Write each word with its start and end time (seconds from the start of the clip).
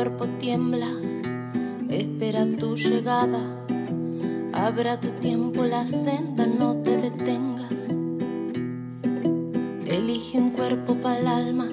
cuerpo 0.00 0.26
tiembla, 0.38 0.88
espera 1.90 2.46
tu 2.58 2.74
llegada. 2.74 3.38
Abra 4.54 4.96
tu 4.96 5.08
tiempo 5.20 5.62
la 5.64 5.86
senda, 5.86 6.46
no 6.46 6.76
te 6.76 6.96
detengas. 6.96 7.70
Elige 9.86 10.38
un 10.38 10.52
cuerpo 10.52 10.94
para 10.94 11.18
el 11.18 11.26
alma, 11.26 11.68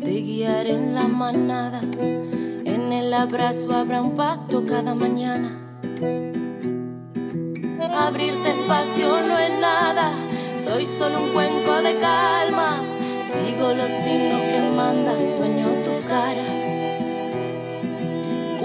te 0.00 0.10
guiaré 0.10 0.72
en 0.72 0.96
la 0.96 1.06
manada. 1.06 1.80
En 2.00 2.92
el 2.92 3.14
abrazo 3.14 3.72
habrá 3.76 4.02
un 4.02 4.16
pacto 4.16 4.64
cada 4.64 4.96
mañana. 4.96 5.56
Abrirte 7.96 8.50
espacio 8.58 9.20
no 9.28 9.38
es 9.38 9.60
nada, 9.60 10.10
soy 10.56 10.84
solo 10.84 11.22
un 11.22 11.32
cuenco 11.32 11.80
de 11.80 11.94
calma. 12.00 12.80
Sigo 13.22 13.72
los 13.72 13.92
signos 13.92 14.40
que 14.40 14.72
manda, 14.74 15.20
sueño. 15.20 15.75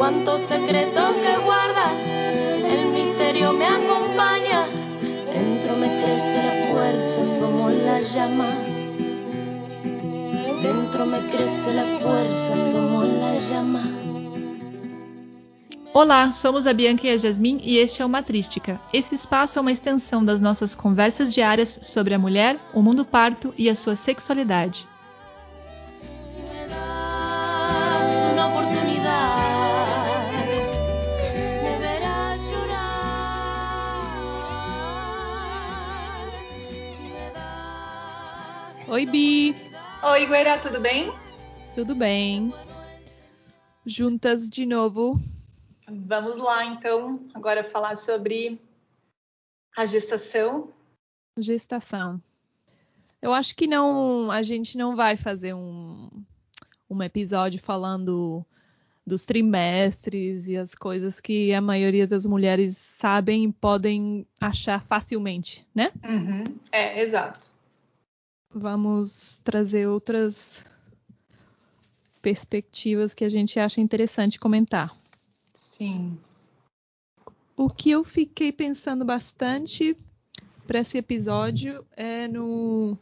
Cuántos 0.01 0.41
secretos 0.41 1.15
que 1.15 1.37
guarda, 1.45 1.93
el 2.67 2.87
misterio 2.87 3.53
me 3.53 3.67
acompaña. 3.67 4.65
Dentro 5.31 5.77
me 5.77 5.85
crece 6.01 6.41
la 6.41 6.71
fuerza, 6.71 7.23
somos 7.37 7.71
la 7.71 7.99
llama. 8.01 8.47
Dentro 10.63 11.05
me 11.05 11.19
crece 11.29 11.73
la 11.75 11.83
fuerza, 11.99 12.71
somos 12.71 13.05
la 13.09 13.35
llama. 13.47 13.83
Olá, 15.93 16.31
somos 16.31 16.65
a 16.65 16.73
Bianca 16.73 17.05
e 17.05 17.11
a 17.11 17.17
Jasmin 17.19 17.61
e 17.63 17.77
este 17.77 18.01
é 18.01 18.05
o 18.05 18.09
Matrística. 18.09 18.81
Esse 18.91 19.13
espaço 19.13 19.59
é 19.59 19.61
uma 19.61 19.71
extensão 19.71 20.25
das 20.25 20.41
nossas 20.41 20.73
conversas 20.73 21.31
diárias 21.31 21.77
sobre 21.83 22.15
a 22.15 22.17
mulher, 22.17 22.59
o 22.73 22.81
mundo 22.81 23.05
parto 23.05 23.53
e 23.55 23.69
a 23.69 23.75
sua 23.75 23.95
sexualidade. 23.95 24.87
Oi, 38.91 39.05
Bi! 39.05 39.55
Oi, 40.03 40.25
Guerá, 40.27 40.59
tudo 40.59 40.81
bem? 40.81 41.13
Tudo 41.73 41.95
bem? 41.95 42.53
Juntas 43.85 44.49
de 44.49 44.65
novo. 44.65 45.17
Vamos 45.87 46.37
lá, 46.37 46.65
então, 46.65 47.25
agora 47.33 47.63
falar 47.63 47.95
sobre 47.95 48.59
a 49.77 49.85
gestação. 49.85 50.73
Gestação. 51.37 52.21
Eu 53.21 53.31
acho 53.31 53.55
que 53.55 53.65
não, 53.65 54.29
a 54.29 54.43
gente 54.43 54.77
não 54.77 54.93
vai 54.93 55.15
fazer 55.15 55.53
um, 55.53 56.09
um 56.89 57.01
episódio 57.01 57.61
falando 57.61 58.45
dos 59.07 59.23
trimestres 59.23 60.49
e 60.49 60.57
as 60.57 60.75
coisas 60.75 61.21
que 61.21 61.53
a 61.53 61.61
maioria 61.61 62.05
das 62.05 62.25
mulheres 62.25 62.75
sabem 62.75 63.45
e 63.45 63.53
podem 63.53 64.27
achar 64.41 64.83
facilmente, 64.83 65.65
né? 65.73 65.93
Uhum, 66.03 66.43
É, 66.73 67.01
exato. 67.01 67.60
Vamos 68.53 69.39
trazer 69.43 69.87
outras 69.87 70.65
perspectivas 72.21 73.13
que 73.13 73.23
a 73.23 73.29
gente 73.29 73.59
acha 73.59 73.81
interessante 73.81 74.39
comentar. 74.39 74.91
Sim. 75.53 76.19
O 77.55 77.69
que 77.69 77.91
eu 77.91 78.03
fiquei 78.03 78.51
pensando 78.51 79.05
bastante 79.05 79.97
para 80.67 80.79
esse 80.79 80.97
episódio 80.97 81.85
é 81.95 82.27
no 82.27 82.97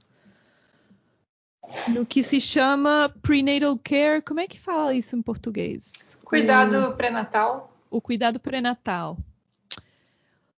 no 1.88 2.06
que 2.06 2.24
se 2.24 2.40
chama 2.40 3.14
prenatal 3.22 3.78
care. 3.78 4.22
Como 4.22 4.40
é 4.40 4.48
que 4.48 4.60
fala 4.60 4.94
isso 4.94 5.16
em 5.16 5.22
português? 5.22 6.18
Cuidado 6.24 6.96
pré-natal. 6.96 7.76
O, 7.90 7.98
o 7.98 8.02
cuidado 8.02 8.40
pré-natal. 8.40 9.18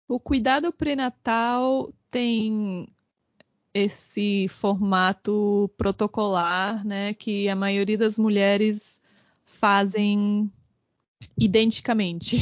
O 0.07 0.19
cuidado 0.19 0.71
pré-natal 0.71 1.89
tem 2.09 2.87
esse 3.73 4.47
formato 4.49 5.69
protocolar, 5.77 6.85
né, 6.85 7.13
que 7.13 7.47
a 7.47 7.55
maioria 7.55 7.97
das 7.97 8.17
mulheres 8.17 8.99
fazem 9.45 10.51
identicamente. 11.37 12.37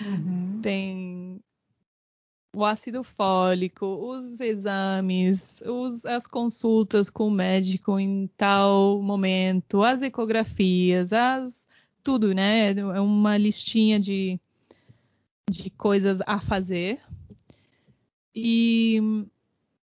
Uhum. 0.00 0.58
tem 0.62 1.40
o 2.56 2.64
ácido 2.64 3.04
fólico, 3.04 3.84
os 3.86 4.40
exames, 4.40 5.60
os- 5.66 6.04
as 6.06 6.26
consultas 6.26 7.10
com 7.10 7.28
o 7.28 7.30
médico 7.30 7.98
em 8.00 8.26
tal 8.36 9.00
momento, 9.02 9.82
as 9.82 10.02
ecografias, 10.02 11.12
as 11.12 11.66
tudo, 12.02 12.32
né? 12.34 12.70
É 12.72 13.00
uma 13.00 13.36
listinha 13.36 14.00
de, 14.00 14.40
de 15.50 15.68
coisas 15.70 16.20
a 16.26 16.40
fazer. 16.40 17.00
E 18.34 18.98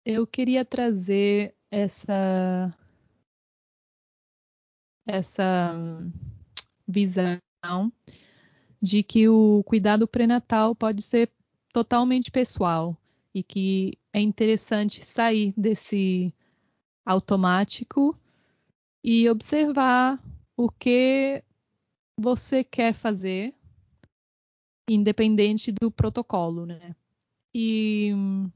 eu 0.05 0.27
queria 0.27 0.65
trazer 0.65 1.55
essa 1.71 2.77
essa 5.07 5.73
hum, 5.75 6.13
visão 6.87 7.39
de 8.81 9.03
que 9.03 9.29
o 9.29 9.63
cuidado 9.65 10.07
pré-natal 10.07 10.75
pode 10.75 11.03
ser 11.03 11.31
totalmente 11.73 12.31
pessoal 12.31 12.97
e 13.35 13.43
que 13.43 13.99
é 14.13 14.21
interessante 14.21 15.05
sair 15.05 15.53
desse 15.57 16.35
automático 17.05 18.19
e 19.03 19.29
observar 19.29 20.23
o 20.57 20.71
que 20.71 21.43
você 22.19 22.63
quer 22.63 22.93
fazer, 22.93 23.55
independente 24.89 25.73
do 25.73 25.91
protocolo, 25.91 26.67
né? 26.67 26.95
E 27.55 28.13
hum, 28.15 28.51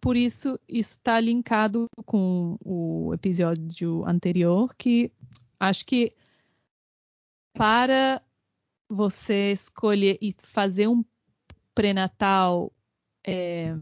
por 0.00 0.16
isso 0.16 0.58
isso 0.68 0.98
está 0.98 1.20
linkado 1.20 1.86
com 2.04 2.56
o 2.64 3.12
episódio 3.14 4.04
anterior, 4.06 4.74
que 4.76 5.12
acho 5.58 5.84
que 5.84 6.14
para 7.52 8.22
você 8.88 9.52
escolher 9.52 10.18
e 10.20 10.34
fazer 10.38 10.88
um 10.88 11.04
pré-natal 11.74 12.72
é, 13.26 13.76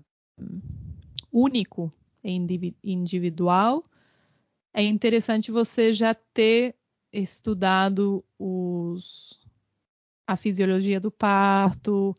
único, 1.31 1.93
indivi- 2.25 2.77
individual, 2.83 3.85
é 4.75 4.83
interessante 4.83 5.51
você 5.51 5.93
já 5.93 6.15
ter 6.15 6.75
estudado 7.13 8.25
os, 8.39 9.41
a 10.27 10.37
fisiologia 10.37 11.01
do 11.01 11.11
parto, 11.11 12.17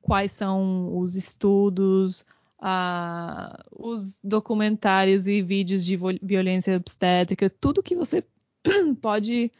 quais 0.00 0.32
são 0.32 0.96
os 0.96 1.16
estudos, 1.16 2.24
ah, 2.58 3.62
os 3.70 4.20
documentários 4.22 5.26
e 5.26 5.42
vídeos 5.42 5.84
de 5.84 5.96
violência 6.22 6.76
obstétrica, 6.76 7.50
tudo 7.50 7.82
que 7.82 7.94
você 7.94 8.24
pode 9.00 9.50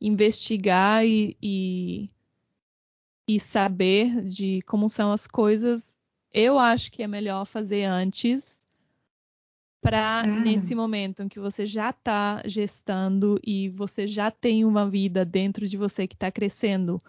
investigar 0.00 1.04
e, 1.04 1.36
e, 1.42 2.10
e 3.28 3.38
saber 3.40 4.22
de 4.22 4.62
como 4.62 4.88
são 4.88 5.12
as 5.12 5.26
coisas, 5.26 5.96
eu 6.32 6.58
acho 6.58 6.90
que 6.92 7.02
é 7.02 7.06
melhor 7.06 7.44
fazer 7.44 7.84
antes 7.84 8.60
para 9.80 10.22
Uhum. 10.26 10.42
nesse 10.42 10.74
momento 10.74 11.22
em 11.22 11.28
que 11.28 11.40
você 11.40 11.64
já 11.64 11.90
está 11.90 12.42
gestando 12.44 13.40
e 13.42 13.68
você 13.70 14.06
já 14.06 14.30
tem 14.30 14.64
uma 14.64 14.88
vida 14.88 15.24
dentro 15.24 15.66
de 15.66 15.76
você 15.76 16.06
que 16.06 16.14
está 16.14 16.30
crescendo 16.30 17.00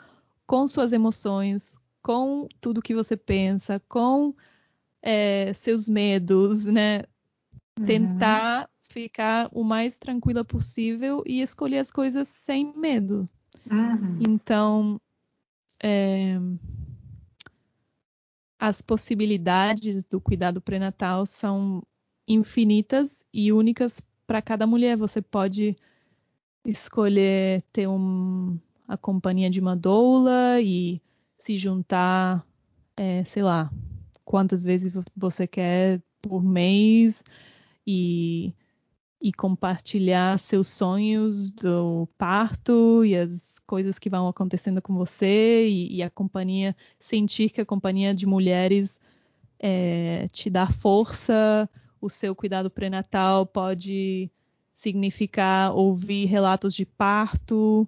com 0.48 0.66
suas 0.68 0.94
emoções, 0.94 1.78
com 2.02 2.48
tudo 2.60 2.82
que 2.82 2.96
você 2.96 3.16
pensa, 3.18 3.82
com 3.88 4.34
é, 5.02 5.52
seus 5.54 5.90
medos, 5.90 6.66
né? 6.66 7.04
Uhum. 7.80 7.86
Tentar 7.86 8.70
ficar 8.90 9.50
o 9.52 9.64
mais 9.64 9.98
tranquila 9.98 10.44
possível 10.44 11.24
e 11.26 11.42
escolher 11.42 11.80
as 11.80 11.92
coisas 11.92 12.28
sem 12.28 12.74
medo. 12.78 13.28
Uhum. 13.70 14.20
Então, 14.28 15.02
é, 15.82 16.38
as 18.60 18.82
possibilidades 18.82 20.06
do 20.06 20.22
cuidado 20.22 20.62
pré-natal 20.62 21.26
são 21.26 21.82
infinitas 22.28 23.26
e 23.34 23.52
únicas 23.52 24.02
para 24.28 24.42
cada 24.42 24.68
mulher. 24.68 24.96
Você 24.98 25.22
pode 25.22 25.76
escolher 26.66 27.64
ter 27.74 27.88
um, 27.88 28.60
a 28.88 28.96
companhia 28.96 29.50
de 29.50 29.60
uma 29.60 29.76
doula 29.76 30.62
e 30.62 31.02
se 31.38 31.58
juntar, 31.58 32.46
é, 32.96 33.24
sei 33.24 33.42
lá, 33.42 33.72
quantas 34.32 34.64
vezes 34.64 34.94
vo- 34.94 35.04
você 35.14 35.46
quer 35.46 36.02
por 36.22 36.42
mês 36.42 37.22
e, 37.86 38.54
e 39.22 39.34
compartilhar 39.34 40.40
seus 40.40 40.70
sonhos 40.70 41.52
do 41.52 42.08
parto 42.18 43.04
e 43.04 43.14
as 43.14 43.60
coisas 43.68 44.00
que 44.00 44.10
vão 44.10 44.30
acontecendo 44.30 44.82
com 44.82 44.94
você 44.94 45.68
e, 45.68 45.98
e 45.98 46.02
a 46.02 46.10
companhia 46.10 46.74
sentir 46.98 47.50
que 47.50 47.60
a 47.60 47.66
companhia 47.66 48.14
de 48.14 48.26
mulheres 48.26 49.02
é, 49.60 50.30
te 50.32 50.50
dá 50.50 50.66
força, 50.66 51.70
o 52.00 52.10
seu 52.10 52.34
cuidado 52.34 52.72
pré-natal 52.72 53.46
pode 53.46 54.32
significar 54.74 55.76
ouvir 55.76 56.26
relatos 56.28 56.74
de 56.74 56.86
parto, 56.86 57.86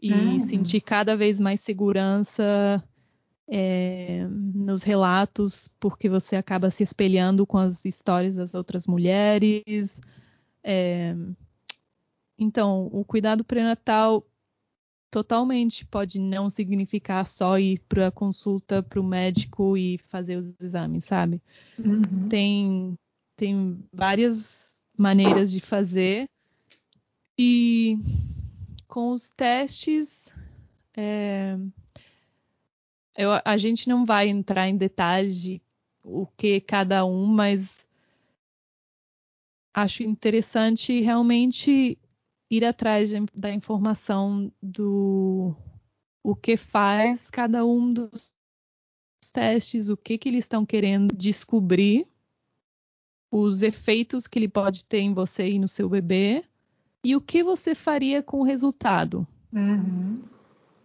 e 0.00 0.12
Uhum. 0.12 0.40
sentir 0.40 0.80
cada 0.80 1.14
vez 1.16 1.38
mais 1.40 1.60
segurança 1.60 2.82
é, 3.48 4.26
nos 4.28 4.82
relatos, 4.82 5.68
porque 5.78 6.08
você 6.08 6.36
acaba 6.36 6.70
se 6.70 6.82
espelhando 6.82 7.46
com 7.46 7.58
as 7.58 7.84
histórias 7.84 8.36
das 8.36 8.54
outras 8.54 8.86
mulheres. 8.86 10.00
É, 10.62 11.14
então, 12.38 12.88
o 12.92 13.04
cuidado 13.04 13.44
pré-natal 13.44 14.26
totalmente 15.10 15.86
pode 15.86 16.18
não 16.18 16.50
significar 16.50 17.24
só 17.24 17.58
ir 17.58 17.78
para 17.88 18.08
a 18.08 18.12
consulta 18.12 18.82
para 18.82 19.00
o 19.00 19.04
médico 19.04 19.76
e 19.76 19.96
fazer 19.98 20.36
os 20.36 20.52
exames, 20.60 21.04
sabe? 21.04 21.40
Uhum. 21.78 22.28
Tem, 22.28 22.98
tem 23.36 23.78
várias 23.92 24.76
maneiras 24.98 25.52
de 25.52 25.60
fazer. 25.60 26.28
E 27.38 27.96
com 28.88 29.10
os 29.10 29.28
testes, 29.28 30.34
é, 30.96 31.56
eu, 33.16 33.30
a 33.44 33.56
gente 33.56 33.88
não 33.88 34.04
vai 34.04 34.28
entrar 34.28 34.68
em 34.68 34.76
detalhes 34.76 35.40
de 35.40 35.62
o 36.02 36.26
que 36.26 36.60
cada 36.60 37.04
um, 37.04 37.26
mas 37.26 37.88
acho 39.72 40.02
interessante 40.02 41.00
realmente 41.00 41.98
ir 42.50 42.64
atrás 42.64 43.08
de- 43.08 43.26
da 43.34 43.52
informação 43.52 44.52
do 44.62 45.56
o 46.22 46.34
que 46.34 46.56
faz 46.56 47.30
cada 47.30 47.64
um 47.66 47.92
dos 47.92 48.32
testes, 49.32 49.88
o 49.88 49.96
que 49.96 50.16
que 50.16 50.28
eles 50.28 50.44
estão 50.44 50.64
querendo 50.64 51.14
descobrir, 51.14 52.06
os 53.30 53.62
efeitos 53.62 54.26
que 54.26 54.38
ele 54.38 54.48
pode 54.48 54.84
ter 54.84 55.00
em 55.00 55.12
você 55.12 55.50
e 55.50 55.58
no 55.58 55.66
seu 55.66 55.88
bebê, 55.88 56.44
e 57.02 57.16
o 57.16 57.20
que 57.20 57.42
você 57.42 57.74
faria 57.74 58.22
com 58.22 58.40
o 58.40 58.44
resultado. 58.44 59.26
Uhum. 59.52 60.22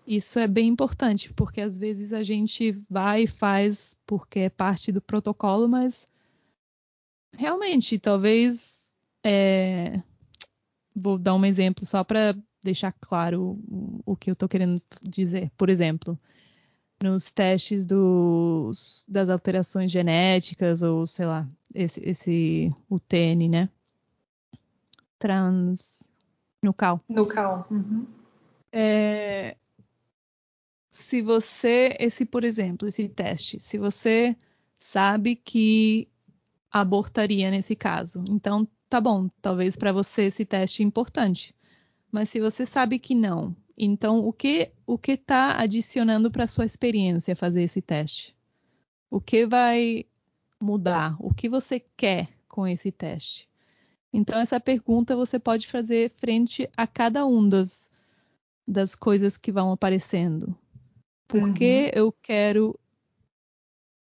Isso 0.09 0.39
é 0.39 0.47
bem 0.47 0.67
importante, 0.67 1.31
porque 1.31 1.61
às 1.61 1.77
vezes 1.77 2.13
a 2.13 2.23
gente 2.23 2.71
vai 2.89 3.25
e 3.25 3.27
faz 3.27 3.95
porque 4.07 4.39
é 4.39 4.50
parte 4.50 4.91
do 4.91 5.00
protocolo, 5.00 5.69
mas 5.69 6.09
realmente, 7.31 8.00
talvez. 8.00 8.95
é, 9.23 10.01
Vou 10.95 11.19
dar 11.19 11.35
um 11.35 11.45
exemplo 11.45 11.85
só 11.85 12.03
para 12.03 12.35
deixar 12.63 12.91
claro 13.00 13.59
o, 14.03 14.17
que 14.17 14.31
eu 14.31 14.33
estou 14.33 14.50
querendo 14.50 14.81
dizer. 15.03 15.51
Por 15.56 15.69
exemplo, 15.69 16.19
nos 17.03 17.29
testes 17.29 17.85
dos, 17.85 19.05
das 19.07 19.29
alterações 19.29 19.91
genéticas, 19.91 20.81
ou 20.81 21.05
sei 21.05 21.27
lá, 21.27 21.47
esse, 21.71 22.01
esse 22.03 22.75
o 22.89 23.00
TN, 23.00 23.47
né? 23.47 23.69
Trans. 25.19 26.09
Nucal. 26.63 27.00
No 27.07 27.27
cal. 27.27 27.67
Uhum. 27.69 28.07
É, 28.71 29.55
se 31.09 31.23
você, 31.23 31.95
esse, 32.00 32.23
por 32.23 32.44
exemplo, 32.44 32.88
esse 32.88 33.09
teste, 33.09 33.59
se 33.59 33.79
você 33.79 34.38
sabe 34.77 35.35
que 35.35 36.07
abortaria 36.71 37.50
nesse 37.50 37.75
caso, 37.75 38.23
então 38.29 38.67
tá 38.88 39.01
bom, 39.01 39.27
talvez 39.41 39.75
para 39.75 39.91
você 39.91 40.25
esse 40.25 40.45
teste 40.45 40.83
é 40.83 40.85
importante. 40.85 41.56
Mas 42.11 42.29
se 42.29 42.39
você 42.39 42.63
sabe 42.63 43.00
que 43.00 43.15
não, 43.15 43.56
então 43.75 44.19
o 44.19 44.31
que 44.31 44.71
o 44.85 45.00
que 45.00 45.13
está 45.13 45.59
adicionando 45.59 46.29
para 46.29 46.45
sua 46.45 46.63
experiência 46.63 47.35
fazer 47.35 47.63
esse 47.63 47.81
teste? 47.81 48.35
O 49.09 49.19
que 49.19 49.47
vai 49.47 50.05
mudar? 50.62 51.17
O 51.19 51.33
que 51.33 51.50
você 51.50 51.79
quer 51.97 52.29
com 52.47 52.67
esse 52.67 52.91
teste? 52.91 53.50
Então 54.13 54.39
essa 54.39 54.59
pergunta 54.59 55.15
você 55.15 55.39
pode 55.39 55.65
fazer 55.65 56.13
frente 56.19 56.69
a 56.77 56.85
cada 56.85 57.25
um 57.25 57.50
das 57.50 57.89
das 58.67 58.94
coisas 58.94 59.35
que 59.38 59.51
vão 59.51 59.71
aparecendo. 59.71 60.55
Por 61.29 61.41
Uhum. 61.41 61.53
que 61.53 61.91
eu 61.93 62.11
quero 62.11 62.77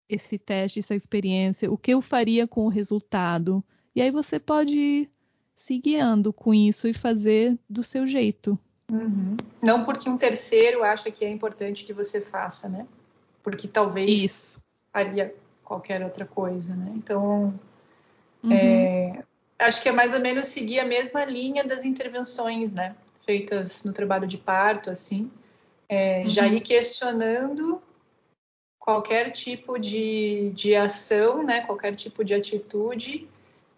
esse 0.07 0.39
teste, 0.39 0.79
essa 0.79 0.95
experiência? 0.95 1.69
O 1.69 1.77
que 1.77 1.93
eu 1.93 2.01
faria 2.01 2.47
com 2.47 2.65
o 2.65 2.69
resultado? 2.69 3.61
E 3.93 4.01
aí 4.01 4.09
você 4.09 4.39
pode 4.39 4.79
ir 4.79 5.11
se 5.53 5.77
guiando 5.77 6.31
com 6.31 6.53
isso 6.53 6.87
e 6.87 6.93
fazer 6.93 7.59
do 7.69 7.83
seu 7.83 8.07
jeito. 8.07 8.57
Uhum. 8.89 9.35
Não 9.61 9.83
porque 9.83 10.09
um 10.09 10.17
terceiro 10.17 10.83
acha 10.83 11.11
que 11.11 11.25
é 11.25 11.29
importante 11.29 11.83
que 11.83 11.91
você 11.91 12.21
faça, 12.21 12.69
né? 12.69 12.87
Porque 13.43 13.67
talvez 13.67 14.23
Isso. 14.23 14.63
faria 14.93 15.35
qualquer 15.65 16.01
outra 16.03 16.25
coisa, 16.25 16.77
né? 16.77 16.93
Então, 16.95 17.53
Uhum. 18.41 19.21
acho 19.59 19.81
que 19.81 19.89
é 19.89 19.91
mais 19.91 20.13
ou 20.13 20.21
menos 20.21 20.45
seguir 20.45 20.79
a 20.79 20.85
mesma 20.85 21.25
linha 21.25 21.65
das 21.65 21.83
intervenções, 21.83 22.71
né? 22.71 22.95
Feitas 23.25 23.83
no 23.83 23.91
trabalho 23.91 24.25
de 24.25 24.37
parto, 24.37 24.89
assim. 24.89 25.29
É, 25.89 26.27
Já 26.27 26.45
Uhum. 26.47 26.53
ir 26.55 26.61
questionando 26.61 27.81
qualquer 28.79 29.31
tipo 29.31 29.77
de, 29.79 30.51
de 30.55 30.75
ação, 30.75 31.43
né? 31.43 31.61
Qualquer 31.61 31.95
tipo 31.95 32.23
de 32.23 32.33
atitude. 32.33 33.27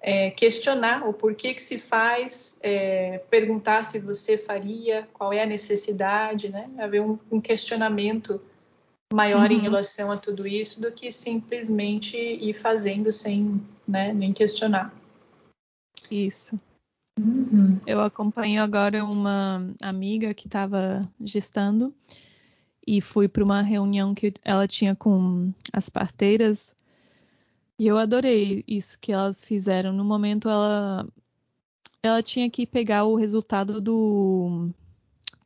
é, 0.02 0.32
questionar 0.32 1.06
o 1.06 1.12
porquê 1.14 1.54
que 1.54 1.62
se 1.62 1.78
faz, 1.78 2.58
é, 2.64 3.18
perguntar 3.30 3.84
se 3.84 4.00
você 4.00 4.38
faria, 4.38 5.06
qual 5.12 5.34
é 5.34 5.44
a 5.44 5.46
necessidade, 5.46 6.48
né? 6.48 6.70
Haver 6.78 7.02
um, 7.02 7.20
um 7.30 7.42
questionamento 7.42 8.42
maior 9.14 9.52
em 9.52 9.56
Uhum. 9.56 9.62
relação 9.62 10.10
a 10.10 10.16
tudo 10.16 10.48
isso 10.48 10.82
do 10.82 10.90
que 10.90 11.12
simplesmente 11.12 12.16
ir 12.16 12.54
fazendo 12.54 13.12
sem 13.12 13.62
né, 13.86 14.14
nem 14.14 14.32
questionar. 14.32 14.94
Isso. 16.10 16.58
Uhum. 17.20 17.80
Eu 17.86 18.00
acompanho 18.00 18.64
agora 18.64 19.04
uma 19.04 19.74
amiga 19.82 20.34
que 20.34 20.48
estava 20.48 21.08
gestando 21.20 21.94
e 22.88 23.02
fui 23.02 23.28
para 23.28 23.44
uma 23.44 23.62
reunião 23.62 24.16
que 24.16 24.34
ela 24.44 24.66
tinha 24.68 24.96
com 24.96 25.54
as 25.74 25.90
parteiras 25.90 26.74
e 27.78 27.88
eu 27.88 27.98
adorei 27.98 28.64
isso 28.66 28.98
que 29.00 29.12
elas 29.12 29.44
fizeram. 29.44 29.92
No 29.92 30.06
momento 30.06 30.50
ela 30.50 31.06
ela 32.02 32.24
tinha 32.24 32.50
que 32.50 32.66
pegar 32.66 33.04
o 33.04 33.16
resultado 33.16 33.82
do 33.82 34.70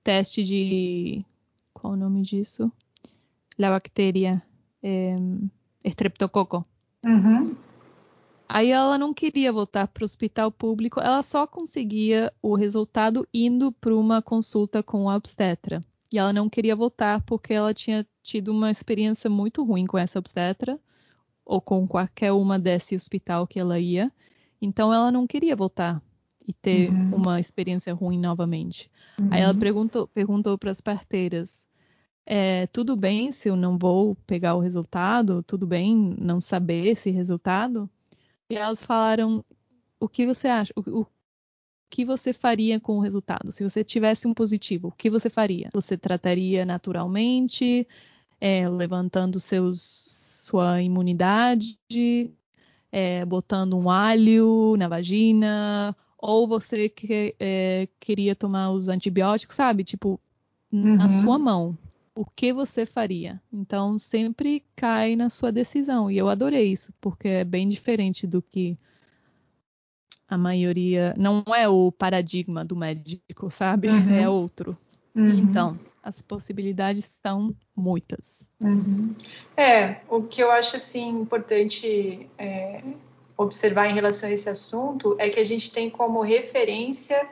teste 0.03 0.43
de 0.43 1.25
qual 1.73 1.93
o 1.93 1.97
nome 1.97 2.21
disso? 2.21 2.71
La 3.57 3.71
bactéria 3.71 4.43
é, 4.83 5.15
Streptococo. 5.83 6.63
Uhum. 7.03 7.55
Aí 8.47 8.69
ela 8.71 8.97
não 8.97 9.13
queria 9.13 9.51
voltar 9.51 9.87
para 9.87 10.03
o 10.03 10.05
hospital 10.05 10.51
público, 10.51 10.99
ela 10.99 11.23
só 11.23 11.47
conseguia 11.47 12.31
o 12.41 12.55
resultado 12.55 13.27
indo 13.33 13.71
para 13.71 13.95
uma 13.95 14.21
consulta 14.21 14.83
com 14.83 15.09
a 15.09 15.15
obstetra. 15.15 15.83
E 16.13 16.19
ela 16.19 16.31
não 16.31 16.49
queria 16.49 16.75
voltar 16.75 17.21
porque 17.23 17.53
ela 17.53 17.73
tinha 17.73 18.05
tido 18.21 18.49
uma 18.51 18.69
experiência 18.69 19.29
muito 19.29 19.63
ruim 19.63 19.85
com 19.85 19.97
essa 19.97 20.19
obstetra, 20.19 20.79
ou 21.45 21.61
com 21.61 21.87
qualquer 21.87 22.31
uma 22.31 22.59
desse 22.59 22.95
hospital 22.95 23.47
que 23.47 23.59
ela 23.59 23.79
ia. 23.79 24.11
Então 24.61 24.93
ela 24.93 25.11
não 25.11 25.27
queria 25.27 25.55
voltar 25.55 26.01
e 26.47 26.53
ter 26.53 26.93
Uhum. 26.93 27.07
uma 27.11 27.39
experiência 27.39 27.93
ruim 27.93 28.19
novamente. 28.19 28.91
Aí 29.29 29.41
ela 29.41 29.53
Uhum. 29.53 29.59
perguntou, 29.59 30.07
perguntou 30.07 30.57
para 30.57 30.71
as 30.71 30.81
parteiras: 30.81 31.65
é, 32.25 32.67
tudo 32.67 32.95
bem 32.97 33.31
se 33.31 33.49
eu 33.49 33.55
não 33.55 33.77
vou 33.77 34.15
pegar 34.27 34.55
o 34.55 34.59
resultado? 34.61 35.43
Tudo 35.43 35.67
bem 35.67 36.15
não 36.19 36.41
saber 36.41 36.85
esse 36.87 37.11
resultado? 37.11 37.89
E 38.53 38.55
elas 38.55 38.83
falaram: 38.83 39.43
o 39.99 40.07
que 40.07 40.27
você 40.27 40.47
acha? 40.47 40.71
O, 40.75 41.01
o 41.01 41.07
que 41.89 42.05
você 42.05 42.31
faria 42.31 42.79
com 42.79 42.97
o 42.97 42.99
resultado? 42.99 43.51
Se 43.51 43.63
você 43.63 43.83
tivesse 43.83 44.27
um 44.27 44.33
positivo, 44.33 44.89
o 44.89 44.91
que 44.91 45.09
você 45.09 45.27
faria? 45.29 45.69
Você 45.73 45.97
trataria 45.97 46.63
naturalmente, 46.63 47.87
é, 48.39 48.69
levantando 48.69 49.39
seus, 49.39 49.81
sua 50.45 50.81
imunidade, 50.83 51.79
é, 52.91 53.25
botando 53.25 53.75
um 53.75 53.89
alho 53.89 54.75
na 54.77 54.87
vagina, 54.87 55.95
ou 56.17 56.47
você 56.47 56.87
que, 56.89 57.35
é, 57.39 57.87
queria 57.99 58.35
tomar 58.35 58.69
os 58.71 58.87
antibióticos, 58.87 59.55
sabe? 59.55 59.83
Tipo, 59.83 60.19
na 60.71 61.05
Uhum. 61.05 61.09
sua 61.09 61.39
mão. 61.39 61.77
O 62.15 62.25
que 62.25 62.53
você 62.53 62.85
faria? 62.85 63.41
Então, 63.51 63.97
sempre 63.97 64.63
cai 64.75 65.15
na 65.15 65.29
sua 65.29 65.51
decisão. 65.51 66.11
E 66.11 66.17
eu 66.17 66.29
adorei 66.29 66.71
isso, 66.71 66.93
porque 67.01 67.27
é 67.27 67.43
bem 67.43 67.67
diferente 67.67 68.27
do 68.27 68.41
que 68.41 68.77
a 70.27 70.37
maioria. 70.37 71.13
Não 71.17 71.43
é 71.55 71.67
o 71.67 71.91
paradigma 71.91 72.63
do 72.63 72.75
médico, 72.75 73.49
sabe? 73.49 73.87
Uhum. 73.87 74.13
É 74.13 74.29
outro. 74.29 74.77
Uhum. 75.15 75.29
Então, 75.29 75.79
as 76.03 76.21
possibilidades 76.21 77.05
são 77.05 77.55
muitas. 77.75 78.49
Uhum. 78.61 79.15
É, 79.55 80.01
o 80.09 80.21
que 80.21 80.41
eu 80.43 80.51
acho 80.51 80.75
assim 80.75 81.09
importante 81.09 82.29
é, 82.37 82.83
observar 83.37 83.87
em 83.87 83.93
relação 83.93 84.29
a 84.29 84.33
esse 84.33 84.49
assunto 84.49 85.15
é 85.19 85.29
que 85.29 85.39
a 85.39 85.43
gente 85.43 85.71
tem 85.71 85.89
como 85.89 86.21
referência 86.21 87.27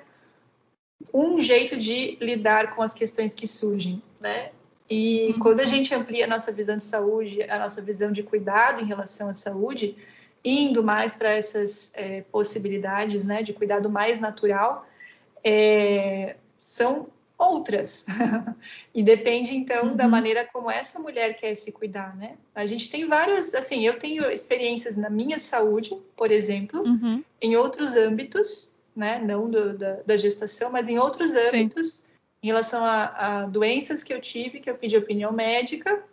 um 1.13 1.41
jeito 1.41 1.77
de 1.77 2.17
lidar 2.21 2.75
com 2.75 2.81
as 2.81 2.93
questões 2.93 3.33
que 3.33 3.47
surgem, 3.47 4.01
né? 4.21 4.51
E 4.91 5.27
Uhum. 5.27 5.39
quando 5.39 5.61
a 5.61 5.65
gente 5.65 5.95
amplia 5.95 6.25
a 6.25 6.27
nossa 6.27 6.51
visão 6.51 6.75
de 6.75 6.83
saúde, 6.83 7.41
a 7.43 7.57
nossa 7.57 7.81
visão 7.81 8.11
de 8.11 8.21
cuidado 8.21 8.81
em 8.81 8.85
relação 8.85 9.29
à 9.29 9.33
saúde, 9.33 9.95
indo 10.43 10.83
mais 10.83 11.15
para 11.15 11.29
essas 11.29 11.93
é, 11.95 12.23
possibilidades, 12.29 13.25
né, 13.25 13.41
de 13.41 13.53
cuidado 13.53 13.89
mais 13.89 14.19
natural, 14.19 14.85
é, 15.41 16.35
são 16.59 17.07
outras. 17.37 18.05
e 18.93 19.01
depende 19.01 19.55
então 19.55 19.91
uhum. 19.91 19.95
da 19.95 20.09
maneira 20.09 20.45
como 20.51 20.69
essa 20.69 20.99
mulher 20.99 21.37
quer 21.37 21.55
se 21.55 21.71
cuidar, 21.71 22.13
né? 22.17 22.35
A 22.53 22.65
gente 22.65 22.89
tem 22.89 23.07
vários, 23.07 23.55
assim, 23.55 23.87
eu 23.87 23.97
tenho 23.97 24.29
experiências 24.29 24.97
na 24.97 25.09
minha 25.09 25.39
saúde, 25.39 25.97
por 26.17 26.31
exemplo, 26.31 26.81
uhum. 26.81 27.23
em 27.41 27.55
outros 27.55 27.95
âmbitos, 27.95 28.75
né? 28.93 29.19
Não 29.23 29.49
do, 29.49 29.77
da, 29.77 29.93
da, 30.05 30.17
gestação, 30.17 30.69
mas 30.69 30.89
em 30.89 30.99
outros 30.99 31.33
âmbitos, 31.33 31.87
Sim. 31.87 32.10
Em 32.41 32.47
relação 32.47 32.83
a, 32.83 33.05
a, 33.05 33.45
doenças 33.45 34.03
que 34.03 34.13
eu 34.13 34.19
tive, 34.19 34.59
que 34.59 34.69
eu 34.69 34.75
pedi 34.75 34.97
opinião 34.97 35.31
médica. 35.31 36.03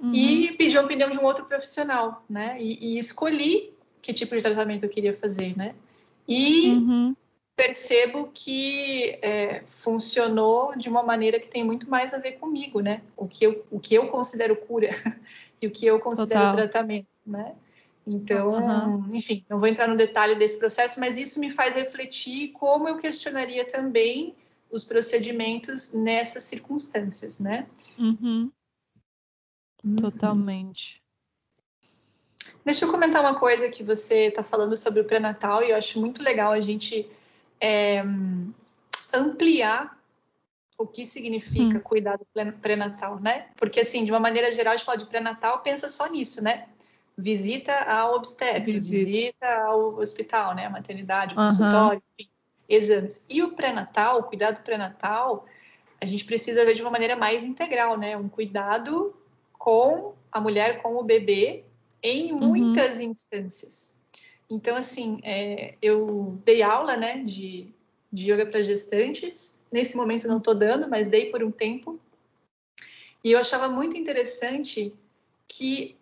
Uhum. 0.00 0.14
E 0.14 0.52
pedi 0.52 0.76
a 0.78 0.82
opinião 0.82 1.10
de 1.10 1.18
um 1.18 1.24
outro 1.24 1.44
profissional, 1.44 2.24
né? 2.30 2.56
E, 2.60 2.94
e, 2.94 2.98
escolhi 2.98 3.72
que 4.00 4.12
tipo 4.12 4.36
de 4.36 4.42
tratamento 4.42 4.84
eu 4.84 4.88
queria 4.88 5.12
fazer, 5.12 5.56
né? 5.56 5.74
E 6.26 6.70
uhum 6.70 7.14
percebo 7.58 8.30
que 8.32 9.18
é, 9.20 9.64
funcionou 9.66 10.78
de 10.78 10.88
uma 10.88 11.02
maneira 11.02 11.40
que 11.40 11.50
tem 11.50 11.64
muito 11.64 11.90
mais 11.90 12.14
a 12.14 12.18
ver 12.18 12.34
comigo, 12.34 12.78
né? 12.78 13.02
O 13.16 13.26
que 13.26 13.44
eu, 13.44 13.66
o 13.68 13.80
que 13.80 13.96
eu 13.96 14.06
considero 14.06 14.54
cura 14.54 14.90
e 15.60 15.66
o 15.66 15.70
que 15.72 15.84
eu 15.84 15.98
considero 15.98 16.38
Total. 16.38 16.54
tratamento, 16.54 17.08
né? 17.26 17.56
Então, 18.06 18.52
uhum. 18.52 19.10
enfim, 19.12 19.44
não 19.50 19.58
vou 19.58 19.66
entrar 19.66 19.88
no 19.88 19.96
detalhe 19.96 20.36
desse 20.36 20.56
processo, 20.56 21.00
mas 21.00 21.18
isso 21.18 21.40
me 21.40 21.50
faz 21.50 21.74
refletir 21.74 22.52
como 22.52 22.88
eu 22.88 22.96
questionaria 22.96 23.66
também 23.66 24.36
os 24.70 24.84
procedimentos 24.84 25.92
nessas 25.92 26.44
circunstâncias, 26.44 27.40
né? 27.40 27.66
Uhum. 27.98 28.50
uhum. 29.84 29.96
Totalmente. 29.96 31.02
Deixa 32.64 32.84
eu 32.84 32.90
comentar 32.90 33.22
uma 33.22 33.38
coisa 33.38 33.68
que 33.68 33.82
você 33.82 34.26
está 34.26 34.42
falando 34.42 34.76
sobre 34.76 35.00
o 35.00 35.04
pré-natal 35.04 35.62
e 35.62 35.70
eu 35.70 35.76
acho 35.76 35.98
muito 35.98 36.22
legal 36.22 36.52
a 36.52 36.60
gente 36.60 37.08
é, 37.60 38.02
ampliar 39.12 39.98
o 40.76 40.86
que 40.86 41.04
significa 41.04 41.78
hum. 41.78 41.80
cuidado 41.80 42.26
pré-natal, 42.62 43.18
né? 43.18 43.48
Porque, 43.56 43.80
assim, 43.80 44.04
de 44.04 44.12
uma 44.12 44.20
maneira 44.20 44.52
geral, 44.52 44.74
a 44.74 44.76
gente 44.76 44.86
fala 44.86 44.98
de 44.98 45.06
pré-natal, 45.06 45.60
pensa 45.60 45.88
só 45.88 46.08
nisso, 46.08 46.42
né? 46.42 46.68
Visita 47.16 47.72
ao 47.72 48.14
obstetra, 48.14 48.60
visita, 48.60 48.96
visita 48.96 49.46
ao 49.64 49.96
hospital, 49.96 50.54
né? 50.54 50.66
A 50.66 50.70
maternidade, 50.70 51.34
o 51.34 51.36
consultório, 51.36 52.00
enfim, 52.16 52.30
exames. 52.68 53.24
E 53.28 53.42
o 53.42 53.52
pré-natal, 53.52 54.20
o 54.20 54.24
cuidado 54.24 54.62
pré-natal, 54.62 55.46
a 56.00 56.06
gente 56.06 56.24
precisa 56.24 56.64
ver 56.64 56.74
de 56.74 56.82
uma 56.82 56.90
maneira 56.90 57.16
mais 57.16 57.44
integral, 57.44 57.96
né? 57.96 58.16
Um 58.16 58.28
cuidado 58.28 59.16
com 59.58 60.14
a 60.30 60.40
mulher, 60.40 60.82
com 60.82 60.96
o 60.96 61.02
bebê, 61.02 61.64
em 62.02 62.32
uhum. 62.32 62.38
muitas 62.38 62.96
uhum. 62.96 63.10
instâncias. 63.10 63.98
Então, 64.48 64.76
assim, 64.76 65.20
é, 65.22 65.74
eu 65.82 66.38
dei 66.44 66.62
aula, 66.62 66.96
né, 66.96 67.22
de, 67.24 67.68
de 68.12 68.32
yoga 68.32 68.46
para 68.46 68.62
gestantes. 68.62 69.60
Nesse 69.70 69.96
momento 69.96 70.28
não 70.28 70.38
estou 70.38 70.54
dando, 70.54 70.88
mas 70.88 71.08
dei 71.08 71.30
por 71.30 71.42
um 71.42 71.50
tempo. 71.50 72.00
E 73.22 73.32
eu 73.32 73.38
achava 73.38 73.68
muito 73.68 73.96
interessante 73.96 74.94
que 75.46 75.96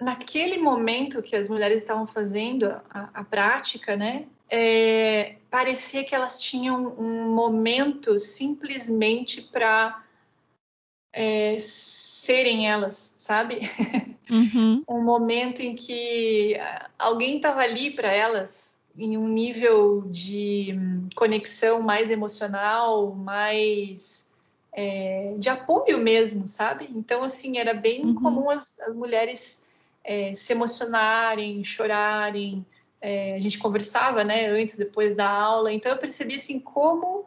naquele 0.00 0.58
momento 0.58 1.22
que 1.22 1.34
as 1.34 1.48
mulheres 1.48 1.82
estavam 1.82 2.06
fazendo 2.06 2.66
a, 2.90 3.10
a 3.12 3.24
prática, 3.24 3.96
né, 3.96 4.26
é, 4.50 5.36
parecia 5.50 6.04
que 6.04 6.14
elas 6.14 6.42
tinham 6.42 6.94
um 6.98 7.32
momento 7.32 8.18
simplesmente 8.18 9.40
para 9.40 10.02
é, 11.12 11.56
serem 11.58 12.68
elas, 12.68 12.96
sabe? 12.96 13.60
Uhum. 14.28 14.82
um 14.88 15.02
momento 15.02 15.60
em 15.60 15.74
que 15.74 16.54
alguém 16.98 17.36
estava 17.36 17.60
ali 17.60 17.90
para 17.90 18.12
elas 18.12 18.70
em 18.98 19.16
um 19.16 19.28
nível 19.28 20.02
de 20.02 20.74
conexão 21.14 21.80
mais 21.80 22.10
emocional, 22.10 23.14
mais 23.14 24.34
é, 24.72 25.34
de 25.38 25.48
apoio 25.48 25.98
mesmo, 25.98 26.46
sabe? 26.46 26.88
Então, 26.94 27.22
assim, 27.22 27.58
era 27.58 27.72
bem 27.72 28.04
uhum. 28.04 28.14
comum 28.14 28.50
as, 28.50 28.80
as 28.80 28.94
mulheres 28.94 29.64
é, 30.04 30.34
se 30.34 30.52
emocionarem, 30.52 31.62
chorarem. 31.64 32.64
É, 33.00 33.34
a 33.34 33.38
gente 33.38 33.58
conversava, 33.58 34.22
né, 34.24 34.46
antes, 34.48 34.76
depois 34.76 35.14
da 35.14 35.28
aula. 35.28 35.72
Então, 35.72 35.90
eu 35.90 35.98
percebi, 35.98 36.34
assim, 36.34 36.60
como 36.60 37.26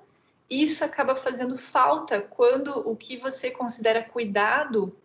isso 0.50 0.84
acaba 0.84 1.16
fazendo 1.16 1.58
falta 1.58 2.22
quando 2.22 2.88
o 2.88 2.96
que 2.96 3.18
você 3.18 3.50
considera 3.50 4.04
cuidado 4.04 4.96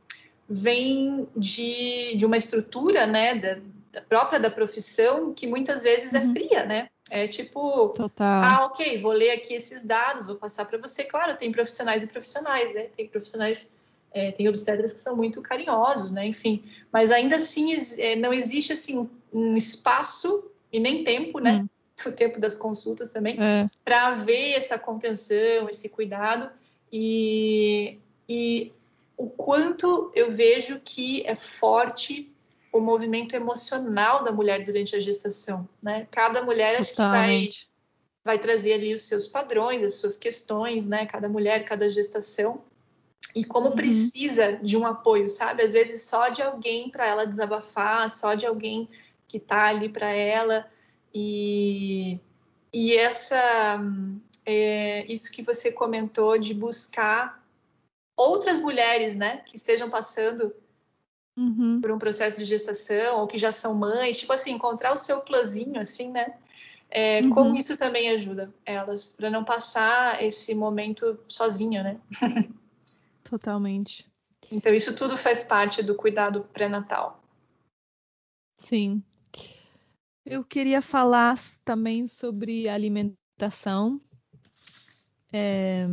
vem 0.49 1.29
de, 1.37 2.17
de 2.17 2.27
uma 2.27 2.37
estrutura, 2.37 3.07
né, 3.07 3.35
da, 3.35 3.59
da 3.93 4.01
própria 4.01 4.39
da 4.39 4.51
profissão, 4.51 5.33
que 5.33 5.47
muitas 5.47 5.83
vezes 5.83 6.15
é 6.15 6.21
uhum. 6.21 6.31
é 6.31 6.33
fria, 6.33 6.67
né? 6.67 6.89
É 7.11 7.27
tipo, 7.27 7.89
Total. 7.91 8.45
ah, 8.45 8.67
ok, 8.67 9.01
vou 9.01 9.13
ler 9.13 9.31
aqui 9.31 9.55
esses 9.55 9.83
dados, 9.85 10.27
vou 10.27 10.37
passar 10.37 10.67
para 10.67 10.79
você. 10.79 11.05
Claro, 11.05 11.37
tem 11.37 11.51
profissionais 11.51 12.03
e 12.03 12.07
profissionais, 12.07 12.75
né? 12.75 12.83
Tem 12.95 13.09
profissionais, 13.09 13.79
é, 14.13 14.31
tem 14.33 14.49
obstetras 14.49 14.93
que 14.93 15.01
são 15.01 15.17
muito 15.17 15.41
carinhosos, 15.41 16.11
né? 16.11 16.27
Enfim, 16.27 16.63
mas 16.93 17.11
ainda 17.11 17.37
assim 17.37 17.75
é, 17.99 18.17
não 18.17 18.33
existe 18.33 18.75
assim 18.75 19.09
um 19.33 19.57
espaço 19.57 20.45
e 20.73 20.81
nem 20.81 21.05
tempo, 21.05 21.39
né? 21.39 21.63
Hum. 21.63 21.69
O 22.07 22.13
tempo 22.13 22.39
das 22.39 22.57
consultas 22.57 23.11
também, 23.11 23.37
é. 23.43 23.69
para 23.85 24.15
ver 24.15 24.53
essa 24.53 24.79
contenção, 24.79 25.69
esse 25.69 25.89
cuidado 25.89 26.49
e, 26.93 27.99
e 28.29 28.73
o 29.17 29.29
quanto 29.29 30.13
eu 30.15 30.33
vejo 30.33 30.81
que 30.85 31.27
é 31.27 31.35
forte 31.35 32.33
o 32.73 32.81
movimento 32.81 33.35
emocional 33.35 34.23
da 34.23 34.31
mulher 34.31 34.65
durante 34.65 34.95
a 34.95 35.01
gestação, 35.01 35.69
né? 35.83 36.07
Cada 36.09 36.41
mulher 36.45 36.79
acho 36.79 36.93
que 36.93 37.03
vai, 37.03 37.49
vai 38.25 38.39
trazer 38.39 38.75
ali 38.75 38.95
os 38.95 39.03
seus 39.03 39.27
padrões, 39.27 39.83
as 39.83 39.95
suas 39.95 40.17
questões, 40.17 40.87
né? 40.87 41.05
Cada 41.05 41.29
mulher, 41.29 41.65
cada 41.65 41.89
gestação 41.89 42.63
e 43.35 43.45
como 43.45 43.69
uhum. 43.69 43.77
precisa 43.77 44.53
de 44.53 44.77
um 44.77 44.87
apoio, 44.87 45.29
sabe? 45.29 45.63
Às 45.63 45.73
vezes 45.73 46.03
só 46.03 46.29
de 46.29 46.43
alguém 46.43 46.91
para 46.91 47.07
ela 47.07 47.27
desabafar, 47.27 48.09
só 48.11 48.35
de 48.35 48.47
alguém 48.47 48.89
que 49.29 49.39
tá 49.39 49.67
ali 49.67 49.89
para 49.89 50.09
ela 50.09 50.67
e 51.15 52.19
e 52.73 52.97
essa 52.97 53.79
é, 54.45 55.11
isso 55.13 55.31
que 55.31 55.43
você 55.43 55.71
comentou 55.71 56.39
de 56.39 56.55
buscar 56.55 57.47
outras 58.17 58.61
mulheres, 58.61 59.15
né, 59.15 59.39
que 59.47 59.57
estejam 59.57 59.89
passando 59.89 60.55
uhum. 61.37 61.81
por 61.81 61.93
um 61.93 61.99
processo 61.99 62.39
de 62.39 62.45
gestação 62.45 63.21
ou 63.21 63.27
que 63.27 63.39
já 63.39 63.53
são 63.53 63.75
mães, 63.75 64.19
tipo 64.19 64.33
assim, 64.33 64.53
encontrar 64.53 64.93
o 64.93 64.97
seu 64.97 65.21
clãzinho, 65.21 65.79
assim, 65.79 66.11
né? 66.11 66.37
É, 66.91 67.21
uhum. 67.21 67.31
Como 67.31 67.57
isso 67.57 67.77
também 67.77 68.11
ajuda 68.11 68.53
elas 68.65 69.13
para 69.13 69.31
não 69.31 69.45
passar 69.45 70.25
esse 70.25 70.55
momento 70.55 71.19
sozinha, 71.29 71.83
né? 71.83 72.01
Totalmente. 73.23 74.07
Então 74.51 74.73
isso 74.73 74.97
tudo 74.97 75.17
faz 75.17 75.43
parte 75.43 75.83
do 75.83 75.95
cuidado 75.95 76.45
pré-natal. 76.53 77.23
Sim. 78.57 79.03
Eu 80.31 80.45
queria 80.45 80.83
falar 80.83 81.39
também 81.65 82.07
sobre 82.07 82.69
alimentação. 82.69 83.99
É, 85.33 85.87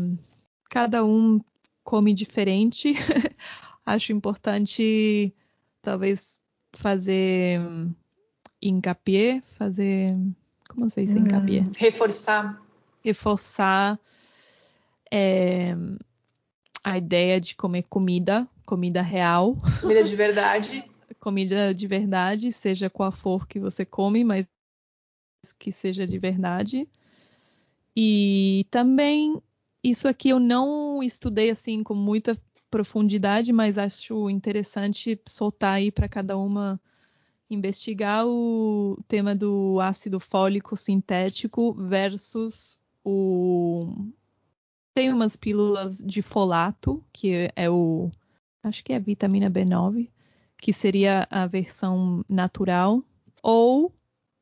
cada 0.70 1.06
um 1.06 1.39
come 1.86 2.13
diferente. 2.13 2.92
Acho 3.86 4.12
importante, 4.12 5.34
talvez, 5.82 6.38
fazer 6.74 7.62
encapié, 8.62 9.42
fazer. 9.58 10.18
Como 10.68 10.89
sei 10.89 11.08
se 11.08 11.18
encapié? 11.18 11.62
Hum, 11.62 11.72
reforçar. 11.77 12.62
Reforçar 13.01 13.98
é, 15.10 15.77
a 16.84 16.98
ideia 16.98 17.39
de 17.39 17.56
comer 17.56 17.84
comida, 17.84 18.46
comida 18.65 19.01
real. 19.01 19.56
Comida 19.80 20.04
de 20.04 20.13
verdade. 20.13 20.95
Comida 21.25 21.74
de 21.74 21.88
verdade, 21.88 22.51
seja 22.51 22.88
qual 22.88 23.12
for 23.12 23.48
que 23.48 23.60
você 23.60 23.84
come, 23.84 24.24
mas 24.24 24.48
que 25.58 25.72
seja 25.72 26.05
de 26.05 26.20
verdade. 26.20 26.88
E 27.98 28.67
também 28.70 29.41
isso 29.84 30.08
aqui 30.08 30.29
eu 30.29 30.39
não 30.39 31.01
estudei 31.01 31.50
assim 31.50 31.82
com 31.82 31.96
muita 31.96 32.39
profundidade, 32.70 33.51
mas 33.51 33.79
acho 33.79 34.29
interessante 34.29 35.20
soltar 35.27 35.77
aí 35.77 35.91
para 35.91 36.08
cada 36.08 36.38
uma 36.38 36.79
investigar 37.50 38.27
o 38.27 38.96
tema 39.08 39.34
do 39.34 39.79
ácido 39.82 40.20
fólico 40.20 40.77
sintético 40.77 41.74
versus 41.74 42.77
o 43.03 44.12
tem 44.94 45.12
umas 45.12 45.36
pílulas 45.36 45.98
de 45.98 46.22
folato, 46.22 47.03
que 47.12 47.51
é 47.55 47.67
o 47.67 48.12
acho 48.63 48.84
que 48.84 48.94
é 48.94 48.98
a 48.98 49.00
vitamina 49.00 49.50
B9, 49.50 50.10
que 50.65 50.74
seria 50.74 51.27
a 51.29 51.45
versão 51.45 52.25
natural, 52.27 53.03
ou 53.43 53.93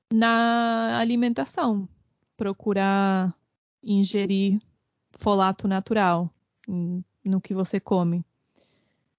na 0.10 0.98
alimentação, 0.98 1.86
procurar 2.38 3.36
ingerir 3.84 4.62
folato 5.12 5.68
natural 5.68 6.34
no 7.26 7.42
que 7.42 7.54
você 7.54 7.78
come. 7.78 8.24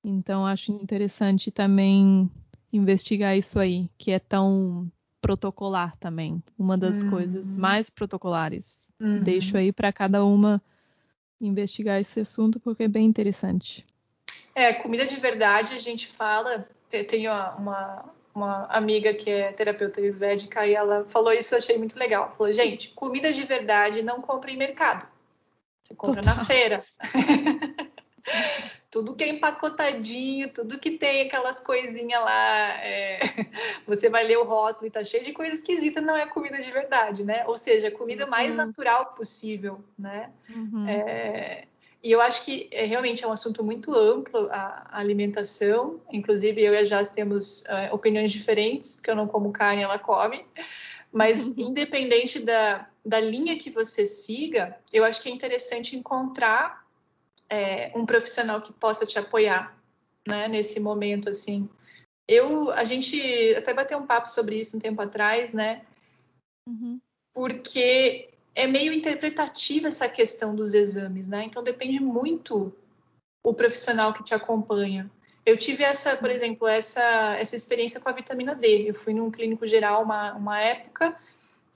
Então 0.03 0.47
acho 0.47 0.73
interessante 0.73 1.51
também 1.51 2.31
investigar 2.73 3.37
isso 3.37 3.59
aí, 3.59 3.91
que 3.99 4.11
é 4.11 4.19
tão 4.19 4.91
protocolar 5.21 5.95
também, 5.99 6.43
uma 6.59 6.75
das 6.75 7.03
uhum. 7.03 7.11
coisas 7.11 7.59
mais 7.59 7.91
protocolares. 7.91 8.91
Uhum. 8.99 9.23
Deixo 9.23 9.59
aí 9.59 9.71
para 9.73 9.93
cada 9.93 10.25
uma 10.25 10.59
investigar 11.39 12.01
esse 12.01 12.21
assunto 12.21 12.59
porque 12.59 12.85
é 12.85 12.89
bem 12.89 13.05
interessante. 13.05 13.85
É, 14.55 14.73
comida 14.73 15.05
de 15.05 15.17
verdade 15.17 15.75
a 15.75 15.79
gente 15.79 16.07
fala. 16.07 16.67
Tem 17.03 17.27
uma, 17.29 18.05
uma 18.35 18.67
amiga 18.67 19.13
que 19.13 19.31
é 19.31 19.53
terapeuta 19.53 20.01
ayurvédica 20.01 20.67
e 20.67 20.75
ela 20.75 21.05
falou 21.07 21.33
isso, 21.33 21.55
eu 21.55 21.59
achei 21.59 21.77
muito 21.77 21.99
legal. 21.99 22.31
Falou, 22.37 22.53
gente, 22.53 22.91
comida 22.91 23.33
de 23.33 23.43
verdade 23.45 24.03
não 24.03 24.21
compra 24.21 24.51
em 24.51 24.57
mercado. 24.57 25.07
Você 25.83 25.95
compra 25.95 26.23
Total. 26.23 26.37
na 26.37 26.45
feira. 26.45 26.85
tudo 28.95 29.17
que 29.17 29.25
é 29.25 29.29
empacotadinho, 29.29 30.53
tudo 30.53 30.79
que 30.79 30.93
tem 30.93 31.23
aquelas 31.23 31.59
coisinhas 31.59 32.23
lá, 32.23 32.79
é... 32.81 33.19
você 33.87 34.09
vai 34.09 34.23
ler 34.23 34.39
o 34.39 34.45
rótulo 34.45 34.87
e 34.87 34.91
tá 34.91 35.03
cheio 35.03 35.25
de 35.25 35.33
coisa 35.33 35.55
esquisita, 35.55 36.01
não 36.01 36.17
é 36.17 36.27
comida 36.27 36.61
de 36.61 36.71
verdade, 36.71 37.25
né? 37.25 37.45
Ou 37.47 37.59
seja, 37.59 37.89
a 37.89 37.91
comida 37.91 38.25
uhum. 38.25 38.31
mais 38.31 38.55
natural 38.55 39.07
possível, 39.15 39.85
né? 39.99 40.31
Uhum. 40.49 40.89
É... 40.89 41.65
E 42.05 42.13
eu 42.13 42.21
acho 42.21 42.45
que 42.45 42.69
é, 42.71 42.85
realmente 42.85 43.25
é 43.25 43.27
um 43.27 43.33
assunto 43.33 43.65
muito 43.65 43.95
amplo 43.95 44.47
a, 44.51 44.91
a 44.91 44.99
alimentação. 44.99 46.03
Inclusive, 46.13 46.63
eu 46.63 46.75
e 46.75 46.77
a 46.77 46.83
Jazz 46.83 47.09
temos 47.09 47.65
é, 47.65 47.91
opiniões 47.95 48.31
diferentes, 48.31 48.97
porque 48.97 49.11
eu 49.11 49.17
não 49.17 49.27
como 49.27 49.51
carne, 49.51 49.81
ela 49.81 49.99
come. 49.99 50.45
Mas, 51.11 51.47
independente 51.57 52.41
da, 52.41 52.87
da 53.03 53.19
linha 53.19 53.59
que 53.59 53.71
você 53.71 54.05
siga, 54.05 54.79
eu 54.93 55.03
acho 55.03 55.23
que 55.23 55.31
é 55.31 55.33
interessante 55.33 55.97
encontrar 55.97 56.87
é, 57.49 57.91
um 57.97 58.05
profissional 58.05 58.61
que 58.61 58.75
possa 58.75 59.07
te 59.07 59.19
apoiar, 59.19 59.75
né, 60.29 60.47
nesse 60.47 60.79
momento 60.81 61.31
assim. 61.31 61.67
Eu, 62.29 62.71
a 62.71 62.85
gente 62.85 63.55
até 63.57 63.73
bateu 63.73 63.97
um 63.97 64.07
papo 64.07 64.29
sobre 64.29 64.61
isso 64.61 64.77
um 64.77 64.81
tempo 64.81 65.01
atrás, 65.01 65.55
né? 65.55 65.87
Uhum. 66.69 67.01
Porque 67.33 68.29
é 68.55 68.67
meio 68.67 68.93
interpretativa 68.93 69.89
essa 69.89 70.09
questão 70.09 70.55
dos 70.55 70.75
exames, 70.75 71.27
né? 71.27 71.45
Então 71.45 71.63
depende 71.63 72.01
muito 72.01 72.73
o 73.43 73.53
profissional 73.53 74.13
que 74.13 74.23
te 74.23 74.35
acompanha. 74.35 75.11
Eu 75.45 75.59
tive 75.59 75.85
essa, 75.85 76.17
por 76.17 76.29
uhum. 76.29 76.35
exemplo, 76.35 76.67
essa, 76.67 77.37
essa 77.37 77.55
experiência 77.55 78.01
com 78.01 78.09
a 78.09 78.13
vitamina 78.13 78.55
D. 78.55 78.89
Eu 78.89 78.95
fui 78.95 79.13
num 79.13 79.31
clínico 79.31 79.67
geral 79.67 80.03
uma, 80.03 80.33
uma 80.35 80.59
época 80.61 81.19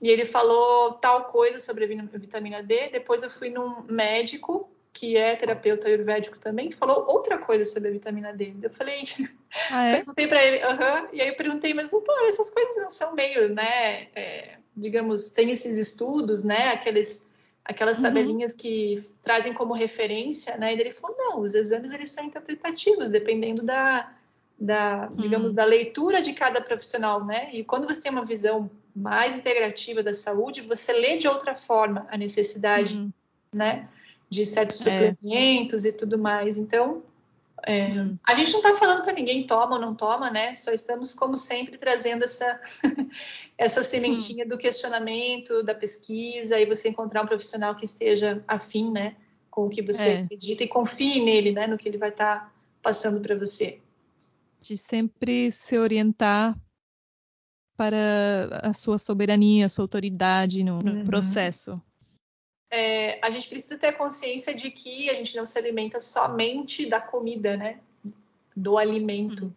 e 0.01 0.09
ele 0.09 0.25
falou 0.25 0.93
tal 0.93 1.25
coisa 1.25 1.59
sobre 1.59 1.83
a 1.83 2.17
vitamina 2.17 2.63
D. 2.63 2.89
Depois 2.89 3.21
eu 3.21 3.29
fui 3.29 3.49
num 3.49 3.83
médico 3.83 4.69
que 4.93 5.15
é 5.15 5.35
terapeuta 5.35 5.87
ayurvédico 5.87 6.39
também, 6.39 6.71
falou 6.71 7.05
outra 7.07 7.37
coisa 7.37 7.63
sobre 7.63 7.89
a 7.89 7.91
vitamina 7.91 8.33
D. 8.33 8.53
Eu 8.61 8.71
falei, 8.71 9.03
ah, 9.71 9.85
é? 9.85 9.95
perguntei 9.97 10.27
para 10.27 10.43
ele, 10.43 10.63
aham, 10.63 11.07
e 11.13 11.21
aí 11.21 11.29
eu 11.29 11.35
perguntei, 11.35 11.73
mas 11.73 11.91
doutor, 11.91 12.25
essas 12.27 12.49
coisas 12.49 12.75
não 12.77 12.89
são 12.89 13.13
meio, 13.13 13.53
né, 13.53 14.07
é, 14.15 14.57
digamos, 14.75 15.29
tem 15.29 15.51
esses 15.51 15.77
estudos, 15.77 16.43
né, 16.43 16.69
aqueles, 16.69 17.27
aquelas 17.63 17.97
uhum. 17.97 18.03
tabelinhas 18.03 18.55
que 18.55 18.95
trazem 19.21 19.53
como 19.53 19.73
referência, 19.73 20.57
né, 20.57 20.73
e 20.73 20.79
ele 20.79 20.91
falou, 20.91 21.15
não, 21.17 21.39
os 21.39 21.53
exames 21.53 21.93
eles 21.93 22.11
são 22.11 22.25
interpretativos, 22.25 23.09
dependendo 23.09 23.61
da, 23.61 24.11
da 24.59 25.05
digamos, 25.13 25.53
hum. 25.53 25.55
da 25.55 25.65
leitura 25.65 26.21
de 26.21 26.33
cada 26.33 26.61
profissional, 26.61 27.23
né, 27.23 27.49
e 27.53 27.63
quando 27.63 27.87
você 27.87 28.01
tem 28.01 28.11
uma 28.11 28.25
visão 28.25 28.69
mais 28.95 29.35
integrativa 29.35 30.01
da 30.01 30.13
saúde, 30.13 30.61
você 30.61 30.91
lê 30.91 31.17
de 31.17 31.27
outra 31.27 31.55
forma 31.55 32.07
a 32.09 32.17
necessidade, 32.17 32.95
uhum. 32.95 33.11
né, 33.53 33.87
de 34.29 34.45
certos 34.45 34.85
é. 34.85 35.09
suplementos 35.09 35.85
e 35.85 35.91
tudo 35.91 36.17
mais. 36.17 36.57
Então, 36.57 37.01
é, 37.65 37.89
hum. 37.89 38.17
a 38.27 38.35
gente 38.35 38.51
não 38.51 38.59
está 38.59 38.75
falando 38.75 39.03
para 39.03 39.13
ninguém 39.13 39.45
toma 39.45 39.75
ou 39.75 39.81
não 39.81 39.95
toma, 39.95 40.29
né? 40.29 40.53
Só 40.55 40.71
estamos, 40.71 41.13
como 41.13 41.35
sempre, 41.35 41.77
trazendo 41.77 42.23
essa, 42.23 42.59
essa 43.57 43.83
sementinha 43.83 44.45
hum. 44.45 44.47
do 44.47 44.57
questionamento, 44.57 45.63
da 45.63 45.73
pesquisa, 45.73 46.59
e 46.59 46.65
você 46.65 46.89
encontrar 46.89 47.23
um 47.23 47.27
profissional 47.27 47.75
que 47.75 47.85
esteja 47.85 48.43
afim, 48.47 48.91
né? 48.91 49.15
Com 49.49 49.65
o 49.65 49.69
que 49.69 49.81
você 49.81 50.09
é. 50.09 50.21
acredita 50.21 50.63
e 50.63 50.67
confie 50.67 51.23
nele, 51.23 51.51
né? 51.51 51.67
No 51.67 51.77
que 51.77 51.89
ele 51.89 51.97
vai 51.97 52.09
estar 52.09 52.39
tá 52.39 52.53
passando 52.81 53.19
para 53.19 53.35
você. 53.35 53.81
De 54.61 54.77
sempre 54.77 55.51
se 55.51 55.77
orientar 55.77 56.55
para 57.75 58.61
a 58.61 58.73
sua 58.73 58.99
soberania, 58.99 59.65
a 59.65 59.69
sua 59.69 59.85
autoridade 59.85 60.63
no, 60.63 60.79
no 60.79 60.91
uhum. 60.91 61.03
processo 61.05 61.81
é, 62.71 63.19
a 63.21 63.29
gente 63.31 63.49
precisa 63.49 63.77
ter 63.77 63.93
consciência 63.93 64.53
de 64.53 64.69
que 64.69 65.09
a 65.09 65.15
gente 65.15 65.35
não 65.35 65.45
se 65.45 65.57
alimenta 65.57 65.99
somente 65.99 66.85
da 66.85 67.01
comida, 67.01 67.57
né? 67.57 67.79
Do 68.55 68.77
alimento, 68.77 69.45
uhum. 69.45 69.53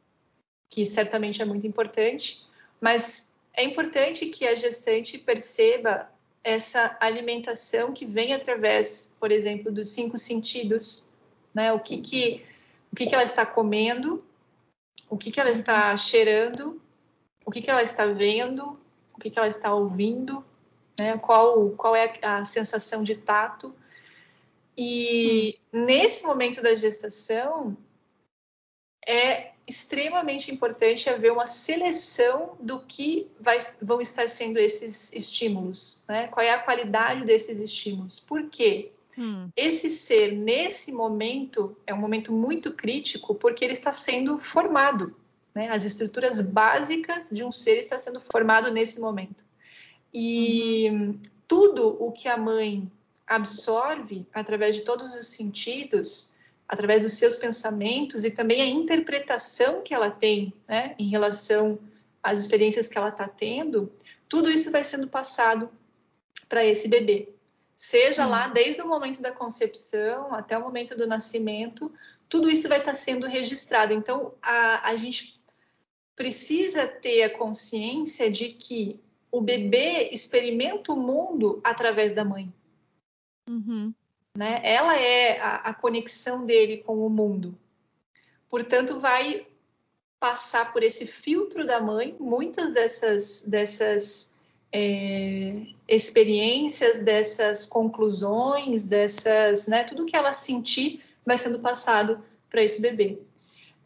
que 0.70 0.86
certamente 0.86 1.42
é 1.42 1.44
muito 1.44 1.66
importante, 1.66 2.44
mas 2.80 3.34
é 3.52 3.64
importante 3.64 4.26
que 4.26 4.46
a 4.46 4.54
gestante 4.54 5.18
perceba 5.18 6.10
essa 6.42 6.96
alimentação 7.00 7.92
que 7.92 8.04
vem 8.04 8.32
através, 8.32 9.16
por 9.20 9.30
exemplo, 9.30 9.70
dos 9.70 9.88
cinco 9.88 10.16
sentidos, 10.16 11.12
né? 11.54 11.72
O 11.72 11.80
que 11.80 11.98
que, 11.98 12.42
o 12.90 12.96
que, 12.96 13.06
que 13.06 13.14
ela 13.14 13.24
está 13.24 13.44
comendo, 13.44 14.24
o 15.08 15.18
que, 15.18 15.30
que 15.30 15.38
ela 15.38 15.50
está 15.50 15.90
uhum. 15.90 15.96
cheirando, 15.98 16.82
o 17.44 17.50
que, 17.50 17.60
que 17.60 17.70
ela 17.70 17.82
está 17.82 18.06
vendo, 18.06 18.80
o 19.14 19.20
que, 19.20 19.28
que 19.28 19.38
ela 19.38 19.48
está 19.48 19.74
ouvindo, 19.74 20.44
né? 20.98 21.18
Qual, 21.18 21.70
qual 21.70 21.96
é 21.96 22.14
a, 22.22 22.44
sensação 22.44 23.02
de 23.02 23.14
tato. 23.14 23.74
E 24.76 25.58
hum. 25.72 25.84
nesse 25.84 26.24
momento 26.24 26.62
da 26.62 26.74
gestação, 26.74 27.76
é 29.06 29.52
extremamente 29.66 30.52
importante 30.52 31.08
haver 31.08 31.32
uma 31.32 31.46
seleção 31.46 32.56
do 32.58 32.80
que 32.80 33.28
vai, 33.40 33.58
vão 33.80 34.00
estar 34.00 34.28
sendo 34.28 34.58
esses 34.58 35.12
estímulos, 35.12 36.04
né? 36.08 36.28
Qual 36.28 36.44
é 36.44 36.50
a 36.50 36.62
qualidade 36.62 37.24
desses 37.24 37.60
estímulos? 37.60 38.18
Por 38.18 38.48
quê? 38.48 38.92
Hum. 39.16 39.50
Esse 39.54 39.90
ser, 39.90 40.32
nesse 40.32 40.90
momento, 40.90 41.76
é 41.86 41.92
um 41.92 41.98
momento 41.98 42.32
muito 42.32 42.72
crítico 42.72 43.34
porque 43.34 43.64
ele 43.64 43.74
está 43.74 43.92
sendo 43.92 44.38
formado. 44.38 45.14
Né? 45.54 45.68
As 45.68 45.84
estruturas 45.84 46.40
básicas 46.40 47.28
de 47.30 47.44
um 47.44 47.52
ser 47.52 47.78
está 47.78 47.98
sendo 47.98 48.20
formado 48.20 48.70
nesse 48.70 48.98
momento. 48.98 49.44
E 50.12 50.90
uhum. 50.90 51.20
tudo 51.48 51.96
o 52.02 52.12
que 52.12 52.28
a 52.28 52.36
mãe 52.36 52.90
absorve 53.26 54.26
através 54.32 54.76
de 54.76 54.82
todos 54.82 55.14
os 55.14 55.26
sentidos, 55.26 56.34
através 56.68 57.02
dos 57.02 57.12
seus 57.12 57.36
pensamentos 57.36 58.24
e 58.24 58.30
também 58.30 58.60
a 58.60 58.66
interpretação 58.66 59.82
que 59.82 59.94
ela 59.94 60.10
tem 60.10 60.52
né, 60.68 60.94
em 60.98 61.08
relação 61.08 61.78
às 62.22 62.38
experiências 62.38 62.88
que 62.88 62.96
ela 62.96 63.08
está 63.08 63.26
tendo, 63.26 63.92
tudo 64.28 64.50
isso 64.50 64.70
vai 64.70 64.84
sendo 64.84 65.08
passado 65.08 65.70
para 66.48 66.64
esse 66.64 66.88
bebê. 66.88 67.28
Seja 67.76 68.24
uhum. 68.24 68.30
lá 68.30 68.48
desde 68.48 68.80
o 68.82 68.86
momento 68.86 69.20
da 69.20 69.32
concepção 69.32 70.34
até 70.34 70.56
o 70.56 70.62
momento 70.62 70.96
do 70.96 71.06
nascimento, 71.06 71.92
tudo 72.28 72.50
isso 72.50 72.68
vai 72.68 72.78
estar 72.78 72.92
tá 72.92 72.96
sendo 72.96 73.26
registrado. 73.26 73.92
Então, 73.92 74.32
a, 74.40 74.88
a 74.88 74.96
gente 74.96 75.38
precisa 76.16 76.86
ter 76.86 77.24
a 77.24 77.36
consciência 77.36 78.30
de 78.30 78.50
que 78.50 79.00
o 79.32 79.40
bebê 79.40 80.10
experimenta 80.12 80.92
o 80.92 80.96
mundo 80.96 81.58
através 81.64 82.12
da 82.12 82.22
mãe. 82.22 82.52
Uhum. 83.48 83.92
Né? 84.36 84.60
Ela 84.62 84.96
é 85.00 85.40
a, 85.40 85.56
a, 85.56 85.74
conexão 85.74 86.44
dele 86.44 86.78
com 86.78 87.04
o 87.04 87.08
mundo. 87.08 87.58
Portanto, 88.48 89.00
vai 89.00 89.46
passar 90.20 90.72
por 90.72 90.82
esse 90.82 91.06
filtro 91.06 91.66
da 91.66 91.80
mãe 91.80 92.14
muitas 92.20 92.70
dessas, 92.72 93.48
dessas 93.48 94.36
é, 94.70 95.66
experiências, 95.88 97.00
dessas 97.00 97.64
conclusões, 97.64 98.86
dessas, 98.86 99.66
né, 99.66 99.82
tudo 99.84 100.06
que 100.06 100.16
ela 100.16 100.32
sentir 100.32 101.02
vai 101.24 101.38
sendo 101.38 101.58
passado 101.58 102.22
para 102.50 102.62
esse 102.62 102.80
bebê. 102.82 103.18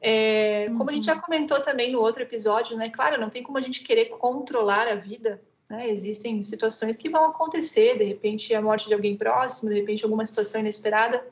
É, 0.09 0.71
como 0.79 0.89
a 0.89 0.93
gente 0.93 1.07
já 1.07 1.17
uhum. 1.17 1.21
comentou 1.21 1.61
também 1.61 1.91
no 1.91 1.99
outro 1.99 2.23
episódio, 2.23 2.77
né? 2.77 2.89
Claro, 2.91 3.21
não 3.21 3.29
tem 3.29 3.43
como 3.43 3.59
a 3.59 3.61
gente 3.61 3.83
querer 3.83 4.05
controlar 4.05 4.87
a 4.87 4.95
vida. 4.95 5.43
Né? 5.69 5.91
Existem 5.91 6.41
situações 6.45 6.97
que 6.97 7.11
vão 7.11 7.25
acontecer, 7.25 7.99
de 7.99 8.05
repente 8.05 8.55
a 8.55 8.63
morte 8.63 8.87
de 8.87 8.95
alguém 8.95 9.17
próximo, 9.17 9.69
de 9.69 9.81
repente 9.81 10.05
alguma 10.05 10.25
situação 10.25 10.61
inesperada. 10.61 11.27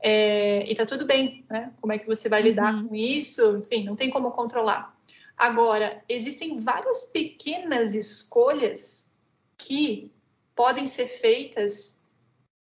É, 0.00 0.70
e 0.70 0.74
tá 0.76 0.86
tudo 0.86 1.04
bem, 1.04 1.44
né? 1.50 1.72
Como 1.80 1.92
é 1.92 1.98
que 1.98 2.06
você 2.06 2.28
vai 2.28 2.42
lidar 2.42 2.72
uhum. 2.72 2.86
com 2.86 2.94
isso? 2.94 3.56
Enfim, 3.56 3.82
não 3.82 3.96
tem 3.96 4.08
como 4.08 4.30
controlar. 4.30 4.96
Agora, 5.36 6.00
existem 6.08 6.60
várias 6.60 7.06
pequenas 7.06 7.92
escolhas 7.92 9.16
que 9.58 10.12
podem 10.54 10.86
ser 10.86 11.06
feitas 11.08 12.06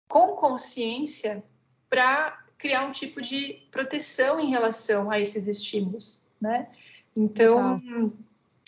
com 0.08 0.36
consciência 0.36 1.44
para 1.90 2.47
criar 2.58 2.88
um 2.88 2.92
tipo 2.92 3.22
de 3.22 3.62
proteção 3.72 4.40
em 4.40 4.50
relação 4.50 5.12
a 5.12 5.20
esses 5.20 5.48
estímulos, 5.48 6.24
né? 6.42 6.68
Então, 7.16 7.82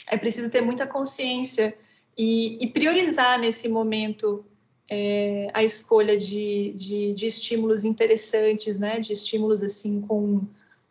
é 0.09 0.17
preciso 0.17 0.51
ter 0.51 0.61
muita 0.61 0.87
consciência 0.87 1.75
e, 2.17 2.63
e 2.63 2.67
priorizar 2.67 3.39
nesse 3.39 3.67
momento 3.69 4.45
é, 4.89 5.49
a 5.53 5.63
escolha 5.63 6.17
de, 6.17 6.73
de, 6.75 7.13
de, 7.13 7.27
estímulos 7.27 7.83
interessantes, 7.83 8.79
né? 8.79 8.99
De 8.99 9.13
estímulos 9.13 9.61
assim 9.63 10.01
com, 10.01 10.41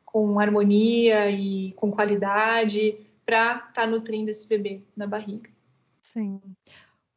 com 0.05 0.39
harmonia 0.39 1.31
e 1.31 1.73
com 1.73 1.91
qualidade 1.91 2.97
para 3.27 3.57
estar 3.57 3.73
tá 3.73 3.87
nutrindo 3.87 4.31
esse 4.31 4.49
bebê 4.49 4.81
na 4.97 5.07
barriga. 5.07 5.51
Sim. 6.01 6.41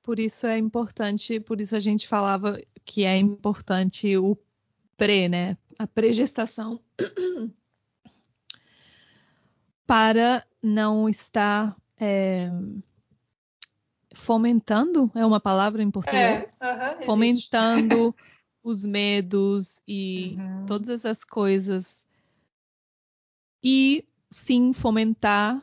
Por 0.03 0.19
isso 0.19 0.47
é 0.47 0.57
importante, 0.57 1.39
por 1.39 1.61
isso 1.61 1.75
a 1.75 1.79
gente 1.79 2.07
falava 2.07 2.59
que 2.83 3.05
é 3.05 3.15
importante 3.15 4.17
o 4.17 4.35
pré, 4.97 5.29
né? 5.29 5.57
A 5.77 5.88
pré-gestação 5.88 6.79
para 9.86 10.47
não 10.62 11.10
estar 11.10 11.75
é, 11.97 12.49
fomentando, 14.15 15.12
é 15.13 15.25
uma 15.25 15.39
palavra 15.39 15.84
em 15.84 15.91
português? 15.91 16.62
É, 16.62 16.65
uh 16.65 16.77
-huh, 16.77 17.05
fomentando 17.05 18.15
os 18.63 18.86
medos 18.86 19.81
e 19.88 20.36
uhum. 20.38 20.65
todas 20.65 20.89
essas 20.89 21.23
coisas. 21.23 22.05
E 23.63 24.05
sim 24.29 24.71
fomentar 24.73 25.62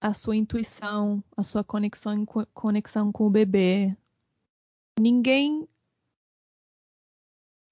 a 0.00 0.14
sua 0.14 0.36
intuição, 0.36 1.22
a 1.36 1.42
sua 1.42 1.64
conexão, 1.64 2.24
conexão 2.52 3.10
com 3.10 3.26
o 3.26 3.30
bebê. 3.30 3.96
Ninguém 5.00 5.68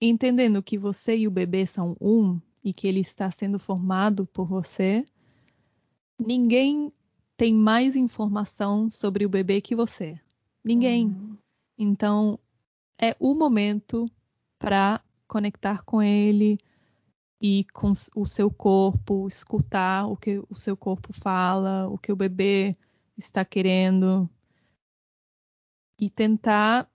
entendendo 0.01 0.63
que 0.63 0.79
você 0.79 1.17
e 1.17 1.29
o 1.29 1.31
bebê 1.31 1.67
são 1.67 1.97
um 2.01 2.41
e 2.63 2.73
que 2.73 2.87
ele 2.87 3.01
está 3.01 3.31
sendo 3.31 3.59
formado 3.59 4.27
por 4.27 4.47
você, 4.47 5.05
ninguém 6.19 6.93
tem 7.37 7.55
mais 7.55 7.95
informação 7.95 8.91
sobre 8.91 9.25
o 9.25 9.29
bebê 9.29 9.61
que 9.61 9.77
você. 9.77 10.19
Ninguém. 10.65 11.07
Uhum. 11.07 11.37
Então, 11.79 12.39
é 12.99 13.15
o 13.21 13.35
momento 13.35 14.11
para 14.59 15.01
conectar 15.29 15.83
com 15.85 16.03
ele 16.03 16.59
e 17.41 17.65
com 17.73 17.93
o 18.17 18.27
seu 18.27 18.51
corpo, 18.51 19.29
escutar 19.29 20.07
o 20.07 20.17
que 20.17 20.43
o 20.49 20.55
seu 20.55 20.77
corpo 20.77 21.13
fala, 21.13 21.89
o 21.89 21.99
que 21.99 22.11
o 22.11 22.17
bebê 22.17 22.77
está 23.17 23.45
querendo 23.45 24.29
e 25.99 26.09
tentar 26.11 26.91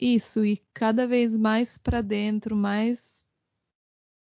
isso 0.00 0.44
e 0.44 0.62
cada 0.72 1.06
vez 1.06 1.36
mais 1.36 1.78
para 1.78 2.00
dentro, 2.00 2.56
mais 2.56 3.24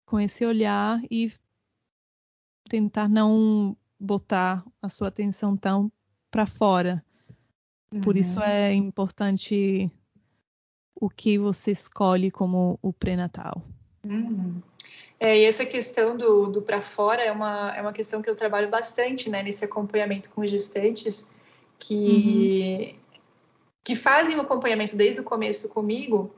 com 0.06 0.20
esse 0.20 0.46
olhar 0.46 1.02
e 1.10 1.32
tentar 2.70 3.08
não 3.08 3.76
botar 4.00 4.66
a 4.82 4.90
sua 4.90 5.10
atenção 5.10 5.58
tão 5.58 5.92
para 6.32 6.46
fora. 6.46 7.04
Uhum. 7.92 8.02
Por 8.02 8.16
isso 8.18 8.40
uhum. 8.40 8.46
é 8.46 8.74
importante 8.74 9.92
o 10.96 11.10
que 11.10 11.38
você 11.38 11.72
escolhe 11.72 12.32
como 12.32 12.78
o 12.82 12.92
pré-natal. 12.94 13.64
Uhum. 14.04 14.62
É, 15.20 15.38
e 15.38 15.44
essa 15.44 15.66
questão 15.66 16.16
do, 16.16 16.48
do 16.48 16.62
para 16.62 16.82
fora 16.82 17.22
é 17.22 17.32
uma, 17.32 17.76
é 17.76 17.82
uma 17.82 17.92
questão 17.92 18.22
que 18.22 18.30
eu 18.30 18.36
trabalho 18.36 18.70
bastante 18.70 19.30
né, 19.30 19.44
nesse 19.44 19.66
acompanhamento 19.66 20.30
com 20.30 20.46
gestantes 20.48 21.32
que, 21.78 22.94
uhum. 22.94 23.00
Que 23.90 23.96
fazem 23.96 24.38
o 24.38 24.42
acompanhamento 24.42 24.96
desde 24.96 25.20
o 25.20 25.24
começo 25.24 25.68
comigo. 25.68 26.32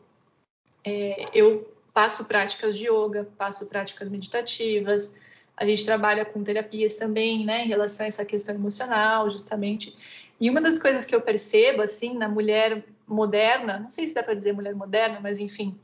É, 0.85 1.25
eu 1.33 1.69
passo 1.93 2.23
práticas 2.23 2.77
de 2.77 2.87
yoga, 2.87 3.27
passo 3.37 3.67
práticas 3.67 4.07
meditativas, 4.07 5.19
a 5.57 5.65
gente 5.65 5.83
trabalha 5.83 6.23
com 6.23 6.41
terapias 6.41 6.95
também, 6.95 7.43
né, 7.43 7.65
em 7.65 7.67
relação 7.67 8.05
a 8.05 8.07
essa 8.07 8.23
questão 8.23 8.55
emocional, 8.55 9.29
justamente. 9.29 9.93
E 10.39 10.49
uma 10.49 10.61
das 10.61 10.79
coisas 10.79 11.03
que 11.03 11.13
eu 11.13 11.19
percebo, 11.19 11.81
assim, 11.81 12.13
na 12.13 12.29
mulher 12.29 12.85
moderna, 13.05 13.79
não 13.79 13.89
sei 13.89 14.07
se 14.07 14.13
dá 14.13 14.23
para 14.23 14.33
dizer 14.33 14.53
mulher 14.53 14.73
moderna, 14.73 15.19
mas 15.21 15.37
enfim, 15.37 15.77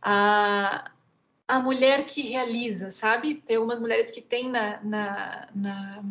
a, 0.00 0.90
a 1.46 1.60
mulher 1.60 2.06
que 2.06 2.22
realiza, 2.22 2.92
sabe? 2.92 3.34
Tem 3.34 3.56
algumas 3.56 3.78
mulheres 3.78 4.10
que 4.10 4.22
têm 4.22 4.48
na, 4.48 4.82
na, 4.82 5.48
na, 5.54 6.02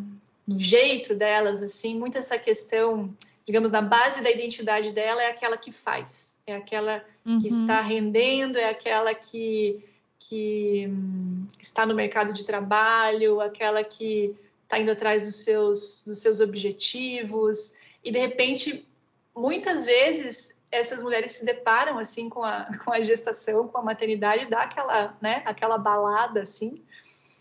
no 0.46 0.56
jeito 0.56 1.16
delas, 1.16 1.64
assim, 1.64 1.98
muito 1.98 2.16
essa 2.16 2.38
questão, 2.38 3.12
digamos, 3.48 3.72
na 3.72 3.80
base 3.80 4.22
da 4.22 4.30
identidade 4.30 4.92
dela 4.92 5.22
é 5.22 5.30
aquela 5.30 5.56
que 5.56 5.72
faz, 5.72 6.38
é 6.46 6.54
aquela 6.54 7.02
uhum. 7.24 7.38
que 7.38 7.48
está 7.48 7.80
rendendo, 7.80 8.58
é 8.58 8.68
aquela 8.68 9.14
que 9.14 9.82
que 10.18 10.86
hum, 10.86 11.46
está 11.58 11.86
no 11.86 11.94
mercado 11.94 12.30
de 12.34 12.44
trabalho, 12.44 13.40
aquela 13.40 13.82
que 13.82 14.36
está 14.64 14.78
indo 14.78 14.90
atrás 14.90 15.22
dos 15.22 15.36
seus, 15.36 16.04
dos 16.04 16.18
seus 16.18 16.40
objetivos, 16.40 17.78
e 18.04 18.12
de 18.12 18.18
repente, 18.18 18.86
muitas 19.34 19.86
vezes, 19.86 20.60
essas 20.70 21.02
mulheres 21.02 21.32
se 21.32 21.46
deparam 21.46 21.98
assim 21.98 22.28
com 22.28 22.42
a, 22.42 22.68
com 22.84 22.92
a 22.92 23.00
gestação, 23.00 23.66
com 23.68 23.78
a 23.78 23.82
maternidade, 23.82 24.50
dá 24.50 24.64
aquela, 24.64 25.16
né, 25.22 25.40
aquela 25.46 25.78
balada 25.78 26.42
assim. 26.42 26.82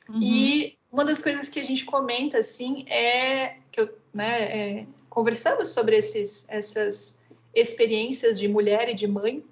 Uhum. 0.08 0.22
E 0.22 0.78
uma 0.90 1.04
das 1.04 1.22
coisas 1.22 1.50
que 1.50 1.60
a 1.60 1.66
gente 1.66 1.84
comenta 1.84 2.38
assim 2.38 2.86
é 2.88 3.58
que 3.74 3.82
eu, 3.82 3.94
né, 4.14 4.44
é, 4.44 4.88
conversamos 5.18 5.70
sobre 5.70 5.98
esses, 5.98 6.48
essas 6.48 7.20
experiências 7.52 8.38
de 8.38 8.48
mulher 8.48 8.88
e 8.88 8.94
de 8.94 9.08
mãe 9.08 9.44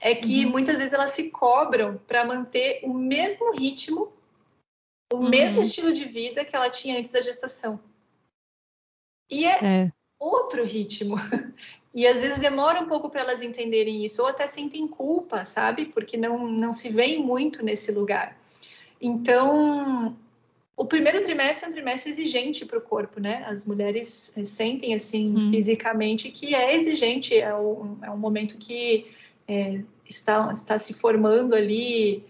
é 0.00 0.14
que 0.14 0.44
uhum. 0.44 0.52
muitas 0.52 0.78
vezes 0.78 0.92
elas 0.92 1.10
se 1.10 1.30
cobram 1.30 1.98
para 2.06 2.24
manter 2.24 2.78
o 2.84 2.94
mesmo 2.94 3.50
ritmo, 3.56 4.12
o 5.12 5.16
uhum. 5.16 5.28
mesmo 5.28 5.62
estilo 5.62 5.92
de 5.92 6.04
vida 6.04 6.44
que 6.44 6.54
ela 6.54 6.70
tinha 6.70 6.96
antes 6.96 7.10
da 7.10 7.20
gestação. 7.20 7.80
E 9.28 9.44
é, 9.44 9.64
é. 9.64 9.92
outro 10.16 10.64
ritmo. 10.64 11.16
E 11.96 12.08
às 12.08 12.22
vezes 12.22 12.38
demora 12.38 12.80
um 12.80 12.88
pouco 12.88 13.08
para 13.08 13.20
elas 13.20 13.40
entenderem 13.40 14.04
isso, 14.04 14.20
ou 14.20 14.26
até 14.26 14.48
sentem 14.48 14.84
culpa, 14.88 15.44
sabe? 15.44 15.84
Porque 15.84 16.16
não, 16.16 16.48
não 16.48 16.72
se 16.72 16.88
veem 16.88 17.22
muito 17.22 17.64
nesse 17.64 17.92
lugar. 17.92 18.36
Então, 19.00 20.16
o 20.76 20.84
primeiro 20.84 21.22
trimestre 21.22 21.66
é 21.66 21.68
um 21.68 21.72
trimestre 21.72 22.10
exigente 22.10 22.66
para 22.66 22.78
o 22.78 22.82
corpo, 22.82 23.20
né? 23.20 23.44
As 23.46 23.64
mulheres 23.64 24.34
sentem, 24.44 24.92
assim, 24.92 25.34
hum. 25.36 25.50
fisicamente 25.50 26.30
que 26.30 26.54
é 26.54 26.74
exigente, 26.74 27.38
é 27.38 27.54
um, 27.54 27.98
é 28.02 28.10
um 28.10 28.16
momento 28.16 28.56
que 28.56 29.06
é, 29.46 29.82
está, 30.08 30.50
está 30.50 30.78
se 30.78 30.94
formando 30.94 31.54
ali, 31.54 32.24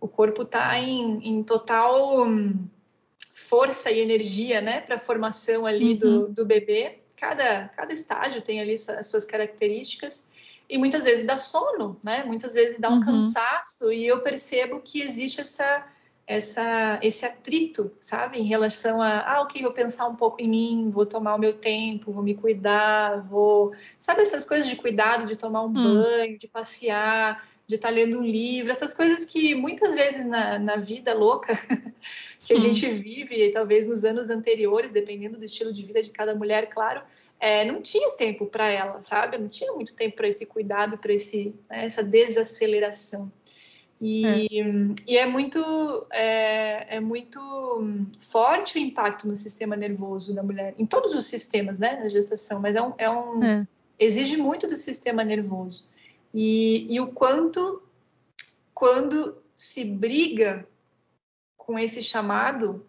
o 0.00 0.08
corpo 0.08 0.42
está 0.42 0.78
em, 0.78 1.20
em, 1.28 1.42
total 1.42 2.26
hum, 2.26 2.66
força 3.18 3.90
e 3.90 4.00
energia, 4.00 4.62
né, 4.62 4.80
para 4.80 4.94
a 4.94 4.98
formação 4.98 5.66
ali 5.66 5.92
uhum. 5.92 5.98
do, 5.98 6.28
do 6.28 6.44
bebê. 6.46 7.00
Cada, 7.16 7.68
cada 7.68 7.92
estágio 7.92 8.40
tem 8.40 8.62
ali 8.62 8.72
as 8.72 9.06
suas 9.08 9.26
características 9.26 10.30
e 10.66 10.78
muitas 10.78 11.04
vezes 11.04 11.26
dá 11.26 11.36
sono, 11.36 12.00
né? 12.02 12.24
Muitas 12.24 12.54
vezes 12.54 12.78
dá 12.78 12.88
um 12.88 12.94
uhum. 12.94 13.04
cansaço 13.04 13.92
e 13.92 14.06
eu 14.06 14.22
percebo 14.22 14.80
que 14.80 15.02
existe 15.02 15.42
essa 15.42 15.86
essa, 16.26 17.00
esse 17.02 17.26
atrito, 17.26 17.90
sabe, 18.00 18.38
em 18.38 18.44
relação 18.44 19.02
a, 19.02 19.20
ah, 19.20 19.42
ok, 19.42 19.60
vou 19.62 19.72
pensar 19.72 20.06
um 20.06 20.14
pouco 20.14 20.40
em 20.40 20.48
mim, 20.48 20.90
vou 20.90 21.04
tomar 21.04 21.34
o 21.34 21.38
meu 21.38 21.54
tempo, 21.54 22.12
vou 22.12 22.22
me 22.22 22.34
cuidar, 22.34 23.26
vou, 23.28 23.72
sabe, 23.98 24.22
essas 24.22 24.46
coisas 24.46 24.68
de 24.68 24.76
cuidado, 24.76 25.26
de 25.26 25.36
tomar 25.36 25.64
um 25.64 25.68
hum. 25.68 25.72
banho, 25.72 26.38
de 26.38 26.46
passear, 26.46 27.44
de 27.66 27.74
estar 27.74 27.90
lendo 27.90 28.18
um 28.18 28.24
livro, 28.24 28.70
essas 28.70 28.94
coisas 28.94 29.24
que 29.24 29.54
muitas 29.54 29.94
vezes 29.94 30.24
na, 30.24 30.58
na 30.58 30.76
vida 30.76 31.14
louca 31.14 31.56
que 32.40 32.52
a 32.52 32.56
hum. 32.56 32.60
gente 32.60 32.86
vive, 32.86 33.50
talvez 33.52 33.86
nos 33.86 34.04
anos 34.04 34.30
anteriores, 34.30 34.92
dependendo 34.92 35.38
do 35.38 35.44
estilo 35.44 35.72
de 35.72 35.84
vida 35.84 36.02
de 36.02 36.10
cada 36.10 36.34
mulher, 36.34 36.68
claro, 36.68 37.02
é, 37.40 37.64
não 37.64 37.80
tinha 37.80 38.10
tempo 38.12 38.44
para 38.44 38.68
ela, 38.68 39.00
sabe? 39.00 39.38
Não 39.38 39.48
tinha 39.48 39.72
muito 39.72 39.96
tempo 39.96 40.16
para 40.16 40.28
esse 40.28 40.44
cuidado, 40.44 40.98
para 40.98 41.12
esse, 41.12 41.54
né, 41.70 41.86
essa 41.86 42.02
desaceleração. 42.02 43.32
E 44.00 44.24
é, 44.24 44.46
e 45.06 45.16
é 45.18 45.26
muito, 45.26 46.06
é, 46.10 46.96
é, 46.96 47.00
muito 47.00 47.38
forte 48.20 48.78
o 48.78 48.80
impacto 48.80 49.28
no 49.28 49.36
sistema 49.36 49.76
nervoso 49.76 50.34
da 50.34 50.42
mulher, 50.42 50.74
em 50.78 50.86
todos 50.86 51.12
os 51.12 51.26
sistemas, 51.26 51.78
né, 51.78 51.98
na 51.98 52.08
gestação, 52.08 52.60
mas 52.60 52.74
é 52.74 52.82
um, 52.82 52.94
é 52.96 53.10
um 53.10 53.44
é. 53.44 53.66
exige 53.98 54.38
muito 54.38 54.66
do 54.66 54.74
sistema 54.74 55.22
nervoso. 55.22 55.90
E, 56.32 56.86
e 56.90 56.98
o 56.98 57.08
quanto, 57.08 57.82
quando 58.72 59.36
se 59.54 59.84
briga 59.84 60.66
com 61.58 61.78
esse 61.78 62.02
chamado 62.02 62.86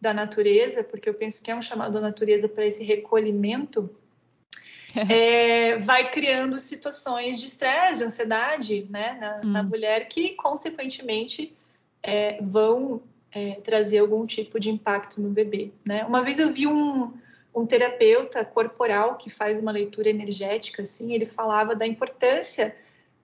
da 0.00 0.12
natureza, 0.12 0.82
porque 0.82 1.08
eu 1.08 1.14
penso 1.14 1.42
que 1.42 1.50
é 1.52 1.54
um 1.54 1.62
chamado 1.62 1.92
da 1.92 2.00
natureza 2.00 2.48
para 2.48 2.66
esse 2.66 2.82
recolhimento, 2.82 3.88
é, 5.10 5.76
vai 5.78 6.10
criando 6.10 6.58
situações 6.58 7.38
de 7.38 7.46
estresse, 7.46 7.98
de 7.98 8.04
ansiedade, 8.04 8.86
né, 8.90 9.18
na, 9.20 9.36
hum. 9.36 9.52
na 9.52 9.62
mulher 9.62 10.08
que, 10.08 10.30
consequentemente, 10.30 11.54
é, 12.02 12.40
vão 12.42 13.02
é, 13.32 13.56
trazer 13.56 13.98
algum 13.98 14.26
tipo 14.26 14.58
de 14.58 14.70
impacto 14.70 15.20
no 15.20 15.28
bebê, 15.28 15.70
né? 15.86 16.04
Uma 16.04 16.22
vez 16.22 16.38
eu 16.38 16.52
vi 16.52 16.66
um, 16.66 17.12
um 17.54 17.66
terapeuta 17.66 18.44
corporal 18.44 19.16
que 19.16 19.28
faz 19.28 19.60
uma 19.60 19.72
leitura 19.72 20.08
energética, 20.08 20.82
assim, 20.82 21.12
ele 21.12 21.26
falava 21.26 21.74
da 21.74 21.86
importância 21.86 22.74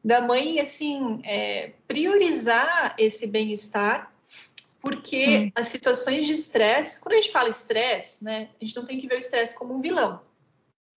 da 0.04 0.20
mãe, 0.20 0.60
assim, 0.60 1.22
é, 1.24 1.72
priorizar 1.88 2.94
esse 2.98 3.26
bem-estar, 3.26 4.12
porque 4.82 5.46
hum. 5.46 5.52
as 5.54 5.68
situações 5.68 6.26
de 6.26 6.34
estresse, 6.34 7.00
quando 7.00 7.14
a 7.14 7.20
gente 7.20 7.32
fala 7.32 7.48
estresse, 7.48 8.22
né, 8.22 8.50
a 8.60 8.64
gente 8.64 8.76
não 8.76 8.84
tem 8.84 9.00
que 9.00 9.06
ver 9.06 9.14
o 9.14 9.18
estresse 9.18 9.56
como 9.56 9.74
um 9.74 9.80
vilão. 9.80 10.20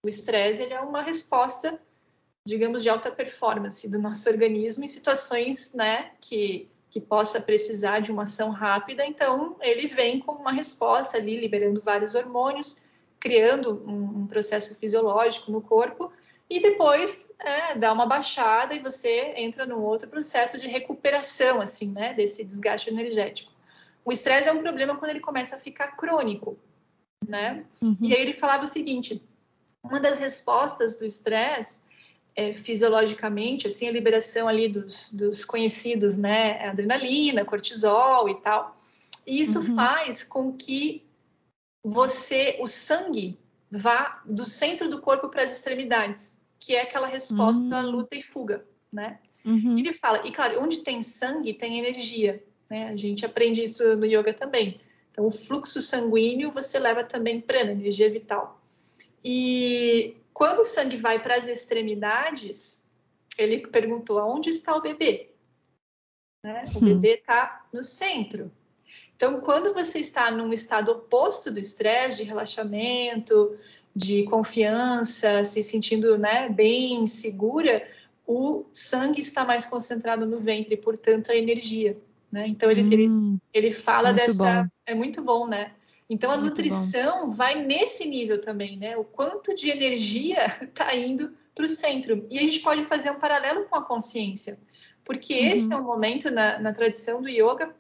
O 0.08 0.10
estresse 0.10 0.64
ele 0.64 0.74
é 0.74 0.80
uma 0.80 1.02
resposta, 1.02 1.78
digamos, 2.46 2.82
de 2.82 2.88
alta 2.88 3.12
performance 3.12 3.92
do 3.92 4.00
nosso 4.00 4.30
organismo 4.32 4.86
em 4.86 4.88
situações, 4.88 5.74
né, 5.74 6.12
que 6.22 6.70
que 6.90 7.02
possa 7.02 7.42
precisar 7.42 8.00
de 8.00 8.14
uma 8.14 8.24
ação 8.24 8.50
rápida, 8.50 9.06
então 9.06 9.58
ele 9.60 9.88
vem 9.90 10.22
com 10.22 10.32
uma 10.32 10.54
resposta 10.54 11.18
ali, 11.18 11.38
liberando 11.38 11.82
vários 11.82 12.16
hormônios, 12.16 12.86
criando 13.20 13.84
um, 13.86 14.22
um 14.22 14.26
processo 14.26 14.80
fisiológico 14.80 15.52
no 15.52 15.62
corpo 15.62 16.10
e 16.50 16.62
depois 16.62 17.30
é, 17.40 17.78
dá 17.78 17.92
uma 17.92 18.06
baixada 18.06 18.74
e 18.74 18.80
você 18.80 19.34
entra 19.36 19.66
num 19.66 19.82
outro 19.82 20.10
processo 20.10 20.58
de 20.58 20.70
recuperação, 20.70 21.60
assim, 21.60 21.92
né, 21.92 22.14
desse 22.14 22.42
desgaste 22.46 22.90
energético. 22.90 23.52
O 24.06 24.12
estresse 24.14 24.48
é 24.48 24.54
um 24.54 24.62
problema 24.62 24.96
quando 24.96 25.12
ele 25.12 25.20
começa 25.20 25.58
a 25.58 25.60
ficar 25.60 25.98
crônico, 25.98 26.58
né? 27.28 27.66
Uhum. 27.82 27.98
E 28.00 28.16
aí 28.16 28.22
ele 28.22 28.34
falava 28.34 28.64
o 28.64 28.68
seguinte: 28.68 29.22
uma 29.84 30.00
das 30.00 30.20
respostas 30.20 31.00
do 31.00 31.06
estresse 31.06 31.88
é, 32.36 32.54
fisiologicamente, 32.54 33.66
assim, 33.66 33.88
a 33.88 33.92
liberação 33.92 34.48
ali 34.48 34.68
dos, 34.68 35.12
dos, 35.12 35.44
conhecidos, 35.44 36.18
né, 36.18 36.68
adrenalina, 36.68 37.44
cortisol 37.44 38.30
e 38.30 38.36
tal. 38.42 38.78
E 39.26 39.42
isso 39.42 39.60
uhum. 39.60 39.76
faz 39.76 40.24
com 40.24 40.54
que 40.54 41.04
você, 41.84 42.58
o 42.62 42.68
sangue, 42.68 43.40
vá 43.72 44.22
do 44.26 44.46
centro 44.46 44.90
do 44.90 45.02
corpo 45.02 45.30
para 45.30 45.44
as 45.44 45.54
extremidades, 45.54 46.40
que 46.60 46.76
é 46.76 46.84
aquela 46.84 47.08
resposta 47.08 47.82
uhum. 47.82 47.90
luta 47.90 48.16
e 48.16 48.22
fuga, 48.22 48.64
né? 48.94 49.20
Uhum. 49.44 49.80
Ele 49.80 49.94
fala, 49.94 50.28
e 50.28 50.32
claro, 50.32 50.62
onde 50.62 50.80
tem 50.80 51.02
sangue 51.02 51.54
tem 51.54 51.80
energia, 51.80 52.44
né? 52.70 52.90
A 52.90 52.96
gente 52.96 53.26
aprende 53.26 53.64
isso 53.64 53.96
no 53.96 54.06
yoga 54.06 54.34
também. 54.34 54.80
Então, 55.10 55.26
o 55.26 55.32
fluxo 55.32 55.82
sanguíneo 55.82 56.52
você 56.52 56.78
leva 56.78 57.04
também 57.04 57.42
prana, 57.42 57.72
energia 57.72 58.10
vital. 58.10 58.57
E 59.30 60.16
quando 60.34 60.60
o 60.60 60.64
sangue 60.64 60.96
vai 60.96 61.22
para 61.22 61.36
as 61.36 61.50
extremidades, 61.50 62.90
ele 63.38 63.68
perguntou 63.68 64.20
aonde 64.20 64.50
está 64.50 64.74
o 64.74 64.82
bebê? 64.82 65.32
Né? 66.42 66.64
O 66.74 66.78
hum. 66.78 66.86
bebê 66.86 67.16
está 67.16 67.66
no 67.74 67.84
centro. 67.84 68.50
Então, 69.18 69.42
quando 69.42 69.74
você 69.74 70.00
está 70.00 70.32
num 70.32 70.54
estado 70.54 70.94
oposto 70.94 71.52
do 71.52 71.60
estresse, 71.60 72.20
de 72.20 72.24
relaxamento, 72.24 73.58
de 73.94 74.24
confiança, 74.24 75.44
se 75.44 75.62
sentindo 75.62 76.18
né, 76.18 76.48
bem 76.48 77.06
segura, 77.06 77.86
o 78.26 78.64
sangue 78.72 79.20
está 79.20 79.44
mais 79.44 79.66
concentrado 79.66 80.26
no 80.26 80.40
ventre, 80.40 80.78
portanto, 80.78 81.34
a 81.34 81.36
energia. 81.36 81.98
Né? 82.32 82.48
Então, 82.48 82.72
ele, 82.72 82.84
hum, 83.10 83.38
ele, 83.54 83.68
ele 83.68 83.74
fala 83.74 84.14
dessa. 84.14 84.64
Bom. 84.64 84.70
É 84.86 84.96
muito 84.96 85.22
bom, 85.22 85.46
né? 85.46 85.74
Então, 86.10 86.32
a 86.32 86.38
muito 86.38 86.50
nutrição 86.50 87.28
bom. 87.28 87.32
vai 87.32 87.62
nesse 87.64 88.06
nível 88.06 88.40
também, 88.40 88.78
né? 88.78 88.96
O 88.96 89.04
quanto 89.04 89.54
de 89.54 89.70
energia 89.70 90.46
está 90.62 90.96
indo 90.96 91.34
para 91.54 91.66
o 91.66 91.70
centro. 91.70 92.26
E 92.30 92.38
a 92.38 92.42
gente 92.42 92.60
pode 92.60 92.84
fazer 92.84 93.12
um 93.12 93.20
paralelo 93.20 93.66
com 93.66 93.76
a 93.76 93.84
consciência, 93.84 94.58
porque 95.04 95.34
uhum. 95.34 95.48
esse 95.48 95.74
é 95.74 95.76
um 95.76 95.84
momento 95.84 96.32
na, 96.32 96.60
na 96.60 96.72
tradição 96.72 97.22
do 97.22 97.28
yoga 97.28 97.76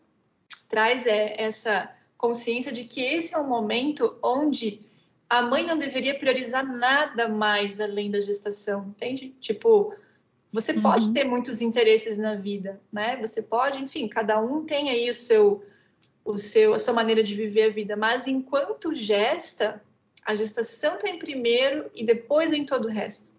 traz 0.68 1.06
é, 1.06 1.42
essa 1.42 1.90
consciência 2.18 2.72
de 2.72 2.84
que 2.84 3.02
esse 3.02 3.34
é 3.34 3.38
um 3.38 3.48
momento 3.48 4.18
onde 4.22 4.82
a 5.30 5.42
mãe 5.42 5.66
não 5.66 5.78
deveria 5.78 6.18
priorizar 6.18 6.66
nada 6.66 7.28
mais 7.28 7.80
além 7.80 8.10
da 8.10 8.20
gestação, 8.20 8.88
entende? 8.90 9.36
Tipo, 9.40 9.94
você 10.52 10.72
uhum. 10.74 10.82
pode 10.82 11.13
ter 11.13 11.26
muitos 11.26 11.62
interesses 11.62 12.18
na 12.18 12.36
vida, 12.36 12.82
né? 12.92 13.18
Você 13.18 13.42
pode, 13.44 13.82
enfim, 13.82 14.08
cada 14.08 14.40
um 14.42 14.66
tem 14.66 14.90
aí 14.90 15.10
o 15.10 15.13
seu, 15.13 15.63
o 16.28 16.38
seu, 16.38 16.74
a 16.74 16.80
sua 16.80 16.94
maneira 16.94 17.24
de 17.24 17.34
viver 17.34 17.63
a 17.63 17.74
vida, 17.74 17.96
mas 17.96 18.28
enquanto 18.28 18.94
gesta, 18.94 19.82
a 20.26 20.36
gestação 20.36 20.96
está 20.96 21.08
em 21.08 21.18
primeiro 21.18 21.90
e 21.96 22.06
depois 22.06 22.52
vem 22.52 22.66
todo 22.66 22.86
o 22.86 22.92
resto. 22.92 23.38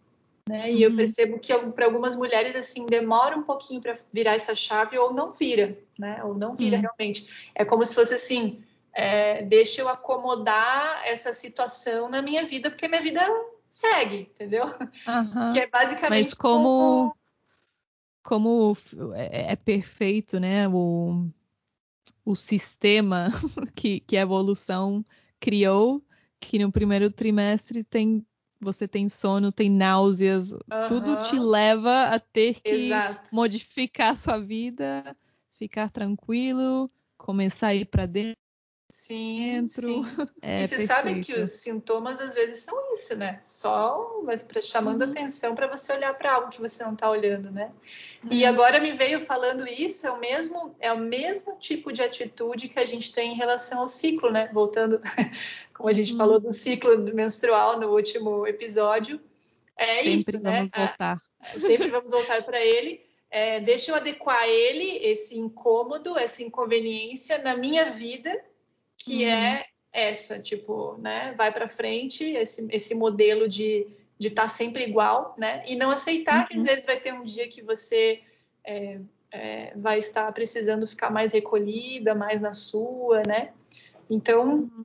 Né? 0.49 0.73
E 0.73 0.83
eu 0.83 0.89
uhum. 0.89 0.97
percebo 0.97 1.39
que 1.39 1.55
para 1.73 1.85
algumas 1.85 2.17
mulheres 2.17 2.57
assim 2.57 2.87
demora 2.87 3.37
um 3.37 3.43
pouquinho 3.43 3.83
para 3.83 3.99
virar 4.11 4.35
essa 4.35 4.55
chave 4.55 4.97
ou 4.97 5.13
não 5.13 5.33
vira, 5.33 5.77
né? 5.99 6.25
Ou 6.25 6.35
não 6.35 6.57
vira 6.57 6.77
uhum. 6.77 6.83
realmente. 6.83 7.51
É 7.55 7.67
como 7.67 7.85
se 7.85 7.95
fosse 7.95 8.15
assim, 8.15 8.65
é, 8.95 9.43
deixa 9.43 9.83
eu 9.83 9.89
acomodar 9.91 11.03
essa 11.05 11.35
situação 11.35 12.09
na 12.09 12.23
minha 12.23 12.47
vida 12.47 12.71
porque 12.71 12.89
minha 12.89 13.03
vida 13.03 13.21
segue, 13.69 14.31
entendeu? 14.35 14.65
Uhum. 14.65 15.53
Que 15.53 15.61
é 15.61 15.67
basicamente 15.67 16.25
Mas 16.25 16.33
como 16.33 17.15
como, 18.23 18.75
como 18.75 19.15
é, 19.15 19.53
é, 19.53 19.57
perfeito, 19.57 20.41
né? 20.41 20.67
O, 20.69 21.29
o 22.29 22.37
sistema 22.37 23.29
que, 23.75 24.01
que 24.01 24.15
a 24.15 24.21
evolução 24.21 25.03
criou, 25.41 26.05
que 26.39 26.59
no 26.59 26.71
primeiro 26.71 27.11
trimestre 27.11 27.83
tem 27.83 28.25
você 28.61 28.87
tem 28.89 29.09
sono, 29.09 29.53
tem 29.53 29.71
náuseas, 29.71 30.51
uhum. 30.53 30.59
tudo 30.89 31.17
te 31.17 31.39
leva 31.39 32.09
a 32.09 32.19
ter 32.19 32.61
que 32.61 32.87
Exato. 32.89 33.31
modificar 33.33 34.17
sua 34.17 34.37
vida, 34.37 35.17
ficar 35.55 35.89
tranquilo, 35.91 36.91
começar 37.17 37.69
a 37.69 37.75
ir 37.77 37.85
para 37.87 38.05
dentro. 38.05 38.37
Sim, 38.91 39.69
sim. 39.69 40.03
É, 40.41 40.63
e 40.63 40.69
você 40.69 40.77
perfeito. 40.77 40.87
sabe 40.89 41.21
que 41.21 41.35
os 41.35 41.51
sintomas 41.51 42.21
às 42.21 42.35
vezes 42.35 42.61
são 42.61 42.93
isso, 42.93 43.17
né? 43.17 43.39
Só 43.43 44.21
mas 44.25 44.43
pra, 44.43 44.61
chamando 44.63 45.03
uhum. 45.03 45.11
atenção 45.11 45.55
para 45.55 45.67
você 45.67 45.93
olhar 45.93 46.17
para 46.17 46.33
algo 46.33 46.51
que 46.51 46.61
você 46.61 46.83
não 46.83 46.95
está 46.95 47.11
olhando, 47.11 47.51
né? 47.51 47.71
Uhum. 48.25 48.31
E 48.33 48.47
agora 48.47 48.81
me 48.81 48.93
veio 48.93 49.21
falando 49.21 49.67
isso, 49.67 50.07
é 50.07 50.11
o 50.11 50.19
mesmo 50.19 50.75
é 50.81 50.93
o 50.93 50.99
mesmo 50.99 51.57
tipo 51.59 51.93
de 51.93 52.03
atitude 52.03 52.69
que 52.69 52.79
a 52.79 52.87
gente 52.87 53.13
tem 53.13 53.33
em 53.33 53.37
relação 53.37 53.81
ao 53.81 53.89
ciclo, 53.89 54.31
né? 54.31 54.49
Voltando 54.53 55.01
como 55.75 55.89
a 55.89 55.93
gente 55.93 56.13
uhum. 56.13 56.19
falou 56.19 56.41
do 56.41 56.51
ciclo 56.51 56.97
menstrual 57.15 57.79
no 57.79 57.89
último 57.89 58.47
episódio. 58.47 59.21
É 59.77 59.97
sempre 59.97 60.13
isso, 60.15 60.43
né? 60.43 60.53
Vamos 60.53 60.71
voltar. 60.71 61.23
sempre 61.61 61.89
vamos 61.89 62.11
voltar 62.11 62.43
para 62.43 62.65
ele. 62.65 63.07
É, 63.31 63.61
deixa 63.61 63.91
eu 63.91 63.95
adequar 63.95 64.49
ele, 64.49 65.05
esse 65.07 65.39
incômodo, 65.39 66.17
essa 66.17 66.43
inconveniência 66.43 67.37
na 67.39 67.55
minha 67.55 67.85
vida, 67.85 68.43
que 69.09 69.25
uhum. 69.25 69.31
é 69.31 69.67
essa, 69.93 70.39
tipo, 70.39 70.97
né? 70.99 71.35
Vai 71.37 71.53
para 71.53 71.69
frente, 71.69 72.25
esse, 72.25 72.69
esse 72.71 72.95
modelo 72.95 73.49
de 73.49 73.87
de 74.21 74.27
estar 74.27 74.43
tá 74.43 74.49
sempre 74.49 74.83
igual, 74.83 75.37
né? 75.39 75.63
E 75.65 75.77
não 75.77 75.91
aceitar 75.91 76.41
uhum. 76.41 76.47
que 76.49 76.59
às 76.59 76.65
vezes 76.65 76.85
vai 76.85 76.99
ter 76.99 77.15
um 77.15 77.23
dia 77.23 77.47
que 77.49 77.63
você 77.63 78.21
é, 78.65 78.99
é, 79.31 79.73
vai 79.77 80.01
estar 80.01 80.33
precisando 80.33 80.89
ficar 80.89 81.09
mais 81.09 81.31
recolhida, 81.33 82.17
mais 82.17 82.41
na 82.41 82.53
sua, 82.53 83.23
né? 83.25 83.53
Então, 84.11 84.45
uhum 84.45 84.85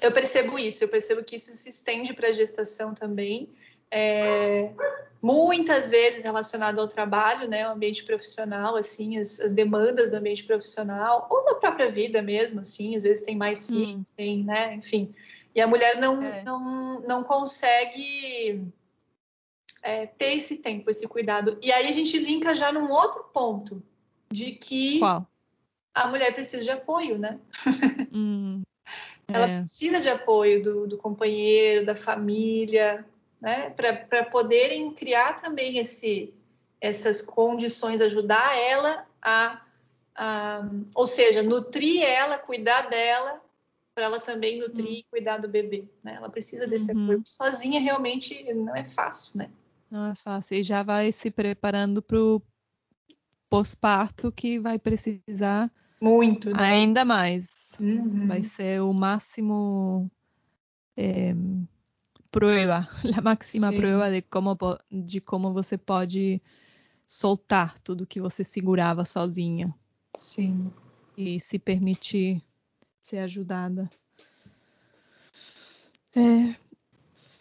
eu 0.00 0.12
percebo 0.12 0.58
isso, 0.58 0.82
eu 0.82 0.88
percebo 0.88 1.22
que 1.22 1.36
isso 1.36 1.52
se 1.52 1.68
estende 1.68 2.14
para 2.14 2.28
a 2.28 2.32
gestação 2.32 2.94
também. 2.94 3.50
É, 3.92 4.70
muitas 5.22 5.90
vezes 5.90 6.24
relacionado 6.24 6.80
ao 6.80 6.88
trabalho, 6.88 7.48
né, 7.48 7.64
ao 7.64 7.74
ambiente 7.74 8.04
profissional, 8.04 8.76
assim, 8.76 9.18
as, 9.18 9.40
as, 9.40 9.52
demandas 9.52 10.10
do 10.10 10.16
ambiente 10.16 10.44
profissional, 10.44 11.26
ou 11.30 11.44
da 11.44 11.54
própria 11.56 11.90
vida 11.90 12.22
mesmo, 12.22 12.60
assim, 12.60 12.96
às 12.96 13.02
vezes 13.02 13.24
tem 13.24 13.36
mais 13.36 13.68
hum. 13.68 13.74
filhos, 13.74 14.10
tem, 14.10 14.44
né, 14.44 14.74
enfim. 14.74 15.14
E 15.54 15.60
a 15.60 15.66
mulher 15.66 16.00
não, 16.00 16.22
é. 16.22 16.42
não, 16.42 17.00
não 17.00 17.24
consegue 17.24 18.64
é, 19.82 20.06
ter 20.06 20.36
esse 20.36 20.58
tempo, 20.58 20.90
esse 20.90 21.06
cuidado. 21.08 21.58
E 21.60 21.72
aí 21.72 21.88
a 21.88 21.92
gente 21.92 22.18
linka 22.18 22.54
já 22.54 22.72
num 22.72 22.90
outro 22.90 23.24
ponto, 23.32 23.82
de 24.32 24.52
que 24.52 25.00
Qual? 25.00 25.26
a 25.92 26.06
mulher 26.06 26.32
precisa 26.32 26.62
de 26.62 26.70
apoio, 26.70 27.18
né? 27.18 27.38
Hum. 28.12 28.62
Ela 29.28 29.48
é. 29.48 29.56
precisa 29.58 30.00
de 30.00 30.08
apoio 30.08 30.62
do, 30.62 30.86
do 30.86 30.98
companheiro, 30.98 31.86
da 31.86 31.94
família, 31.94 33.06
né? 33.40 33.70
Para 33.70 34.24
poderem 34.24 34.92
criar 34.92 35.34
também 35.34 35.78
esse, 35.78 36.34
essas 36.80 37.22
condições, 37.22 38.00
ajudar 38.00 38.56
ela 38.58 39.06
a, 39.22 39.62
a, 40.14 40.68
ou 40.94 41.06
seja, 41.06 41.42
nutrir 41.42 42.02
ela, 42.02 42.38
cuidar 42.38 42.88
dela, 42.88 43.40
para 43.94 44.04
ela 44.04 44.20
também 44.20 44.58
nutrir 44.58 44.98
e 44.98 45.06
cuidar 45.10 45.38
do 45.38 45.48
bebê. 45.48 45.84
Né? 46.02 46.14
Ela 46.14 46.30
precisa 46.30 46.66
desse 46.66 46.92
uhum. 46.92 47.04
apoio. 47.04 47.22
Sozinha 47.24 47.80
realmente 47.80 48.52
não 48.54 48.74
é 48.74 48.84
fácil, 48.84 49.38
né? 49.38 49.50
Não 49.90 50.06
é 50.06 50.14
fácil. 50.14 50.58
E 50.58 50.62
já 50.62 50.82
vai 50.82 51.10
se 51.10 51.30
preparando 51.30 52.00
para 52.00 52.18
o 52.18 52.40
pós-parto 53.48 54.30
que 54.30 54.58
vai 54.58 54.78
precisar 54.78 55.70
muito, 56.00 56.50
né? 56.50 56.62
ainda 56.62 57.04
mais. 57.04 57.72
Uhum. 57.78 58.28
Vai 58.28 58.44
ser 58.44 58.80
o 58.80 58.92
máximo 58.92 60.10
é, 60.96 61.34
prueba, 62.30 62.88
a 63.16 63.20
máxima 63.20 63.70
Sim. 63.70 63.76
prueba 63.76 64.10
de 64.10 64.22
como, 64.22 64.56
de 64.90 65.20
como 65.20 65.52
você 65.52 65.76
pode 65.76 66.40
soltar 67.06 67.78
tudo 67.80 68.06
que 68.06 68.20
você 68.20 68.44
segurava 68.44 69.04
sozinha. 69.04 69.74
Sim. 70.16 70.72
E 71.16 71.40
se 71.40 71.58
permitir 71.58 72.42
ser 72.98 73.18
ajudada. 73.18 73.90
É. 76.14 76.56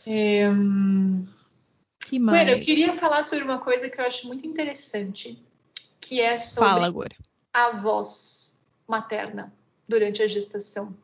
é 0.06 0.49
hum... 0.49 1.28
Que 1.99 2.17
mais? 2.17 2.45
Bueno, 2.45 2.60
eu 2.60 2.65
queria 2.65 2.93
falar 2.93 3.21
sobre 3.21 3.43
uma 3.43 3.60
coisa 3.60 3.89
que 3.89 4.02
eu 4.02 4.06
acho 4.06 4.25
muito 4.25 4.47
interessante, 4.47 5.39
que 6.02 6.19
é 6.19 6.38
sobre 6.38 6.69
Fala 6.69 6.88
agora. 6.88 7.15
a 7.54 7.71
voz 7.71 8.60
materna 8.88 9.54
durante 9.88 10.23
a 10.23 10.28
gestação. 10.28 10.95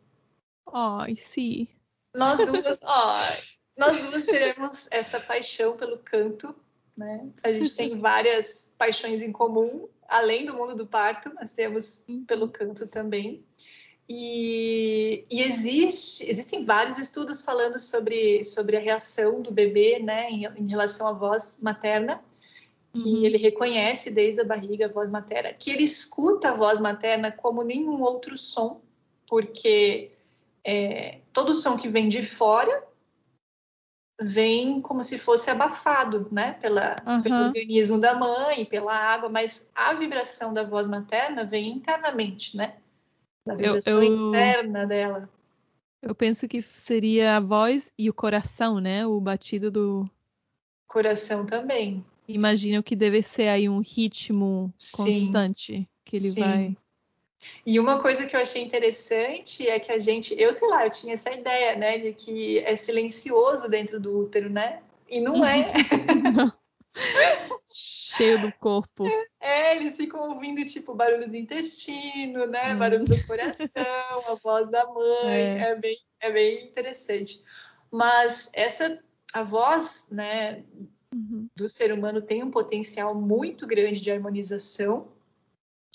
Ai, 0.73 1.15
sim. 1.15 1.67
Nós 2.15 2.43
duas, 2.43 2.81
ai, 2.81 3.37
nós 3.77 4.01
duas 4.01 4.25
teremos 4.25 4.87
essa 4.91 5.19
paixão 5.19 5.75
pelo 5.75 5.97
canto, 5.97 6.55
né? 6.97 7.29
A 7.43 7.51
gente 7.51 7.75
tem 7.75 7.97
várias 7.99 8.73
paixões 8.77 9.21
em 9.21 9.31
comum, 9.31 9.87
além 10.07 10.45
do 10.45 10.53
mundo 10.53 10.75
do 10.75 10.87
parto, 10.87 11.33
nós 11.33 11.51
temos 11.51 12.05
pelo 12.27 12.49
canto 12.49 12.87
também. 12.87 13.43
E, 14.07 15.25
e 15.31 15.41
existe, 15.41 16.29
existem 16.29 16.63
vários 16.63 16.97
estudos 16.99 17.41
falando 17.41 17.79
sobre, 17.79 18.43
sobre 18.43 18.77
a 18.77 18.79
reação 18.79 19.41
do 19.41 19.51
bebê 19.51 19.99
né, 19.99 20.29
em, 20.29 20.45
em 20.45 20.67
relação 20.67 21.07
à 21.07 21.11
voz 21.11 21.59
materna, 21.61 22.23
que 22.93 23.09
uhum. 23.09 23.25
ele 23.25 23.37
reconhece 23.37 24.11
desde 24.11 24.41
a 24.41 24.45
barriga 24.45 24.85
a 24.85 24.91
voz 24.91 25.09
materna, 25.09 25.53
que 25.53 25.71
ele 25.71 25.83
escuta 25.83 26.49
a 26.49 26.55
voz 26.55 26.79
materna 26.79 27.31
como 27.31 27.63
nenhum 27.63 28.01
outro 28.01 28.37
som, 28.37 28.79
porque 29.27 30.11
é, 30.63 31.19
todo 31.33 31.53
som 31.53 31.75
que 31.75 31.89
vem 31.89 32.07
de 32.07 32.23
fora 32.23 32.83
vem 34.19 34.81
como 34.81 35.03
se 35.03 35.17
fosse 35.17 35.49
abafado, 35.49 36.27
né, 36.31 36.53
pela, 36.53 36.95
uhum. 37.05 37.21
pelo 37.21 37.35
organismo 37.35 37.99
da 37.99 38.15
mãe, 38.15 38.65
pela 38.65 38.95
água, 38.95 39.29
mas 39.29 39.69
a 39.75 39.93
vibração 39.93 40.53
da 40.53 40.63
voz 40.63 40.87
materna 40.87 41.43
vem 41.43 41.71
internamente, 41.71 42.55
né, 42.55 42.75
da 43.45 43.55
vibração 43.55 44.01
eu, 44.01 44.11
eu, 44.11 44.29
interna 44.29 44.85
dela. 44.87 45.29
Eu 46.01 46.15
penso 46.15 46.47
que 46.47 46.61
seria 46.61 47.37
a 47.37 47.39
voz 47.39 47.91
e 47.97 48.09
o 48.09 48.13
coração, 48.13 48.79
né, 48.79 49.05
o 49.05 49.19
batido 49.19 49.69
do 49.69 50.09
coração 50.87 51.45
também. 51.45 52.05
Imagino 52.27 52.81
que 52.81 52.95
deve 52.95 53.21
ser 53.21 53.49
aí 53.49 53.67
um 53.69 53.79
ritmo 53.79 54.73
constante 54.95 55.73
Sim. 55.73 55.87
que 56.03 56.15
ele 56.15 56.29
Sim. 56.29 56.39
vai 56.39 56.77
e 57.65 57.79
uma 57.79 57.99
coisa 58.01 58.25
que 58.25 58.35
eu 58.35 58.39
achei 58.39 58.61
interessante 58.61 59.67
é 59.67 59.79
que 59.79 59.91
a 59.91 59.97
gente, 59.97 60.39
eu 60.39 60.53
sei 60.53 60.67
lá, 60.67 60.85
eu 60.85 60.91
tinha 60.91 61.13
essa 61.13 61.31
ideia, 61.31 61.75
né, 61.75 61.97
de 61.97 62.13
que 62.13 62.59
é 62.59 62.75
silencioso 62.75 63.69
dentro 63.69 63.99
do 63.99 64.19
útero, 64.19 64.49
né? 64.49 64.81
E 65.09 65.19
não 65.19 65.43
é. 65.43 65.65
não. 66.33 66.53
Cheio 67.67 68.41
do 68.41 68.51
corpo. 68.53 69.05
É, 69.39 69.75
eles 69.75 69.97
ficam 69.97 70.29
ouvindo, 70.29 70.63
tipo, 70.63 70.93
barulho 70.93 71.27
do 71.27 71.35
intestino, 71.35 72.45
né? 72.45 72.73
Hum. 72.73 72.79
Barulho 72.79 73.03
do 73.03 73.27
coração, 73.27 73.83
a 74.27 74.35
voz 74.35 74.69
da 74.69 74.85
mãe. 74.85 75.33
É. 75.33 75.71
é. 75.71 75.75
bem, 75.75 75.97
é 76.19 76.31
bem 76.31 76.65
interessante. 76.67 77.43
Mas 77.91 78.51
essa, 78.53 78.99
a 79.33 79.43
voz, 79.43 80.09
né, 80.11 80.63
uhum. 81.13 81.47
do 81.55 81.67
ser 81.67 81.91
humano 81.91 82.21
tem 82.21 82.43
um 82.43 82.51
potencial 82.51 83.13
muito 83.13 83.67
grande 83.67 83.99
de 83.99 84.11
harmonização 84.11 85.14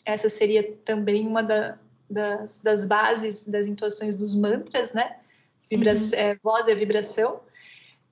essa 0.04 0.28
seria 0.28 0.76
também 0.84 1.26
uma 1.26 1.42
da, 1.42 1.78
das, 2.08 2.60
das, 2.60 2.86
bases 2.86 3.46
das 3.46 3.66
intuações 3.66 4.16
dos 4.16 4.34
mantras, 4.34 4.92
né? 4.92 5.16
Vibra 5.70 5.92
uhum. 5.92 6.10
é, 6.14 6.36
voz 6.42 6.68
é 6.68 6.74
vibração. 6.74 7.40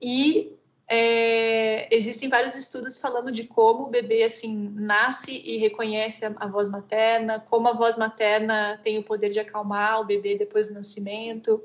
E 0.01 0.53
é, 0.87 1.93
existem 1.93 2.29
vários 2.29 2.55
estudos 2.55 2.97
falando 2.97 3.31
de 3.31 3.43
como 3.43 3.83
o 3.83 3.89
bebê 3.89 4.23
assim 4.23 4.73
nasce 4.75 5.31
e 5.31 5.57
reconhece 5.57 6.25
a, 6.25 6.33
a, 6.37 6.47
voz 6.47 6.69
materna, 6.69 7.39
como 7.39 7.67
a 7.67 7.73
voz 7.73 7.97
materna 7.97 8.79
tem 8.83 8.97
o 8.97 9.03
poder 9.03 9.29
de 9.29 9.39
acalmar 9.39 10.01
o 10.01 10.05
bebê 10.05 10.37
depois 10.37 10.69
do 10.69 10.75
nascimento 10.75 11.63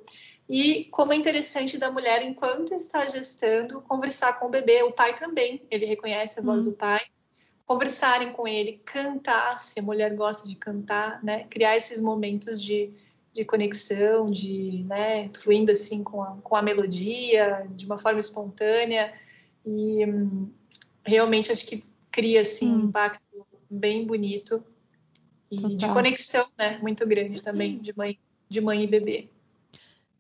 e 0.49 0.85
como 0.91 1.13
é 1.13 1.17
interessante 1.17 1.79
da 1.79 1.91
mulher 1.91 2.23
enquanto 2.23 2.75
está 2.75 3.07
gestando 3.07 3.81
conversar 3.83 4.39
com 4.39 4.47
o 4.47 4.51
bebê. 4.51 4.83
O 4.83 4.93
pai 4.93 5.17
também, 5.17 5.63
ele 5.71 5.87
reconhece 5.87 6.39
a 6.39 6.43
voz 6.43 6.65
uhum. 6.65 6.73
do 6.73 6.77
pai 6.77 7.01
conversarem 7.67 8.33
com 8.33 8.47
ele, 8.47 8.81
cantar, 8.85 9.59
se 9.59 9.81
a 9.81 9.83
mulher 9.83 10.15
gosta 10.15 10.47
de 10.47 10.55
cantar, 10.55 11.23
né? 11.23 11.45
Criar 11.45 11.77
esses 11.77 12.01
momentos 12.01 12.63
de, 12.63 12.91
de 13.33 13.45
conexão, 13.45 14.31
de, 14.31 14.85
né, 14.87 15.31
fluindo 15.35 15.73
assim 15.73 16.05
com 16.05 16.23
a, 16.23 16.37
com 16.43 16.57
a 16.57 16.63
melodia, 16.63 17.67
de 17.75 17.87
uma 17.87 17.99
forma 17.99 18.21
espontânea. 18.21 19.15
E 19.65 20.05
hum, 20.07 20.51
realmente 21.05 21.51
acho 21.51 21.67
que 21.67 21.83
cria 22.11 22.43
assim 22.43 22.71
hum. 22.71 22.77
um 22.77 22.89
impacto 22.89 23.47
bem 23.71 24.07
bonito 24.07 24.63
e 25.51 25.57
Total. 25.57 25.77
de 25.77 25.89
conexão, 25.89 26.47
né, 26.59 26.79
muito 26.79 27.07
grande 27.07 27.43
também 27.43 27.79
de 27.79 27.97
mãe, 27.97 28.19
de 28.49 28.61
mãe 28.61 28.85
e 28.85 28.87
bebê. 28.87 29.29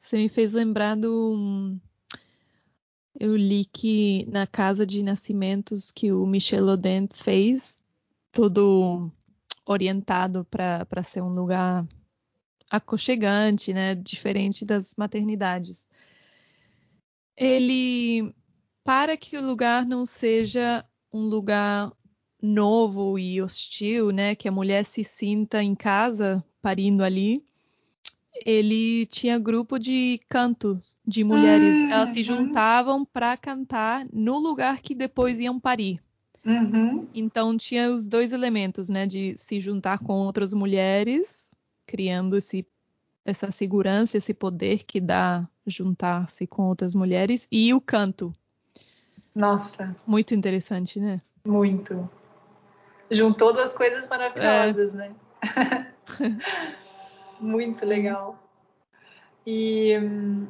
Você 0.00 0.16
me 0.16 0.28
fez 0.28 0.52
lembrar 0.52 0.96
do 0.96 1.76
eu 3.18 3.36
li 3.36 3.64
que 3.64 4.26
na 4.26 4.46
casa 4.46 4.86
de 4.86 5.02
nascimentos 5.02 5.92
que 5.92 6.12
o 6.12 6.26
Michel 6.26 6.66
Odent 6.66 7.14
fez, 7.14 7.82
tudo 8.32 9.10
orientado 9.64 10.44
para 10.44 11.02
ser 11.02 11.22
um 11.22 11.32
lugar 11.32 11.86
aconchegante, 12.68 13.72
né, 13.72 13.94
diferente 13.94 14.64
das 14.64 14.94
maternidades. 14.96 15.88
Ele, 17.36 18.34
para 18.82 19.16
que 19.16 19.36
o 19.36 19.46
lugar 19.46 19.86
não 19.86 20.04
seja 20.04 20.84
um 21.12 21.22
lugar 21.22 21.92
novo 22.42 23.18
e 23.18 23.40
hostil, 23.40 24.10
né, 24.10 24.34
que 24.34 24.48
a 24.48 24.52
mulher 24.52 24.84
se 24.84 25.04
sinta 25.04 25.62
em 25.62 25.74
casa 25.74 26.44
parindo 26.60 27.04
ali, 27.04 27.44
ele 28.34 29.06
tinha 29.06 29.38
grupo 29.38 29.78
de 29.78 30.20
cantos 30.28 30.96
de 31.06 31.22
mulheres. 31.22 31.76
Uhum. 31.76 31.92
Elas 31.92 32.10
se 32.10 32.22
juntavam 32.22 33.04
para 33.04 33.36
cantar 33.36 34.06
no 34.12 34.38
lugar 34.38 34.80
que 34.80 34.94
depois 34.94 35.38
iam 35.38 35.60
parir. 35.60 36.00
Uhum. 36.44 37.08
Então 37.14 37.56
tinha 37.56 37.90
os 37.90 38.06
dois 38.06 38.32
elementos, 38.32 38.88
né, 38.88 39.06
de 39.06 39.34
se 39.38 39.58
juntar 39.58 39.98
com 39.98 40.12
outras 40.14 40.52
mulheres, 40.52 41.54
criando 41.86 42.36
esse, 42.36 42.66
essa 43.24 43.50
segurança, 43.50 44.18
esse 44.18 44.34
poder 44.34 44.84
que 44.84 45.00
dá 45.00 45.48
juntar-se 45.66 46.46
com 46.46 46.64
outras 46.64 46.94
mulheres, 46.94 47.48
e 47.50 47.72
o 47.72 47.80
canto. 47.80 48.34
Nossa. 49.34 49.96
Muito 50.06 50.34
interessante, 50.34 51.00
né? 51.00 51.20
Muito. 51.46 52.08
Juntou 53.10 53.52
duas 53.52 53.72
coisas 53.72 54.06
maravilhosas, 54.08 54.94
é. 54.94 54.98
né? 54.98 55.14
Muito 57.40 57.84
legal. 57.84 58.38
E 59.46 59.98
hum, 59.98 60.48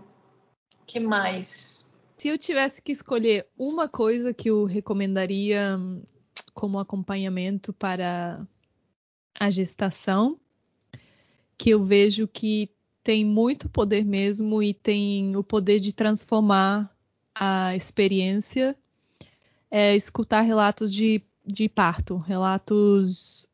que 0.87 1.01
mais? 1.01 1.93
Se 2.17 2.29
eu 2.29 2.39
tivesse 2.39 2.81
que 2.81 2.93
escolher 2.93 3.47
uma 3.59 3.89
coisa 3.89 4.33
que 4.33 4.51
eu 4.51 4.65
recomendaria 4.65 5.77
hum, 5.79 6.03
como 6.55 6.79
acompanhamento 6.79 7.73
para 7.73 8.47
a 9.39 9.51
gestação, 9.51 10.39
que 11.59 11.71
eu 11.71 11.83
vejo 11.83 12.29
que 12.29 12.71
tem 13.03 13.25
muito 13.25 13.69
poder 13.69 14.05
mesmo 14.05 14.63
e 14.63 14.73
tem 14.73 15.37
o 15.37 15.43
poder 15.43 15.81
de 15.81 15.93
transformar 15.93 16.91
a 17.35 17.75
experiência, 17.75 18.77
é 19.71 19.97
escutar 19.97 20.43
relatos 20.43 20.93
de, 20.93 21.21
de 21.45 21.69
parto, 21.69 22.17
relatos 22.17 23.49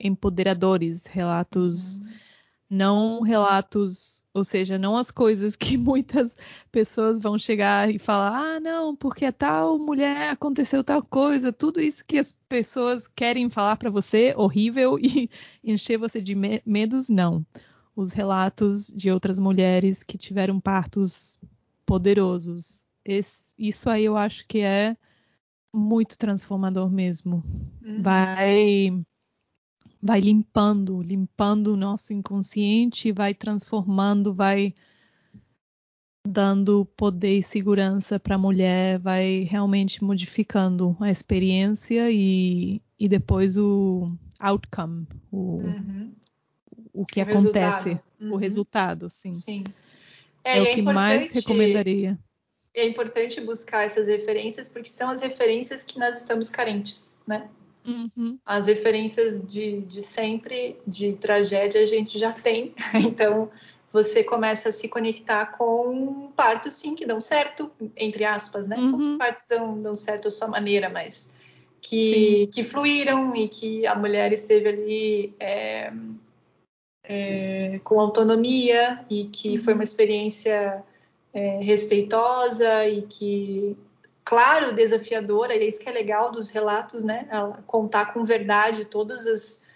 empoderadores, 0.00 1.06
relatos. 1.06 1.98
Uhum 1.98 2.26
não 2.68 3.20
relatos, 3.22 4.22
ou 4.34 4.44
seja, 4.44 4.76
não 4.76 4.96
as 4.96 5.10
coisas 5.10 5.54
que 5.56 5.76
muitas 5.78 6.36
pessoas 6.70 7.20
vão 7.20 7.38
chegar 7.38 7.92
e 7.92 7.98
falar, 7.98 8.56
ah, 8.56 8.60
não, 8.60 8.94
porque 8.94 9.24
a 9.24 9.32
tal 9.32 9.78
mulher 9.78 10.30
aconteceu 10.30 10.82
tal 10.82 11.02
coisa, 11.02 11.52
tudo 11.52 11.80
isso 11.80 12.04
que 12.04 12.18
as 12.18 12.32
pessoas 12.48 13.06
querem 13.06 13.48
falar 13.48 13.76
para 13.76 13.90
você, 13.90 14.34
horrível, 14.36 14.98
e 15.00 15.30
encher 15.62 15.98
você 15.98 16.20
de 16.20 16.34
me 16.34 16.62
medos, 16.66 17.08
não. 17.08 17.44
Os 17.94 18.12
relatos 18.12 18.88
de 18.88 19.10
outras 19.10 19.38
mulheres 19.38 20.02
que 20.02 20.18
tiveram 20.18 20.60
partos 20.60 21.38
poderosos. 21.86 22.84
Esse, 23.02 23.54
isso 23.58 23.88
aí 23.88 24.04
eu 24.04 24.16
acho 24.16 24.46
que 24.46 24.58
é 24.58 24.96
muito 25.72 26.18
transformador 26.18 26.90
mesmo. 26.90 27.42
Uhum. 27.82 28.02
Vai 28.02 28.90
vai 30.06 30.20
limpando, 30.20 31.02
limpando 31.02 31.74
o 31.74 31.76
nosso 31.76 32.12
inconsciente, 32.12 33.12
vai 33.12 33.34
transformando, 33.34 34.32
vai 34.32 34.72
dando 36.26 36.86
poder 36.96 37.38
e 37.38 37.42
segurança 37.42 38.18
para 38.18 38.36
a 38.36 38.38
mulher, 38.38 38.98
vai 38.98 39.46
realmente 39.50 40.02
modificando 40.02 40.96
a 41.00 41.10
experiência 41.10 42.10
e, 42.10 42.80
e 42.98 43.08
depois 43.08 43.56
o 43.56 44.12
outcome, 44.38 45.06
o, 45.30 45.58
uhum. 45.58 46.12
o 46.92 47.04
que 47.04 47.20
o 47.20 47.22
acontece, 47.22 47.88
resultado. 47.90 48.00
Uhum. 48.20 48.32
o 48.32 48.36
resultado, 48.36 49.10
sim. 49.10 49.32
sim. 49.32 49.64
É, 50.44 50.58
é 50.58 50.62
o 50.62 50.66
é 50.66 50.74
que 50.74 50.82
mais 50.82 51.32
recomendaria. 51.32 52.18
É 52.74 52.86
importante 52.86 53.40
buscar 53.40 53.84
essas 53.84 54.06
referências 54.06 54.68
porque 54.68 54.88
são 54.88 55.10
as 55.10 55.20
referências 55.20 55.82
que 55.82 55.98
nós 55.98 56.20
estamos 56.20 56.50
carentes, 56.50 57.18
né? 57.26 57.48
Uhum. 57.86 58.38
As 58.44 58.66
referências 58.66 59.40
de, 59.46 59.80
de 59.82 60.02
sempre, 60.02 60.76
de 60.86 61.14
tragédia, 61.14 61.80
a 61.80 61.86
gente 61.86 62.18
já 62.18 62.32
tem. 62.32 62.74
Então, 62.94 63.50
você 63.92 64.22
começa 64.22 64.68
a 64.68 64.72
se 64.72 64.88
conectar 64.88 65.56
com 65.56 66.30
partos, 66.36 66.74
sim, 66.74 66.94
que 66.94 67.06
dão 67.06 67.20
certo, 67.20 67.70
entre 67.96 68.24
aspas, 68.24 68.66
né? 68.66 68.76
Uhum. 68.76 68.90
Todos 68.90 69.10
os 69.10 69.16
partos 69.16 69.46
dão, 69.48 69.80
dão 69.80 69.96
certo 69.96 70.28
à 70.28 70.30
sua 70.30 70.48
maneira, 70.48 70.90
mas 70.90 71.38
que, 71.80 72.48
que 72.48 72.64
fluíram 72.64 73.34
e 73.34 73.48
que 73.48 73.86
a 73.86 73.94
mulher 73.94 74.32
esteve 74.32 74.68
ali 74.68 75.34
é, 75.38 75.92
é, 77.04 77.80
com 77.84 78.00
autonomia 78.00 79.04
e 79.08 79.24
que 79.26 79.50
uhum. 79.50 79.60
foi 79.60 79.74
uma 79.74 79.84
experiência 79.84 80.82
é, 81.32 81.60
respeitosa 81.62 82.86
e 82.88 83.02
que 83.02 83.76
claro, 84.26 84.74
desafiadora, 84.74 85.54
e 85.54 85.60
é 85.60 85.68
isso 85.68 85.80
que 85.80 85.88
é 85.88 85.92
legal 85.92 86.32
dos 86.32 86.50
relatos, 86.50 87.04
né? 87.04 87.28
Ela 87.30 87.62
contar 87.64 88.12
com 88.12 88.24
verdade 88.24 88.84
todas 88.84 89.24
as, 89.24 89.68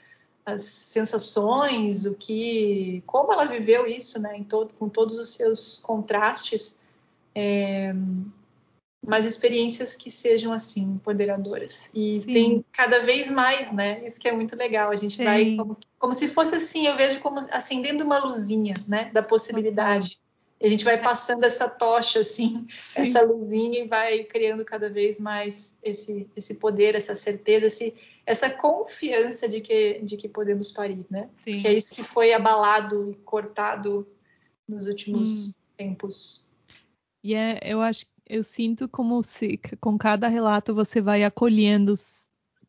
as 0.45 0.63
sensações, 0.63 2.05
o 2.05 2.17
que, 2.17 3.01
como 3.07 3.33
ela 3.33 3.45
viveu 3.45 3.87
isso, 3.87 4.21
né, 4.21 4.45
todo, 4.49 4.75
com 4.75 4.89
todos 4.89 5.19
os 5.21 5.29
seus 5.29 5.79
contrastes, 5.79 6.85
é, 7.33 7.95
mas 9.07 9.25
experiências 9.25 9.95
que 9.95 10.11
sejam 10.11 10.53
assim 10.53 10.83
empoderadoras. 10.83 11.89
E 11.95 12.21
Sim. 12.21 12.33
tem 12.33 12.65
cada 12.73 13.05
vez 13.05 13.31
mais, 13.31 13.73
né? 13.73 14.05
Isso 14.05 14.21
que 14.21 14.29
é 14.29 14.33
muito 14.33 14.57
legal. 14.57 14.91
A 14.91 14.97
gente 14.97 15.17
Sim. 15.17 15.25
vai 15.25 15.57
como, 15.57 15.77
como, 15.97 16.13
se 16.13 16.27
fosse 16.27 16.57
assim, 16.57 16.89
eu 16.89 16.97
vejo 16.97 17.21
como 17.21 17.39
acendendo 17.39 18.05
uma 18.05 18.19
luzinha, 18.19 18.75
né, 18.89 19.11
da 19.13 19.23
possibilidade. 19.23 20.19
Uhum. 20.19 20.30
E 20.61 20.67
a 20.67 20.69
gente 20.69 20.85
vai 20.85 21.01
passando 21.01 21.45
essa 21.45 21.69
tocha 21.69 22.21
assim, 22.21 22.67
Sim. 22.71 23.01
essa 23.01 23.23
luzinha 23.23 23.81
e 23.81 23.89
vai 23.89 24.25
criando 24.25 24.65
cada 24.65 24.91
vez 24.91 25.19
mais 25.19 25.79
esse 25.83 26.29
esse 26.37 26.57
poder, 26.57 26.95
essa 26.95 27.17
certeza, 27.17 27.67
esse 27.67 27.95
essa 28.27 28.51
confiança 28.51 29.49
de 29.49 29.61
que, 29.61 30.01
de 30.01 30.17
que 30.17 30.29
podemos 30.29 30.71
parir, 30.71 31.05
né? 31.11 31.29
Sim. 31.37 31.57
Que 31.57 31.67
é 31.67 31.73
isso 31.75 31.95
que 31.95 32.05
foi 32.05 32.33
abalado 32.33 33.11
e 33.11 33.15
cortado 33.17 34.07
nos 34.69 34.87
últimos 34.87 35.49
hum. 35.49 35.53
tempos. 35.77 36.49
E 37.25 37.33
yeah, 37.33 37.59
é, 37.61 37.73
eu 37.73 37.81
acho, 37.81 38.07
eu 38.27 38.45
sinto 38.45 38.89
como 38.89 39.23
se 39.23 39.59
com 39.81 39.99
cada 39.99 40.29
relato 40.29 40.75
você 40.75 41.01
vai 41.01 41.25
acolhendo 41.25 41.95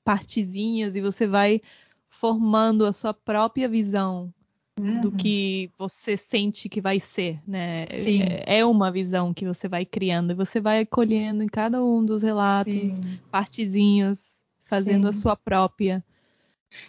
partezinhas 0.04 0.96
e 0.96 1.02
você 1.02 1.28
vai 1.28 1.62
formando 2.10 2.86
a 2.86 2.94
sua 2.94 3.14
própria 3.14 3.70
visão 3.70 4.34
uhum. 4.82 5.02
do 5.02 5.12
que 5.12 5.70
você 5.78 6.18
sente 6.18 6.68
que 6.68 6.82
vai 6.82 7.00
ser, 7.00 7.40
né? 7.48 7.86
Sim. 7.88 8.24
É, 8.24 8.60
é 8.60 8.66
uma 8.66 8.92
visão 8.92 9.34
que 9.34 9.46
você 9.46 9.68
vai 9.68 9.86
criando 9.86 10.32
e 10.32 10.36
você 10.36 10.60
vai 10.60 10.82
acolhendo 10.82 11.44
em 11.44 11.48
cada 11.48 11.84
um 11.84 12.04
dos 12.04 12.22
relatos 12.22 12.74
Sim. 12.74 13.20
partezinhas 13.30 14.42
fazendo 14.64 15.04
Sim. 15.04 15.10
a 15.10 15.14
sua 15.14 15.36
própria. 15.36 16.04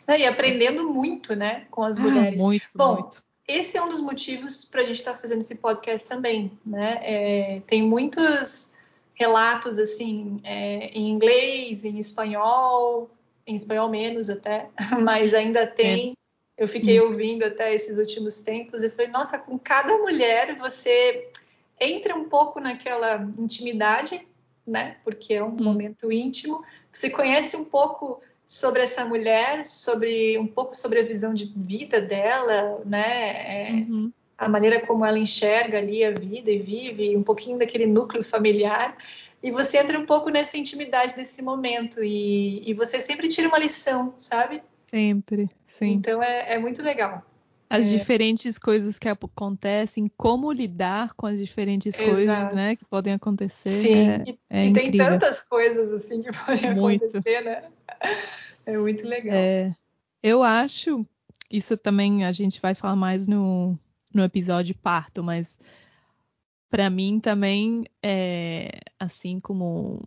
e 0.09 0.24
aprendendo 0.24 0.88
muito, 0.88 1.34
né, 1.34 1.66
com 1.70 1.84
as 1.84 1.99
ah, 1.99 2.01
mulheres. 2.01 2.40
Muito, 2.40 2.66
Bom, 2.74 2.95
muito. 2.95 3.22
Esse 3.47 3.76
é 3.76 3.82
um 3.82 3.88
dos 3.88 4.01
motivos 4.01 4.64
para 4.64 4.82
a 4.82 4.84
gente 4.84 4.99
estar 4.99 5.14
tá 5.14 5.18
fazendo 5.18 5.40
esse 5.40 5.57
podcast 5.57 6.09
também, 6.09 6.51
né? 6.64 6.99
É, 7.03 7.62
tem 7.66 7.82
muitos 7.82 8.78
relatos 9.14 9.78
assim 9.78 10.40
é, 10.45 10.86
em 10.88 11.11
inglês, 11.11 11.84
em 11.84 11.99
espanhol, 11.99 13.11
em 13.47 13.55
espanhol 13.55 13.88
menos 13.88 14.30
até, 14.30 14.68
mas 15.03 15.34
ainda 15.34 15.66
tem. 15.66 16.11
Eu 16.57 16.68
fiquei 16.68 17.00
hum. 17.00 17.05
ouvindo 17.05 17.44
até 17.44 17.74
esses 17.74 17.98
últimos 17.98 18.40
tempos 18.42 18.82
e 18.82 18.90
falei, 18.90 19.11
nossa, 19.11 19.38
com 19.38 19.59
cada 19.59 19.96
mulher 19.98 20.57
você 20.59 21.28
entra 21.80 22.14
um 22.14 22.28
pouco 22.28 22.61
naquela 22.61 23.16
intimidade, 23.38 24.24
né? 24.66 24.96
Porque 25.05 25.34
é 25.34 25.42
um 25.42 25.48
hum. 25.48 25.57
momento 25.61 26.12
íntimo, 26.12 26.62
você 26.90 27.11
conhece 27.11 27.57
um 27.57 27.64
pouco 27.64 28.20
sobre 28.46 28.82
essa 28.82 29.05
mulher, 29.05 29.64
sobre 29.64 30.38
um 30.38 30.46
pouco 30.46 30.76
sobre 30.76 31.00
a 31.00 31.03
visão 31.03 31.32
de 31.32 31.50
vida 31.57 32.00
dela, 32.00 32.82
né? 32.84 33.70
É, 33.70 33.72
uhum. 33.72 34.12
A 34.36 34.48
maneira 34.48 34.84
como 34.84 35.07
ela 35.07 35.18
enxerga 35.18 35.78
ali 35.78 36.05
a 36.05 36.11
vida 36.11 36.50
e 36.50 36.59
vive, 36.59 37.16
um 37.16 37.22
pouquinho 37.22 37.59
daquele 37.59 37.86
núcleo 37.86 38.22
familiar. 38.22 38.96
E 39.42 39.50
você 39.50 39.78
entra 39.78 39.98
um 39.98 40.05
pouco 40.05 40.30
nessa 40.30 40.59
intimidade 40.59 41.16
desse 41.16 41.42
momento 41.42 42.03
e, 42.03 42.68
e 42.68 42.74
você 42.74 43.00
sempre 43.00 43.28
tira 43.28 43.48
uma 43.48 43.59
lição, 43.59 44.14
sabe? 44.16 44.62
Sempre, 44.93 45.49
sim. 45.66 45.93
Então 45.93 46.22
é, 46.22 46.55
é 46.55 46.59
muito 46.59 46.82
legal 46.82 47.24
as 47.72 47.90
é. 47.90 47.97
diferentes 47.97 48.59
coisas 48.59 48.99
que 48.99 49.09
acontecem, 49.09 50.07
como 50.14 50.53
lidar 50.53 51.14
com 51.14 51.26
as 51.26 51.38
diferentes 51.38 51.99
Exato. 51.99 52.11
coisas, 52.11 52.53
né, 52.53 52.76
que 52.76 52.84
podem 52.84 53.14
acontecer. 53.14 53.70
Sim, 53.70 54.11
é, 54.11 54.24
e, 54.26 54.38
é 54.51 54.66
e 54.66 54.72
tem 54.74 54.93
tantas 54.93 55.40
coisas 55.40 55.90
assim 55.90 56.20
que 56.20 56.30
podem 56.32 56.74
muito. 56.74 57.07
acontecer, 57.07 57.40
né? 57.40 57.64
É 58.66 58.76
muito 58.76 59.09
legal. 59.09 59.34
É, 59.34 59.74
eu 60.22 60.43
acho, 60.43 61.07
isso 61.51 61.74
também 61.74 62.26
a 62.26 62.32
gente 62.32 62.61
vai 62.61 62.74
falar 62.74 62.95
mais 62.95 63.26
no, 63.26 63.78
no 64.14 64.22
episódio 64.22 64.74
parto, 64.74 65.24
mas 65.24 65.59
para 66.68 66.90
mim 66.90 67.18
também 67.20 67.86
é 68.03 68.80
assim 69.01 69.40
como 69.40 69.99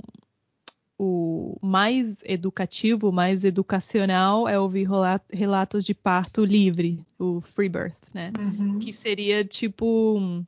o 0.97 1.57
mais 1.61 2.23
educativo, 2.23 3.11
mais 3.11 3.43
educacional 3.43 4.47
é 4.47 4.57
ouvir 4.59 4.87
relatos 5.29 5.83
de 5.83 5.93
parto 5.93 6.45
livre, 6.45 7.05
o 7.19 7.41
free 7.41 7.69
birth, 7.69 7.97
né? 8.13 8.31
Uhum. 8.39 8.79
Que 8.79 8.93
seria 8.93 9.43
tipo 9.43 10.45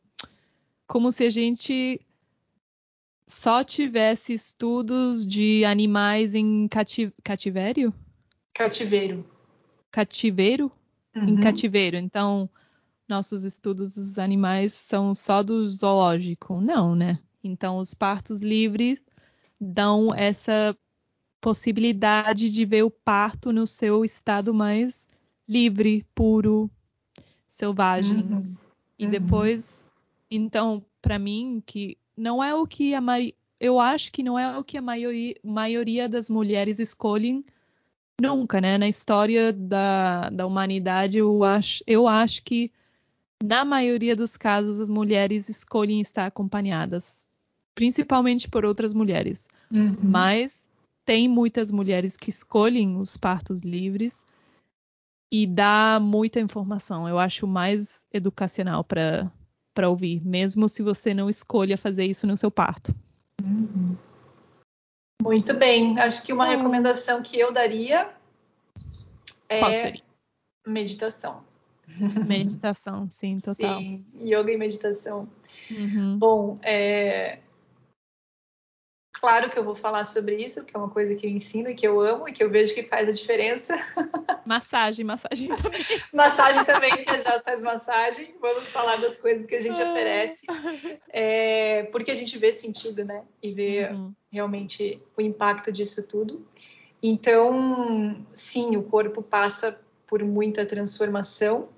como 0.87 1.11
se 1.11 1.25
a 1.25 1.29
gente 1.29 1.99
só 3.27 3.61
tivesse 3.61 4.31
estudos 4.31 5.25
de 5.25 5.65
animais 5.65 6.33
em 6.33 6.67
cati 6.69 7.13
cativério? 7.23 7.93
Cativeiro. 8.53 9.25
Cativeiro? 9.91 10.71
Uhum. 11.13 11.29
Em 11.29 11.41
cativeiro. 11.41 11.97
Então, 11.97 12.49
nossos 13.07 13.43
estudos 13.43 13.95
dos 13.95 14.17
animais 14.17 14.73
são 14.73 15.13
só 15.13 15.43
do 15.43 15.67
zoológico? 15.67 16.61
Não, 16.61 16.95
né? 16.95 17.19
Então, 17.43 17.77
os 17.77 17.93
partos 17.93 18.39
livres 18.39 18.99
dão 19.59 20.13
essa 20.13 20.77
possibilidade 21.41 22.49
de 22.49 22.65
ver 22.65 22.83
o 22.83 22.91
parto 22.91 23.51
no 23.51 23.65
seu 23.65 24.03
estado 24.03 24.53
mais 24.53 25.07
livre, 25.47 26.05
puro, 26.13 26.69
selvagem. 27.47 28.17
Uhum. 28.17 28.55
E 28.99 29.05
uhum. 29.05 29.11
depois, 29.11 29.91
então, 30.29 30.83
para 31.01 31.17
mim, 31.17 31.61
que 31.65 31.97
não 32.15 32.43
é 32.43 32.53
o 32.53 32.65
que 32.65 32.93
a 32.93 33.01
eu 33.59 33.79
acho 33.79 34.11
que 34.11 34.21
não 34.21 34.37
é 34.37 34.57
o 34.57 34.63
que 34.63 34.77
a 34.77 34.81
maioria, 34.81 35.35
maioria 35.43 36.07
das 36.07 36.29
mulheres 36.29 36.79
escolhem 36.79 37.43
nunca, 38.21 38.61
né? 38.61 38.77
Na 38.77 38.87
história 38.87 39.51
da, 39.51 40.29
da 40.29 40.45
humanidade, 40.45 41.17
eu 41.17 41.43
acho, 41.43 41.83
eu 41.87 42.07
acho 42.07 42.43
que 42.43 42.71
na 43.43 43.63
maioria 43.63 44.15
dos 44.15 44.37
casos 44.37 44.79
as 44.79 44.89
mulheres 44.89 45.49
escolhem 45.49 46.01
estar 46.01 46.25
acompanhadas 46.25 47.26
principalmente 47.77 48.49
por 48.49 48.65
outras 48.65 48.91
mulheres. 48.91 49.47
Uhum. 49.71 49.95
Mas 50.01 50.67
tem 51.05 51.29
muitas 51.29 51.69
mulheres 51.69 52.17
que 52.17 52.31
escolhem 52.31 52.97
os 52.97 53.15
partos 53.15 53.59
livres 53.59 54.25
e 55.31 55.45
dá 55.45 55.99
muita 56.01 56.39
informação. 56.39 57.07
Eu 57.07 57.19
acho 57.19 57.45
mais 57.45 58.03
educacional 58.11 58.83
para 58.83 59.31
para 59.75 59.89
ouvir, 59.89 60.25
mesmo 60.25 60.67
se 60.67 60.81
você 60.81 61.13
não 61.13 61.29
escolha 61.29 61.77
fazer 61.77 62.05
isso 62.05 62.25
no 62.25 62.35
seu 62.35 62.49
parto. 62.49 62.95
Uhum. 63.43 63.95
Muito 65.21 65.53
bem. 65.53 65.99
Acho 65.99 66.25
que 66.25 66.33
uma 66.33 66.47
recomendação 66.47 67.21
que 67.21 67.39
eu 67.39 67.53
daria 67.53 68.09
é 69.47 70.01
meditação. 70.65 71.43
Meditação, 72.27 73.07
sim, 73.07 73.35
total. 73.35 73.79
Sim, 73.79 74.03
yoga 74.19 74.51
e 74.51 74.57
meditação. 74.57 75.29
Uhum. 75.69 76.17
Bom, 76.17 76.57
é, 76.63 77.37
Claro 79.19 79.49
que 79.49 79.57
eu 79.57 79.63
vou 79.63 79.75
falar 79.75 80.05
sobre 80.05 80.35
isso, 80.35 80.63
que 80.63 80.75
é 80.75 80.79
uma 80.79 80.89
coisa 80.89 81.15
que 81.15 81.25
eu 81.25 81.31
ensino 81.31 81.69
e 81.69 81.75
que 81.75 81.87
eu 81.87 81.99
amo 81.99 82.29
e 82.29 82.33
que 82.33 82.43
eu 82.43 82.49
vejo 82.49 82.73
que 82.73 82.83
faz 82.83 83.09
a 83.09 83.11
diferença. 83.11 83.75
Massagem, 84.45 85.03
massagem 85.03 85.47
também. 85.47 85.85
massagem 86.13 86.63
também, 86.63 87.03
que 87.03 87.09
a 87.09 87.17
já 87.17 87.39
faz 87.39 87.61
massagem. 87.61 88.35
Vamos 88.39 88.71
falar 88.71 88.97
das 88.97 89.17
coisas 89.17 89.45
que 89.45 89.55
a 89.55 89.61
gente 89.61 89.81
oferece. 89.81 90.45
É, 91.09 91.83
porque 91.91 92.11
a 92.11 92.15
gente 92.15 92.37
vê 92.37 92.53
sentido, 92.53 93.03
né? 93.03 93.23
E 93.43 93.51
vê 93.51 93.89
uhum. 93.89 94.13
realmente 94.31 95.01
o 95.17 95.21
impacto 95.21 95.71
disso 95.71 96.07
tudo. 96.07 96.47
Então, 97.01 98.25
sim, 98.33 98.77
o 98.77 98.83
corpo 98.83 99.21
passa 99.21 99.79
por 100.05 100.23
muita 100.23 100.65
transformação. 100.65 101.69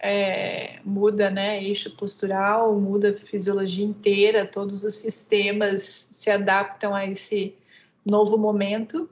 É, 0.00 0.78
muda, 0.84 1.28
né, 1.28 1.62
eixo 1.62 1.90
postural, 1.96 2.78
muda 2.78 3.10
a 3.10 3.16
fisiologia 3.16 3.84
inteira, 3.84 4.46
todos 4.46 4.84
os 4.84 4.94
sistemas 4.94 5.80
se 6.18 6.32
adaptam 6.32 6.92
a 6.96 7.06
esse 7.06 7.56
novo 8.04 8.36
momento 8.36 9.08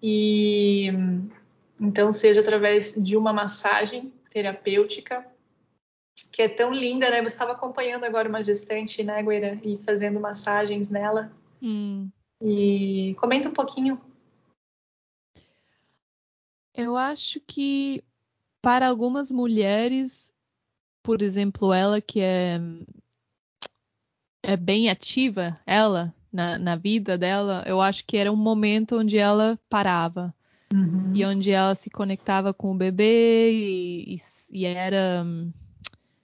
e 0.00 0.86
então 1.82 2.12
seja 2.12 2.42
através 2.42 2.94
de 2.94 3.16
uma 3.16 3.32
massagem 3.32 4.12
terapêutica 4.30 5.26
que 6.30 6.42
é 6.42 6.48
tão 6.48 6.72
linda, 6.72 7.10
né? 7.10 7.20
Você 7.22 7.34
estava 7.34 7.52
acompanhando 7.52 8.04
agora 8.04 8.28
uma 8.28 8.40
gestante, 8.40 9.02
né, 9.02 9.20
Gueira, 9.20 9.60
e 9.64 9.76
fazendo 9.78 10.20
massagens 10.20 10.90
nela. 10.90 11.32
Hum. 11.60 12.08
E 12.40 13.16
comenta 13.18 13.48
um 13.48 13.52
pouquinho. 13.52 14.00
Eu 16.72 16.96
acho 16.96 17.40
que 17.40 18.04
para 18.62 18.86
algumas 18.86 19.32
mulheres, 19.32 20.32
por 21.02 21.20
exemplo, 21.20 21.72
ela 21.72 22.00
que 22.00 22.20
é 22.20 22.60
é 24.40 24.56
bem 24.56 24.88
ativa, 24.88 25.58
ela 25.66 26.14
na, 26.34 26.58
na 26.58 26.74
vida 26.74 27.16
dela, 27.16 27.62
eu 27.64 27.80
acho 27.80 28.04
que 28.04 28.16
era 28.16 28.32
um 28.32 28.36
momento 28.36 28.98
onde 28.98 29.16
ela 29.16 29.56
parava. 29.68 30.34
Uhum. 30.72 31.12
E 31.14 31.24
onde 31.24 31.52
ela 31.52 31.76
se 31.76 31.88
conectava 31.88 32.52
com 32.52 32.72
o 32.72 32.76
bebê 32.76 33.52
e, 33.52 34.16
e, 34.16 34.20
e 34.50 34.64
era 34.64 35.24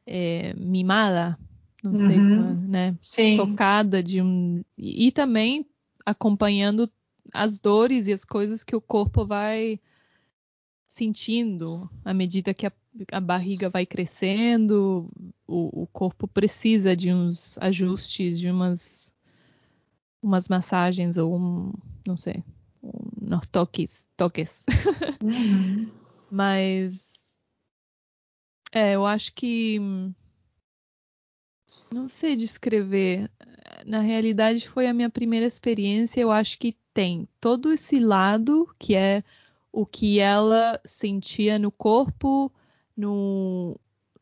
é, 0.04 0.52
mimada, 0.54 1.38
não 1.84 1.94
sei 1.94 2.18
uhum. 2.18 2.28
como, 2.28 2.48
é, 2.48 2.68
né? 2.68 2.96
Sim. 3.00 3.36
Tocada 3.36 4.02
de 4.02 4.20
um. 4.20 4.56
E, 4.76 5.06
e 5.06 5.12
também 5.12 5.64
acompanhando 6.04 6.90
as 7.32 7.56
dores 7.60 8.08
e 8.08 8.12
as 8.12 8.24
coisas 8.24 8.64
que 8.64 8.74
o 8.74 8.80
corpo 8.80 9.24
vai 9.24 9.78
sentindo 10.84 11.88
à 12.04 12.12
medida 12.12 12.52
que 12.52 12.66
a, 12.66 12.72
a 13.12 13.20
barriga 13.20 13.68
vai 13.68 13.86
crescendo, 13.86 15.08
o, 15.46 15.82
o, 15.82 15.86
corpo 15.86 16.26
precisa 16.26 16.96
de 16.96 17.12
uns 17.12 17.56
ajustes, 17.58 18.40
de 18.40 18.50
umas, 18.50 18.99
umas 20.22 20.48
massagens 20.48 21.16
ou 21.16 21.36
um, 21.36 21.72
não 22.06 22.16
sei, 22.16 22.42
um, 22.82 23.38
toques, 23.50 24.06
toques. 24.16 24.66
Uhum. 25.22 25.90
Mas 26.30 27.36
é, 28.72 28.94
eu 28.94 29.04
acho 29.04 29.32
que 29.34 29.80
não 31.92 32.08
sei 32.08 32.36
descrever. 32.36 33.30
Na 33.84 34.00
realidade, 34.00 34.68
foi 34.68 34.86
a 34.86 34.94
minha 34.94 35.10
primeira 35.10 35.46
experiência. 35.46 36.20
Eu 36.20 36.30
acho 36.30 36.58
que 36.58 36.76
tem 36.94 37.26
todo 37.40 37.72
esse 37.72 37.98
lado 37.98 38.68
que 38.78 38.94
é 38.94 39.24
o 39.72 39.86
que 39.86 40.18
ela 40.18 40.80
sentia 40.84 41.58
no 41.58 41.70
corpo, 41.70 42.50
no, 42.96 43.78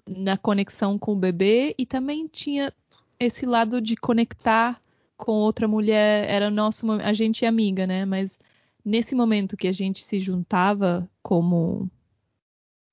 na 0.07 0.37
conexão 0.37 0.99
com 0.99 1.13
o 1.13 1.19
bebê, 1.19 1.75
e 1.79 1.87
também 1.87 2.27
tinha 2.27 2.73
esse 3.19 3.47
lado 3.47 3.81
de 3.81 3.97
conectar 3.97 4.81
com 5.19 5.33
outra 5.33 5.69
mulher. 5.69 6.27
Era 6.31 6.51
nosso, 6.51 6.91
a 6.93 7.13
gente 7.13 7.45
é 7.45 7.49
amiga, 7.49 7.87
né? 7.87 8.07
Mas 8.07 8.39
nesse 8.83 9.15
momento 9.15 9.57
que 9.57 9.69
a 9.69 9.73
gente 9.73 10.03
se 10.03 10.19
juntava 10.19 11.11
como 11.23 11.91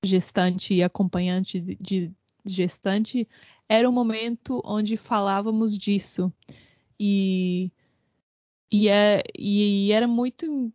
gestante 0.04 0.74
e 0.74 0.82
acompanhante 0.82 1.60
de 1.80 2.12
gestante, 2.44 3.26
era 3.68 3.88
um 3.88 3.92
momento 3.92 4.60
onde 4.64 4.96
falávamos 4.96 5.76
disso. 5.78 6.32
E, 7.00 7.72
e, 8.70 8.88
é, 8.88 9.22
e 9.38 9.90
era 9.92 10.06
muito 10.06 10.72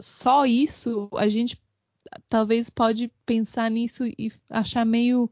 só 0.00 0.44
isso, 0.44 1.08
a 1.14 1.28
gente 1.28 1.60
talvez 2.28 2.68
pode 2.68 3.10
pensar 3.24 3.70
nisso 3.70 4.04
e 4.06 4.30
achar 4.50 4.84
meio 4.84 5.30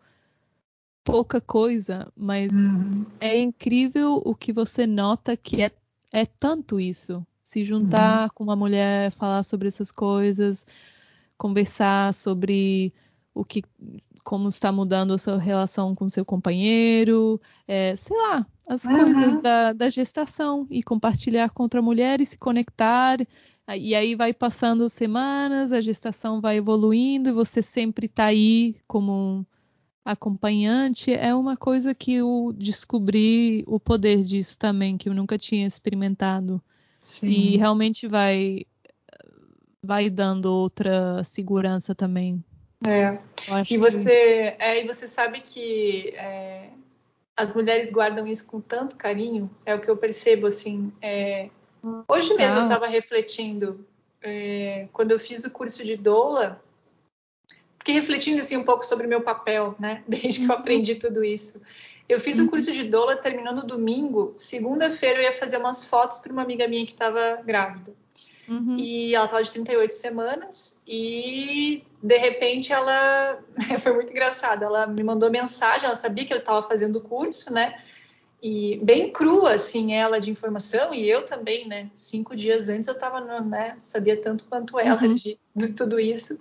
pouca 1.04 1.40
coisa, 1.40 2.10
mas 2.16 2.52
uhum. 2.52 3.04
é 3.20 3.38
incrível 3.38 4.22
o 4.24 4.34
que 4.34 4.52
você 4.52 4.86
nota 4.86 5.36
que 5.36 5.62
é, 5.62 5.70
é 6.12 6.26
tanto 6.26 6.78
isso. 6.78 7.24
Se 7.42 7.64
juntar 7.64 8.24
uhum. 8.24 8.30
com 8.34 8.44
uma 8.44 8.56
mulher, 8.56 9.10
falar 9.12 9.42
sobre 9.42 9.68
essas 9.68 9.90
coisas, 9.90 10.66
conversar 11.36 12.14
sobre 12.14 12.92
o 13.34 13.44
que, 13.44 13.62
como 14.24 14.48
está 14.48 14.70
mudando 14.70 15.12
a 15.12 15.18
sua 15.18 15.38
relação 15.38 15.94
com 15.94 16.06
seu 16.06 16.24
companheiro, 16.24 17.40
é, 17.66 17.96
sei 17.96 18.16
lá, 18.16 18.46
as 18.68 18.84
uhum. 18.84 18.96
coisas 18.96 19.38
da, 19.38 19.72
da 19.72 19.88
gestação 19.88 20.66
e 20.70 20.82
compartilhar 20.82 21.50
com 21.50 21.64
outra 21.64 21.82
mulher 21.82 22.20
e 22.20 22.26
se 22.26 22.38
conectar 22.38 23.18
e 23.68 23.94
aí 23.94 24.14
vai 24.14 24.34
passando 24.34 24.88
semanas, 24.88 25.72
a 25.72 25.80
gestação 25.80 26.40
vai 26.40 26.56
evoluindo 26.56 27.28
e 27.28 27.32
você 27.32 27.62
sempre 27.62 28.06
está 28.06 28.26
aí 28.26 28.76
como 28.86 29.46
acompanhante. 30.04 31.12
É 31.12 31.34
uma 31.34 31.56
coisa 31.56 31.94
que 31.94 32.14
eu 32.14 32.52
descobri 32.56 33.64
o 33.66 33.78
poder 33.78 34.22
disso 34.22 34.58
também, 34.58 34.96
que 34.96 35.08
eu 35.08 35.14
nunca 35.14 35.38
tinha 35.38 35.66
experimentado. 35.66 36.62
Sim. 37.00 37.28
E 37.28 37.56
realmente 37.56 38.06
vai 38.06 38.66
vai 39.84 40.08
dando 40.08 40.46
outra 40.46 41.24
segurança 41.24 41.94
também. 41.94 42.42
É. 42.86 43.18
E 43.68 43.76
você, 43.76 44.54
que... 44.56 44.62
é, 44.62 44.84
e 44.84 44.86
você 44.86 45.08
sabe 45.08 45.40
que 45.40 46.10
é, 46.14 46.70
as 47.36 47.54
mulheres 47.54 47.90
guardam 47.90 48.26
isso 48.26 48.46
com 48.46 48.60
tanto 48.60 48.96
carinho. 48.96 49.50
É 49.66 49.74
o 49.74 49.80
que 49.80 49.90
eu 49.90 49.96
percebo 49.96 50.46
assim. 50.46 50.92
É, 51.02 51.48
Hoje 52.06 52.34
mesmo 52.34 52.60
eu 52.60 52.62
estava 52.62 52.86
refletindo, 52.86 53.84
é, 54.22 54.86
quando 54.92 55.10
eu 55.10 55.18
fiz 55.18 55.44
o 55.44 55.50
curso 55.50 55.84
de 55.84 55.96
doula, 55.96 56.62
fiquei 57.82 57.94
refletindo 57.96 58.40
assim 58.40 58.56
um 58.56 58.62
pouco 58.62 58.86
sobre 58.86 59.06
o 59.06 59.08
meu 59.08 59.20
papel, 59.20 59.74
né? 59.78 60.04
Desde 60.08 60.40
que 60.40 60.44
eu 60.46 60.54
uhum. 60.54 60.60
aprendi 60.60 60.94
tudo 60.94 61.24
isso. 61.24 61.62
Eu 62.08 62.20
fiz 62.20 62.38
o 62.38 62.44
um 62.44 62.46
curso 62.48 62.72
de 62.72 62.84
doula, 62.84 63.16
terminou 63.16 63.54
no 63.54 63.66
domingo. 63.66 64.32
Segunda-feira 64.36 65.18
eu 65.18 65.24
ia 65.24 65.32
fazer 65.32 65.56
umas 65.56 65.84
fotos 65.84 66.18
para 66.18 66.32
uma 66.32 66.42
amiga 66.42 66.66
minha 66.68 66.86
que 66.86 66.92
estava 66.92 67.42
grávida. 67.44 67.92
Uhum. 68.48 68.76
E 68.76 69.14
ela 69.14 69.24
estava 69.24 69.42
de 69.42 69.50
38 69.50 69.92
semanas 69.94 70.82
e 70.86 71.82
de 72.02 72.18
repente 72.18 72.72
ela 72.72 73.38
foi 73.80 73.92
muito 73.94 74.10
engraçado. 74.10 74.62
Ela 74.64 74.86
me 74.86 75.02
mandou 75.02 75.30
mensagem, 75.30 75.86
ela 75.86 75.96
sabia 75.96 76.24
que 76.24 76.32
eu 76.32 76.38
estava 76.38 76.62
fazendo 76.62 76.96
o 76.96 77.00
curso, 77.00 77.52
né? 77.52 77.80
e 78.42 78.80
bem 78.82 79.12
crua, 79.12 79.52
assim, 79.52 79.94
ela 79.94 80.20
de 80.20 80.28
informação, 80.28 80.92
e 80.92 81.08
eu 81.08 81.24
também, 81.24 81.68
né? 81.68 81.88
Cinco 81.94 82.34
dias 82.34 82.68
antes 82.68 82.88
eu 82.88 82.98
tava, 82.98 83.20
né? 83.40 83.76
Sabia 83.78 84.20
tanto 84.20 84.46
quanto 84.46 84.80
ela 84.80 85.00
uhum. 85.00 85.14
de, 85.14 85.38
de, 85.54 85.74
tudo 85.74 86.00
isso. 86.00 86.40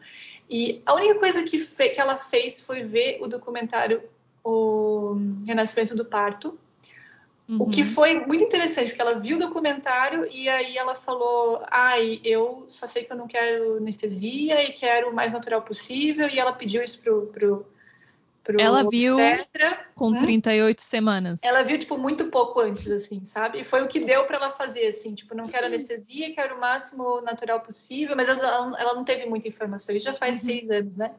E 0.51 0.81
a 0.85 0.93
única 0.93 1.15
coisa 1.17 1.43
que, 1.43 1.57
que 1.57 2.01
ela 2.01 2.17
fez 2.17 2.59
foi 2.59 2.83
ver 2.83 3.19
o 3.21 3.27
documentário 3.27 4.03
O 4.43 5.15
Renascimento 5.47 5.95
do 5.95 6.03
Parto, 6.03 6.59
uhum. 7.47 7.61
o 7.61 7.69
que 7.69 7.83
uhum. 7.83 7.87
foi 7.87 8.25
muito 8.25 8.43
interessante, 8.43 8.89
porque 8.89 9.01
ela 9.01 9.17
viu 9.19 9.37
o 9.37 9.39
documentário 9.39 10.27
e 10.29 10.49
aí 10.49 10.75
ela 10.77 10.93
falou: 10.93 11.63
ai, 11.69 12.19
eu 12.25 12.65
só 12.67 12.85
sei 12.85 13.05
que 13.05 13.13
eu 13.13 13.17
não 13.17 13.27
quero 13.27 13.77
anestesia 13.77 14.61
e 14.61 14.73
quero 14.73 15.09
o 15.09 15.15
mais 15.15 15.31
natural 15.31 15.61
possível, 15.61 16.27
e 16.27 16.37
ela 16.37 16.51
pediu 16.51 16.83
isso 16.83 17.01
pro, 17.01 17.27
pro 17.27 17.65
ela 18.59 18.83
viu 18.89 19.15
obstetra. 19.15 19.85
com 19.95 20.09
hum? 20.09 20.19
38 20.19 20.81
semanas. 20.81 21.39
Ela 21.43 21.63
viu, 21.63 21.77
tipo, 21.77 21.97
muito 21.97 22.25
pouco 22.25 22.59
antes, 22.59 22.89
assim, 22.89 23.23
sabe? 23.23 23.59
E 23.59 23.63
foi 23.63 23.81
o 23.83 23.87
que 23.87 23.99
deu 23.99 24.25
para 24.25 24.37
ela 24.37 24.51
fazer, 24.51 24.87
assim, 24.87 25.13
tipo, 25.15 25.35
não 25.35 25.47
quero 25.47 25.67
anestesia, 25.67 26.33
quero 26.33 26.55
o 26.55 26.59
máximo 26.59 27.21
natural 27.21 27.61
possível, 27.61 28.15
mas 28.15 28.27
ela, 28.27 28.75
ela 28.79 28.93
não 28.93 29.03
teve 29.03 29.25
muita 29.25 29.47
informação, 29.47 29.95
isso 29.95 30.05
já 30.05 30.13
faz 30.13 30.41
uhum. 30.41 30.49
seis 30.49 30.69
anos, 30.69 30.97
né? 30.97 31.11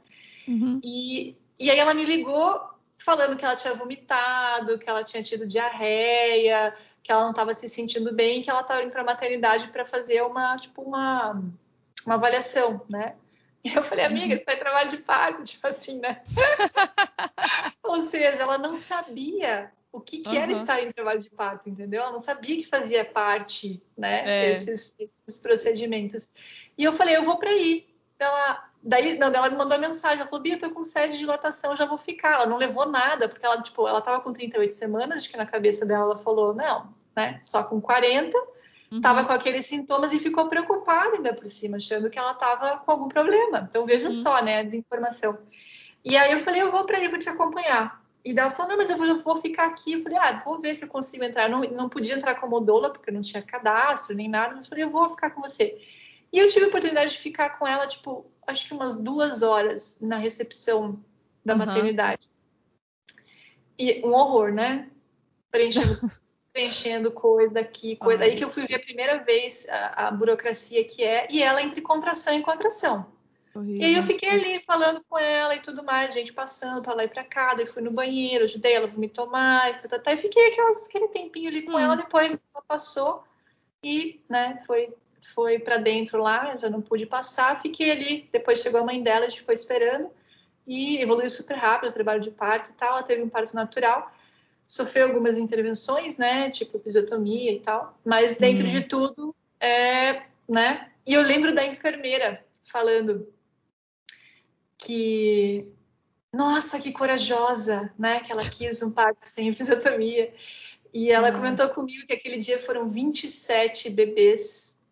Uhum. 0.49 0.81
E, 0.83 1.37
e 1.59 1.71
aí 1.71 1.79
ela 1.79 1.95
me 1.95 2.05
ligou 2.05 2.61
falando 2.99 3.37
que 3.37 3.45
ela 3.45 3.57
tinha 3.57 3.75
vomitado, 3.75 4.79
que 4.79 4.89
ela 4.89 5.03
tinha 5.05 5.23
tido 5.23 5.47
diarreia, 5.47 6.75
que 7.03 7.11
ela 7.11 7.23
não 7.23 7.31
estava 7.31 7.53
se 7.53 7.69
sentindo 7.69 8.15
bem, 8.15 8.43
que 8.43 8.51
ela 8.51 8.61
estava 8.61 8.83
indo 8.83 8.91
para 8.91 9.03
a 9.03 9.05
maternidade 9.05 9.69
para 9.69 9.85
fazer 9.85 10.23
uma, 10.23 10.57
tipo, 10.57 10.83
uma, 10.83 11.43
uma 12.07 12.15
avaliação, 12.15 12.81
né? 12.91 13.15
E 13.65 13.71
eu 13.75 13.83
falei, 13.83 14.05
amiga, 14.05 14.33
uhum. 14.33 14.37
você 14.37 14.45
tá 14.45 14.55
em 14.55 14.59
trabalho 14.59 14.91
de 14.91 14.97
parto, 14.99 15.45
tipo 15.45 15.67
assim, 15.67 15.99
né? 15.99 16.23
Ou 17.83 18.03
seja, 18.03 18.43
ela 18.43 18.59
não 18.59 18.77
sabia 18.77 19.73
o 19.93 20.01
que, 20.01 20.19
que 20.19 20.31
uhum. 20.31 20.43
era 20.43 20.53
estar 20.53 20.83
em 20.83 20.91
trabalho 20.91 21.21
de 21.21 21.31
parto, 21.31 21.69
entendeu? 21.69 22.03
Ela 22.03 22.13
não 22.13 22.19
sabia 22.19 22.57
que 22.57 22.67
fazia 22.67 23.05
parte, 23.05 23.83
né, 23.97 24.23
é. 24.27 24.51
esses, 24.51 24.97
esses, 24.99 25.39
procedimentos. 25.39 26.33
E 26.79 26.85
eu 26.85 26.93
falei, 26.93 27.17
eu 27.17 27.23
vou 27.23 27.37
para 27.37 27.51
aí. 27.51 27.87
Ela, 28.19 28.71
daí, 28.83 29.19
não, 29.19 29.29
ela 29.29 29.51
me 29.51 29.57
mandou 29.57 29.79
mensagem, 29.79 30.21
ela 30.21 30.31
falou, 30.31 30.43
Bia, 30.43 30.55
eu 30.55 30.59
tô 30.59 30.71
com 30.71 30.83
sede 30.83 31.13
de 31.13 31.19
dilatação, 31.19 31.77
já 31.77 31.85
vou 31.85 31.99
ficar. 31.99 32.37
Ela 32.37 32.47
não 32.47 32.57
levou 32.57 32.87
nada, 32.87 33.29
porque 33.29 33.45
ela, 33.45 33.61
tipo, 33.61 33.87
ela 33.87 34.01
tava 34.01 34.23
com 34.23 34.33
38 34.33 34.73
semanas, 34.73 35.19
acho 35.19 35.31
que 35.31 35.37
na 35.37 35.45
cabeça 35.45 35.85
dela 35.85 36.05
ela 36.05 36.17
falou, 36.17 36.55
não, 36.55 36.95
né, 37.15 37.39
só 37.43 37.63
com 37.63 37.79
40 37.79 38.39
estava 38.97 39.21
uhum. 39.21 39.27
com 39.27 39.33
aqueles 39.33 39.67
sintomas 39.67 40.13
e 40.13 40.19
ficou 40.19 40.49
preocupada 40.49 41.17
ainda 41.17 41.35
por 41.35 41.49
cima, 41.49 41.77
achando 41.77 42.11
que 42.11 42.19
ela 42.19 42.33
estava 42.33 42.79
com 42.79 42.91
algum 42.91 43.09
problema. 43.09 43.67
Então 43.69 43.87
veja 43.87 44.09
uhum. 44.09 44.13
só, 44.13 44.43
né, 44.43 44.59
a 44.59 44.63
desinformação. 44.63 45.39
E 46.05 46.17
aí 46.17 46.33
eu 46.33 46.41
falei, 46.41 46.63
eu 46.63 46.71
vou 46.71 46.85
para 46.85 46.99
aí, 46.99 47.09
vou 47.09 47.19
te 47.19 47.29
acompanhar. 47.29 48.03
E 48.25 48.39
ela 48.39 48.51
falou, 48.51 48.73
não, 48.73 48.79
mas 48.79 48.91
eu 48.91 48.97
vou, 48.97 49.07
eu 49.07 49.17
vou, 49.17 49.37
ficar 49.37 49.67
aqui. 49.67 49.95
Eu 49.95 50.01
falei, 50.01 50.19
ah, 50.19 50.43
vou 50.45 50.61
ver 50.61 50.75
se 50.75 50.85
eu 50.85 50.89
consigo 50.89 51.25
entrar. 51.25 51.45
Eu 51.45 51.51
não, 51.51 51.61
não 51.71 51.89
podia 51.89 52.15
entrar 52.15 52.37
como 52.37 52.61
doula, 52.61 52.93
porque 52.93 53.11
eu 53.11 53.15
não 53.15 53.23
tinha 53.23 53.43
cadastro 53.43 54.17
nem 54.17 54.29
nada, 54.29 54.55
mas 54.55 54.65
eu 54.65 54.69
falei, 54.69 54.85
eu 54.85 54.91
vou 54.91 55.09
ficar 55.11 55.31
com 55.31 55.41
você. 55.41 55.81
E 56.33 56.39
eu 56.39 56.49
tive 56.49 56.65
a 56.65 56.69
oportunidade 56.69 57.13
de 57.13 57.19
ficar 57.19 57.59
com 57.59 57.67
ela, 57.67 57.87
tipo, 57.87 58.27
acho 58.47 58.67
que 58.67 58.75
umas 58.75 58.97
duas 58.97 59.43
horas 59.43 60.01
na 60.01 60.17
recepção 60.17 61.03
da 61.45 61.53
uhum. 61.53 61.59
maternidade. 61.59 62.29
E 63.79 64.07
um 64.07 64.13
horror, 64.13 64.53
né? 64.53 64.89
Preenchendo 65.51 65.99
preenchendo 66.53 67.11
coisa 67.11 67.61
aqui, 67.61 67.97
coisa. 67.97 68.23
Ai, 68.23 68.31
Aí 68.31 68.37
que 68.37 68.45
eu 68.45 68.51
fui 68.51 68.67
ver 68.67 68.77
a 68.77 68.81
primeira 68.81 69.19
vez 69.19 69.67
a, 69.69 70.09
a, 70.09 70.11
burocracia 70.11 70.85
que 70.85 71.03
é, 71.03 71.27
e 71.31 71.43
ela 71.43 71.63
entre 71.63 71.81
contração 71.81 72.35
e 72.35 72.43
contração. 72.43 73.07
Horrível. 73.55 73.83
E 73.83 73.85
aí 73.85 73.95
eu 73.95 74.03
fiquei 74.03 74.29
ali 74.29 74.61
falando 74.61 75.03
com 75.09 75.19
ela 75.19 75.55
e 75.55 75.61
tudo 75.61 75.83
mais, 75.83 76.15
gente 76.15 76.33
passando 76.33 76.83
para 76.83 76.95
lá 76.95 77.05
e 77.05 77.09
para 77.09 77.25
cá, 77.25 77.55
daí 77.55 77.67
fui 77.67 77.83
no 77.83 77.91
banheiro, 77.91 78.45
ajudei 78.45 78.75
ela 78.75 78.87
a 78.87 78.91
vomitar 78.91 79.27
mais, 79.27 79.83
tá, 79.83 79.89
tá, 79.89 79.99
tá, 79.99 80.13
e 80.13 80.17
fiquei 80.17 80.49
aquelas, 80.49 80.87
aquele 80.89 81.09
tempinho 81.09 81.49
ali 81.49 81.63
com 81.63 81.73
hum. 81.73 81.79
ela, 81.79 81.97
depois 81.97 82.45
ela 82.55 82.65
passou 82.67 83.25
e, 83.83 84.21
né, 84.29 84.59
foi 84.67 84.95
foi 85.35 85.61
para 85.61 85.77
dentro 85.77 86.21
lá, 86.21 86.57
já 86.57 86.69
não 86.69 86.83
pude 86.83 87.07
passar, 87.07 87.61
fiquei 87.61 87.93
ali, 87.93 88.29
depois 88.33 88.61
chegou 88.61 88.81
a 88.81 88.85
mãe 88.85 89.01
dela, 89.01 89.27
a 89.27 89.29
gente 89.29 89.39
ficou 89.39 89.55
esperando 89.55 90.11
e 90.67 91.01
evoluiu 91.01 91.31
super 91.31 91.57
rápido 91.57 91.91
o 91.91 91.95
trabalho 91.95 92.21
de 92.21 92.31
parto 92.33 92.71
e 92.71 92.75
tal, 92.75 92.95
ela 92.95 93.03
teve 93.05 93.23
um 93.23 93.29
parto 93.29 93.55
natural 93.55 94.13
sofreu 94.73 95.09
algumas 95.09 95.37
intervenções, 95.37 96.17
né, 96.17 96.49
tipo 96.49 96.79
episiotomia 96.79 97.53
e 97.53 97.61
tal, 97.61 97.95
mas 98.03 98.39
dentro 98.39 98.65
uhum. 98.65 98.71
de 98.71 98.81
tudo, 98.81 99.37
é, 99.61 100.23
né, 100.49 100.91
e 101.07 101.13
eu 101.13 101.21
lembro 101.21 101.55
da 101.55 101.63
enfermeira 101.63 102.43
falando 102.65 103.31
que, 104.79 105.71
nossa, 106.33 106.81
que 106.81 106.91
corajosa, 106.91 107.93
né, 107.99 108.21
que 108.21 108.33
ela 108.33 108.41
quis 108.49 108.83
um 108.83 108.91
parto 108.91 109.27
sem 109.27 109.49
episiotomia, 109.49 110.33
e 110.95 111.11
ela 111.11 111.29
uhum. 111.29 111.37
comentou 111.37 111.69
comigo 111.69 112.07
que 112.07 112.15
aquele 112.15 112.39
dia 112.39 112.59
foram 112.59 112.89
27 112.89 113.91
bebês 113.91 114.83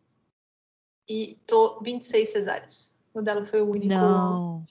e 1.08 1.38
tô 1.46 1.80
26 1.80 2.28
cesáreas. 2.28 3.00
O 3.14 3.22
dela 3.22 3.46
foi 3.46 3.62
o 3.62 3.70
único. 3.70 3.86
Não. 3.86 4.66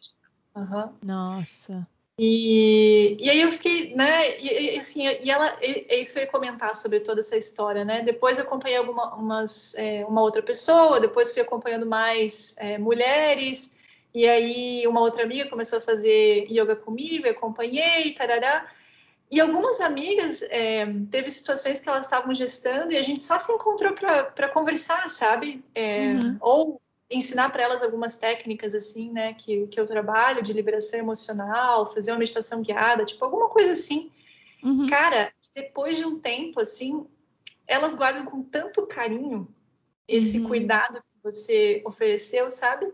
Uhum. 0.55 0.93
Nossa. 1.03 1.87
E, 2.21 3.15
e 3.17 3.29
aí 3.29 3.39
eu 3.39 3.49
fiquei, 3.49 3.95
né? 3.95 4.37
E, 4.39 4.75
e 4.75 4.77
assim, 4.77 5.07
e 5.07 5.31
ela, 5.31 5.57
é 5.61 6.01
isso 6.01 6.11
que 6.11 6.19
eu 6.19 6.23
ia 6.23 6.29
comentar 6.29 6.75
sobre 6.75 6.99
toda 6.99 7.21
essa 7.21 7.37
história, 7.37 7.85
né? 7.85 8.01
Depois 8.01 8.37
eu 8.37 8.43
acompanhei 8.43 8.77
algumas, 8.77 9.73
é, 9.75 10.05
uma 10.05 10.21
outra 10.21 10.41
pessoa, 10.43 10.99
depois 10.99 11.31
fui 11.31 11.41
acompanhando 11.41 11.85
mais 11.85 12.57
é, 12.57 12.77
mulheres, 12.77 13.79
e 14.13 14.27
aí 14.27 14.85
uma 14.85 14.99
outra 14.99 15.23
amiga 15.23 15.49
começou 15.49 15.79
a 15.79 15.81
fazer 15.81 16.45
yoga 16.51 16.75
comigo, 16.75 17.25
eu 17.25 17.31
acompanhei, 17.31 18.13
tarará. 18.13 18.69
E 19.31 19.39
algumas 19.39 19.79
amigas 19.79 20.41
é, 20.49 20.87
teve 21.09 21.31
situações 21.31 21.79
que 21.79 21.87
elas 21.87 22.03
estavam 22.03 22.33
gestando 22.33 22.91
e 22.91 22.97
a 22.97 23.01
gente 23.01 23.21
só 23.21 23.39
se 23.39 23.49
encontrou 23.53 23.93
para 23.93 24.49
conversar, 24.49 25.09
sabe? 25.09 25.63
É, 25.73 26.15
uhum. 26.15 26.37
Ou 26.41 26.81
ensinar 27.09 27.49
para 27.49 27.63
elas 27.63 27.81
algumas 27.81 28.17
técnicas 28.17 28.75
assim, 28.75 29.11
né, 29.11 29.33
que, 29.33 29.67
que 29.67 29.79
eu 29.79 29.85
trabalho 29.85 30.43
de 30.43 30.53
liberação 30.53 30.99
emocional, 30.99 31.91
fazer 31.91 32.11
uma 32.11 32.19
meditação 32.19 32.61
guiada, 32.61 33.05
tipo 33.05 33.23
alguma 33.25 33.49
coisa 33.49 33.71
assim. 33.71 34.11
Uhum. 34.63 34.87
Cara, 34.87 35.33
depois 35.55 35.97
de 35.97 36.05
um 36.05 36.19
tempo 36.19 36.59
assim, 36.59 37.07
elas 37.65 37.95
guardam 37.95 38.25
com 38.25 38.43
tanto 38.43 38.85
carinho 38.85 39.47
esse 40.07 40.39
uhum. 40.39 40.47
cuidado 40.47 41.01
que 41.01 41.23
você 41.23 41.81
ofereceu, 41.85 42.49
sabe? 42.51 42.91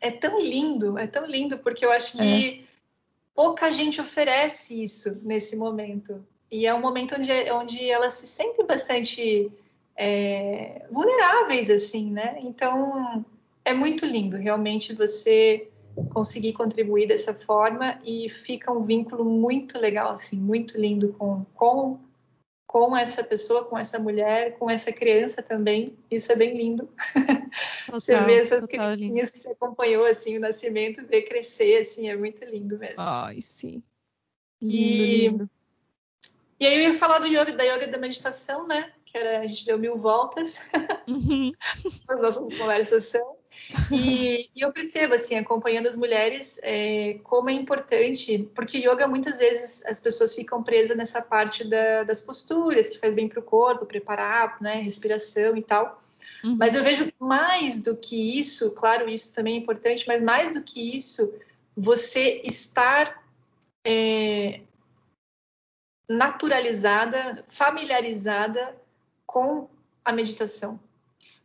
É 0.00 0.10
tão 0.10 0.40
lindo, 0.40 0.98
é 0.98 1.06
tão 1.06 1.26
lindo 1.26 1.58
porque 1.58 1.84
eu 1.84 1.90
acho 1.90 2.16
que 2.16 2.60
é. 2.62 2.64
pouca 3.34 3.70
gente 3.70 4.00
oferece 4.00 4.82
isso 4.82 5.20
nesse 5.22 5.56
momento. 5.56 6.24
E 6.50 6.66
é 6.66 6.74
um 6.74 6.80
momento 6.80 7.14
onde, 7.14 7.30
onde 7.52 7.88
elas 7.88 8.14
se 8.14 8.26
sentem 8.26 8.66
bastante 8.66 9.50
é, 10.02 10.86
vulneráveis, 10.90 11.68
assim, 11.68 12.10
né? 12.10 12.38
Então, 12.40 13.22
é 13.62 13.74
muito 13.74 14.06
lindo, 14.06 14.38
realmente, 14.38 14.94
você 14.94 15.68
conseguir 16.08 16.54
contribuir 16.54 17.06
dessa 17.06 17.34
forma 17.34 18.00
e 18.02 18.30
fica 18.30 18.72
um 18.72 18.82
vínculo 18.82 19.26
muito 19.26 19.78
legal, 19.78 20.12
assim, 20.12 20.40
muito 20.40 20.80
lindo 20.80 21.12
com, 21.18 21.44
com, 21.54 22.00
com 22.66 22.96
essa 22.96 23.22
pessoa, 23.22 23.66
com 23.66 23.76
essa 23.76 23.98
mulher, 23.98 24.56
com 24.56 24.70
essa 24.70 24.90
criança 24.90 25.42
também. 25.42 25.94
Isso 26.10 26.32
é 26.32 26.36
bem 26.36 26.56
lindo. 26.56 26.88
Total, 27.84 28.00
você 28.00 28.18
vê 28.24 28.38
essas 28.38 28.64
criancinhas 28.64 29.28
lindo. 29.28 29.32
que 29.32 29.38
você 29.38 29.50
acompanhou, 29.50 30.06
assim, 30.06 30.38
o 30.38 30.40
nascimento, 30.40 31.04
ver 31.04 31.24
crescer, 31.24 31.76
assim, 31.80 32.08
é 32.08 32.16
muito 32.16 32.42
lindo 32.46 32.78
mesmo. 32.78 33.02
Ai, 33.02 33.42
sim. 33.42 33.82
Lindo, 34.62 34.74
e... 34.74 35.28
lindo. 35.28 35.50
E 36.58 36.66
aí 36.66 36.74
eu 36.74 36.92
ia 36.92 36.94
falar 36.94 37.18
do 37.18 37.26
yoga, 37.26 37.52
da 37.52 37.64
yoga 37.64 37.86
da 37.86 37.98
meditação, 37.98 38.66
né? 38.66 38.92
Que 39.10 39.18
era, 39.18 39.40
a 39.40 39.46
gente 39.46 39.64
deu 39.64 39.78
mil 39.78 39.96
voltas 39.96 40.58
uhum. 41.08 41.52
nossas 42.08 42.56
conversas 42.58 43.12
E, 43.90 44.48
e, 44.54 44.60
eu 44.60 44.72
percebo, 44.72 45.14
assim, 45.14 45.36
acompanhando 45.36 45.86
as 45.86 45.96
mulheres, 45.96 46.60
é, 46.62 47.18
como 47.22 47.50
é 47.50 47.52
importante, 47.52 48.48
porque 48.54 48.78
yoga 48.78 49.06
muitas 49.06 49.38
vezes 49.38 49.84
as 49.86 50.00
pessoas 50.00 50.34
ficam 50.34 50.62
presas 50.62 50.96
nessa 50.96 51.20
parte 51.20 51.64
da, 51.68 52.04
das 52.04 52.20
posturas, 52.20 52.88
que 52.88 52.98
faz 52.98 53.14
bem 53.14 53.28
para 53.28 53.40
o 53.40 53.42
corpo, 53.42 53.86
preparar, 53.86 54.60
né, 54.60 54.76
respiração 54.76 55.56
e 55.56 55.62
tal. 55.62 56.00
Uhum. 56.42 56.56
Mas 56.56 56.74
eu 56.74 56.82
vejo 56.82 57.12
mais 57.18 57.82
do 57.82 57.96
que 57.96 58.38
isso, 58.38 58.74
claro, 58.74 59.08
isso 59.08 59.34
também 59.34 59.54
é 59.54 59.58
importante, 59.58 60.04
mas 60.06 60.22
mais 60.22 60.54
do 60.54 60.62
que 60.62 60.96
isso, 60.96 61.34
você 61.76 62.40
estar 62.44 63.22
é, 63.84 64.60
naturalizada, 66.08 67.44
familiarizada 67.48 68.79
com 69.30 69.68
a 70.04 70.12
meditação. 70.12 70.80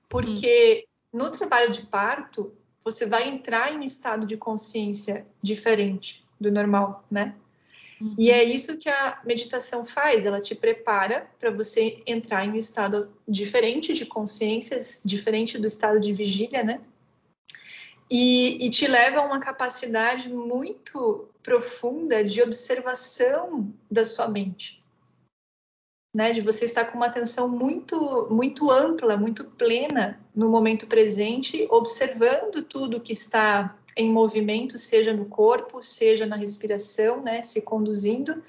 Porque 0.10 0.88
hum. 1.14 1.20
no 1.20 1.30
trabalho 1.30 1.72
de 1.72 1.84
parto, 1.84 2.52
você 2.84 3.06
vai 3.06 3.30
entrar 3.30 3.72
em 3.72 3.84
estado 3.84 4.26
de 4.26 4.36
consciência 4.36 5.28
diferente 5.40 6.26
do 6.42 6.52
normal, 6.52 7.06
né? 7.12 7.36
Uhum. 8.02 8.16
E 8.18 8.32
é 8.32 8.44
isso 8.44 8.78
que 8.78 8.90
a 8.90 9.22
meditação 9.24 9.86
faz, 9.86 10.26
ela 10.26 10.42
te 10.42 10.56
prepara 10.56 11.30
para 11.40 11.52
você 11.52 12.02
entrar 12.08 12.44
em 12.44 12.54
um 12.54 12.56
estado 12.56 13.14
diferente 13.28 13.94
de 13.94 14.06
consciência, 14.06 14.82
diferente 15.06 15.60
do 15.60 15.68
estado 15.68 16.00
de 16.00 16.12
vigília, 16.12 16.64
né? 16.64 16.82
E, 18.10 18.66
e, 18.66 18.70
te 18.72 18.88
leva 18.88 19.20
a 19.20 19.26
uma 19.26 19.40
capacidade 19.40 20.28
muito 20.30 21.28
profunda 21.42 22.24
de 22.24 22.42
observação 22.42 23.72
da 23.90 24.06
sua 24.06 24.28
mente 24.28 24.84
né, 26.16 26.32
de 26.32 26.40
você 26.40 26.64
estar 26.64 26.86
com 26.86 26.96
uma 26.96 27.08
atenção 27.08 27.50
muito, 27.50 28.30
muito 28.32 28.72
ampla, 28.72 29.18
muito 29.18 29.44
plena 29.44 30.18
no 30.34 30.48
momento 30.50 30.88
presente, 30.88 31.68
observando 31.70 32.64
tudo 32.64 33.02
que 33.02 33.12
está 33.12 33.78
em 33.98 34.10
movimento, 34.10 34.78
seja 34.78 35.12
no 35.12 35.26
corpo, 35.26 35.84
seja 35.84 36.26
na 36.26 36.38
respiração, 36.38 37.22
né, 37.22 37.42
se 37.42 37.62
conduzindo, 37.64 38.42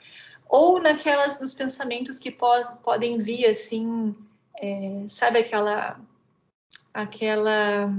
ou 0.48 0.80
naquelas 0.80 1.40
dos 1.40 1.54
pensamentos 1.54 2.20
que 2.20 2.30
pós, 2.30 2.78
podem 2.84 3.18
vir 3.18 3.46
assim, 3.46 4.14
é, 4.60 5.02
sabe 5.08 5.40
aquela 5.40 6.00
aquela 6.94 7.92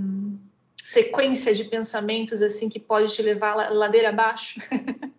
sequência 0.88 1.53
de 1.53 1.65
pensamentos 1.65 2.41
assim 2.41 2.69
que 2.69 2.79
pode 2.79 3.13
te 3.13 3.21
levar 3.21 3.73
ladeira 3.73 4.07
abaixo. 4.07 4.61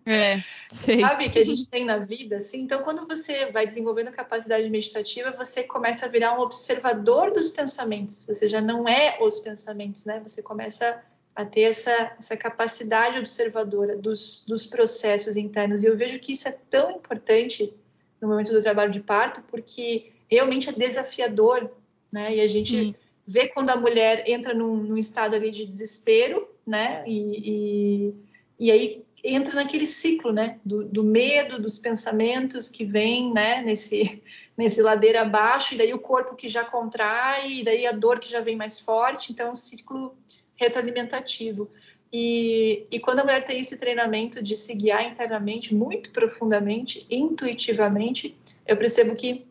É, 0.03 0.43
sei. 0.71 1.01
Sabe 1.01 1.29
que 1.29 1.37
a 1.37 1.45
gente 1.45 1.69
tem 1.69 1.85
na 1.85 1.99
vida, 1.99 2.37
assim. 2.37 2.61
Então, 2.61 2.81
quando 2.81 3.05
você 3.05 3.51
vai 3.51 3.67
desenvolvendo 3.67 4.07
a 4.07 4.11
capacidade 4.11 4.67
meditativa, 4.67 5.29
você 5.29 5.61
começa 5.61 6.07
a 6.07 6.09
virar 6.09 6.35
um 6.35 6.41
observador 6.41 7.29
dos 7.29 7.51
pensamentos. 7.51 8.25
Você 8.25 8.49
já 8.49 8.59
não 8.59 8.89
é 8.89 9.19
os 9.21 9.39
pensamentos, 9.39 10.05
né? 10.05 10.19
Você 10.25 10.41
começa 10.41 11.03
a 11.35 11.45
ter 11.45 11.61
essa, 11.61 12.15
essa 12.17 12.35
capacidade 12.35 13.19
observadora 13.19 13.95
dos, 13.95 14.47
dos 14.47 14.65
processos 14.65 15.37
internos. 15.37 15.83
E 15.83 15.85
eu 15.85 15.95
vejo 15.95 16.17
que 16.17 16.31
isso 16.31 16.47
é 16.47 16.57
tão 16.67 16.89
importante 16.89 17.71
no 18.19 18.27
momento 18.27 18.51
do 18.51 18.63
trabalho 18.63 18.91
de 18.91 19.01
parto, 19.01 19.43
porque 19.43 20.13
realmente 20.27 20.67
é 20.67 20.71
desafiador, 20.71 21.69
né? 22.11 22.37
E 22.37 22.41
a 22.41 22.47
gente 22.47 22.75
hum. 22.75 22.93
Vê 23.29 23.47
quando 23.47 23.69
a 23.69 23.77
mulher 23.77 24.27
entra 24.27 24.55
num, 24.55 24.77
num, 24.77 24.97
estado 24.97 25.35
ali 25.35 25.51
de 25.51 25.63
desespero, 25.63 26.49
né? 26.65 27.03
E, 27.05 28.09
e, 28.09 28.13
e 28.59 28.71
aí 28.71 29.05
entra 29.23 29.53
naquele 29.53 29.85
ciclo, 29.85 30.31
né, 30.31 30.59
do, 30.65 30.83
do, 30.85 31.03
medo, 31.03 31.61
dos 31.61 31.77
pensamentos 31.77 32.69
que 32.69 32.85
vem, 32.85 33.31
né, 33.31 33.61
nesse, 33.61 34.23
nesse 34.57 34.81
ladeira 34.81 35.21
abaixo, 35.21 35.73
e 35.73 35.77
daí 35.77 35.93
o 35.93 35.99
corpo 35.99 36.35
que 36.35 36.47
já 36.47 36.63
contrai, 36.63 37.59
e 37.59 37.63
daí 37.63 37.85
a 37.85 37.91
dor 37.91 38.19
que 38.19 38.31
já 38.31 38.39
vem 38.39 38.55
mais 38.55 38.79
forte, 38.79 39.31
então 39.31 39.47
é 39.47 39.51
um 39.51 39.55
ciclo 39.55 40.17
retroalimentativo. 40.55 41.69
E, 42.11 42.87
e 42.89 42.99
quando 42.99 43.19
a 43.19 43.23
mulher 43.23 43.45
tem 43.45 43.59
esse 43.59 43.77
treinamento 43.77 44.41
de 44.41 44.55
se 44.55 44.73
guiar 44.73 45.05
internamente, 45.05 45.75
muito 45.75 46.11
profundamente, 46.11 47.05
intuitivamente, 47.09 48.35
eu 48.65 48.75
percebo 48.75 49.15
que 49.15 49.45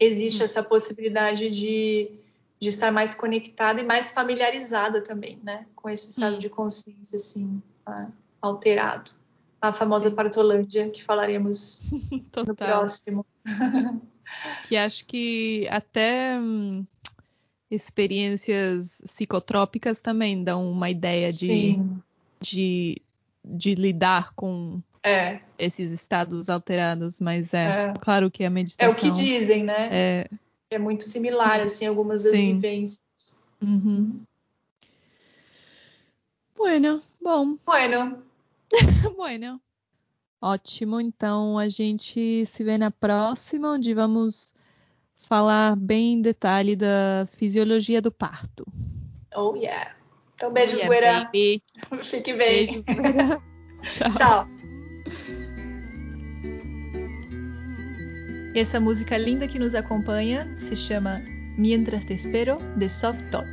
existe 0.00 0.40
hum. 0.40 0.44
essa 0.44 0.62
possibilidade 0.62 1.50
de, 1.50 2.21
de 2.62 2.68
estar 2.68 2.92
mais 2.92 3.12
conectada 3.12 3.80
e 3.80 3.84
mais 3.84 4.12
familiarizada 4.12 5.02
também, 5.02 5.36
né, 5.42 5.66
com 5.74 5.90
esse 5.90 6.10
estado 6.10 6.36
hum. 6.36 6.38
de 6.38 6.48
consciência, 6.48 7.16
assim, 7.16 7.60
tá? 7.84 8.08
alterado. 8.40 9.10
A 9.60 9.72
famosa 9.72 10.08
Sim. 10.08 10.14
Partolândia, 10.14 10.88
que 10.88 11.02
falaremos 11.02 11.90
no 12.46 12.54
próximo. 12.54 13.26
que 14.68 14.76
acho 14.76 15.04
que 15.06 15.66
até 15.72 16.38
hum, 16.38 16.86
experiências 17.68 19.02
psicotrópicas 19.06 20.00
também 20.00 20.44
dão 20.44 20.70
uma 20.70 20.88
ideia 20.88 21.32
de, 21.32 21.80
de, 22.40 23.02
de, 23.44 23.74
lidar 23.74 24.34
com 24.36 24.80
é. 25.02 25.40
esses 25.58 25.90
estados 25.90 26.48
alterados, 26.48 27.18
mas 27.18 27.52
é, 27.54 27.86
é, 27.88 27.94
claro 28.00 28.30
que 28.30 28.44
a 28.44 28.50
meditação... 28.50 28.88
É 28.88 28.92
o 28.92 28.96
que 28.96 29.10
dizem, 29.10 29.64
né? 29.64 29.88
É, 29.90 30.28
é 30.74 30.78
muito 30.78 31.04
similar, 31.04 31.60
assim, 31.60 31.86
algumas 31.86 32.24
das 32.24 32.32
Sim. 32.32 32.54
vivências. 32.54 33.44
Uhum. 33.60 34.22
Bueno, 36.56 37.02
bom. 37.20 37.56
Bueno, 37.64 38.22
bueno. 39.16 39.60
Ótimo, 40.40 41.00
então 41.00 41.56
a 41.56 41.68
gente 41.68 42.44
se 42.46 42.64
vê 42.64 42.76
na 42.76 42.90
próxima, 42.90 43.72
onde 43.72 43.94
vamos 43.94 44.52
falar 45.16 45.76
bem 45.76 46.14
em 46.14 46.22
detalhe 46.22 46.74
da 46.74 47.26
fisiologia 47.32 48.02
do 48.02 48.10
parto. 48.10 48.64
Oh, 49.34 49.54
yeah. 49.54 49.94
Então, 50.34 50.52
beijos, 50.52 50.80
oh, 50.82 50.92
yeah, 50.92 51.30
Fique 52.02 52.32
bem. 52.34 52.66
Beijos. 52.66 52.84
Tchau. 53.90 54.12
Tchau. 54.14 54.61
E 58.54 58.60
essa 58.60 58.78
música 58.78 59.16
linda 59.16 59.48
que 59.48 59.58
nos 59.58 59.74
acompanha 59.74 60.46
se 60.68 60.76
chama 60.76 61.20
Mientras 61.56 62.04
Te 62.04 62.14
Espero, 62.14 62.58
de 62.76 62.88
Soft 62.88 63.20
Tot. 63.30 63.46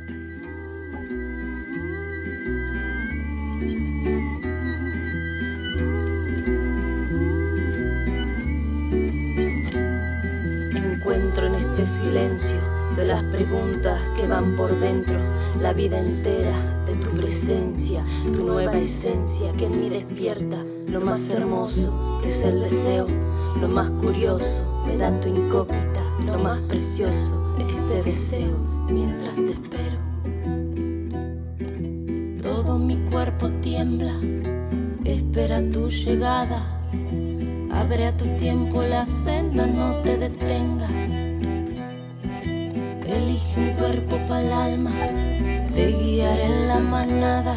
silencio 11.90 12.60
de 12.96 13.04
las 13.04 13.22
preguntas 13.24 14.00
que 14.16 14.26
van 14.26 14.56
por 14.56 14.70
dentro, 14.78 15.18
la 15.60 15.72
vida 15.72 15.98
entera 15.98 16.84
de 16.86 16.94
tu 16.96 17.10
presencia, 17.10 18.04
tu 18.32 18.44
nueva 18.46 18.76
esencia 18.76 19.52
que 19.52 19.66
en 19.66 19.80
mí 19.80 19.88
despierta 19.88 20.64
lo 20.88 21.00
más 21.00 21.30
hermoso 21.30 22.18
que 22.22 22.28
es 22.28 22.42
el 22.42 22.60
deseo, 22.60 23.06
lo 23.60 23.68
más 23.68 23.90
curioso 23.90 24.69
me 24.90 24.96
da 24.96 25.20
tu 25.20 25.28
incógnita, 25.28 26.02
lo 26.26 26.38
más 26.38 26.60
precioso 26.62 27.54
este 27.58 28.02
deseo 28.02 28.58
mientras 28.88 29.34
te 29.34 29.52
espero. 29.52 29.98
Todo 32.42 32.78
mi 32.78 32.96
cuerpo 33.10 33.48
tiembla, 33.60 34.18
espera 35.04 35.60
tu 35.70 35.88
llegada. 35.90 36.60
Abre 37.72 38.06
a 38.06 38.16
tu 38.16 38.24
tiempo 38.36 38.82
la 38.82 39.06
senda, 39.06 39.66
no 39.66 40.00
te 40.00 40.16
detengas. 40.16 40.90
Elige 43.06 43.60
un 43.60 43.72
cuerpo 43.74 44.16
para 44.28 44.40
el 44.40 44.52
alma, 44.52 44.92
te 45.72 45.92
guiaré 45.92 46.46
en 46.46 46.68
la 46.68 46.80
manada. 46.80 47.56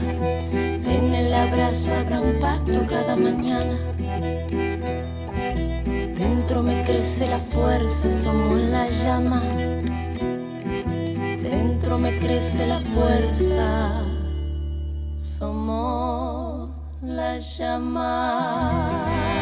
En 0.52 1.14
el 1.16 1.34
abrazo 1.34 1.92
habrá 1.94 2.22
un 2.22 2.40
pacto 2.40 2.86
cada 2.88 3.16
mañana. 3.16 3.93
Dentro 6.54 6.72
me 6.72 6.84
crece 6.84 7.26
la 7.26 7.40
fuerza, 7.40 8.12
somos 8.12 8.60
la 8.60 8.88
llama. 8.88 9.42
Dentro 11.42 11.98
me 11.98 12.20
crece 12.20 12.68
la 12.68 12.80
fuerza, 12.80 14.06
somos 15.18 16.70
la 17.02 17.40
llama. 17.40 19.33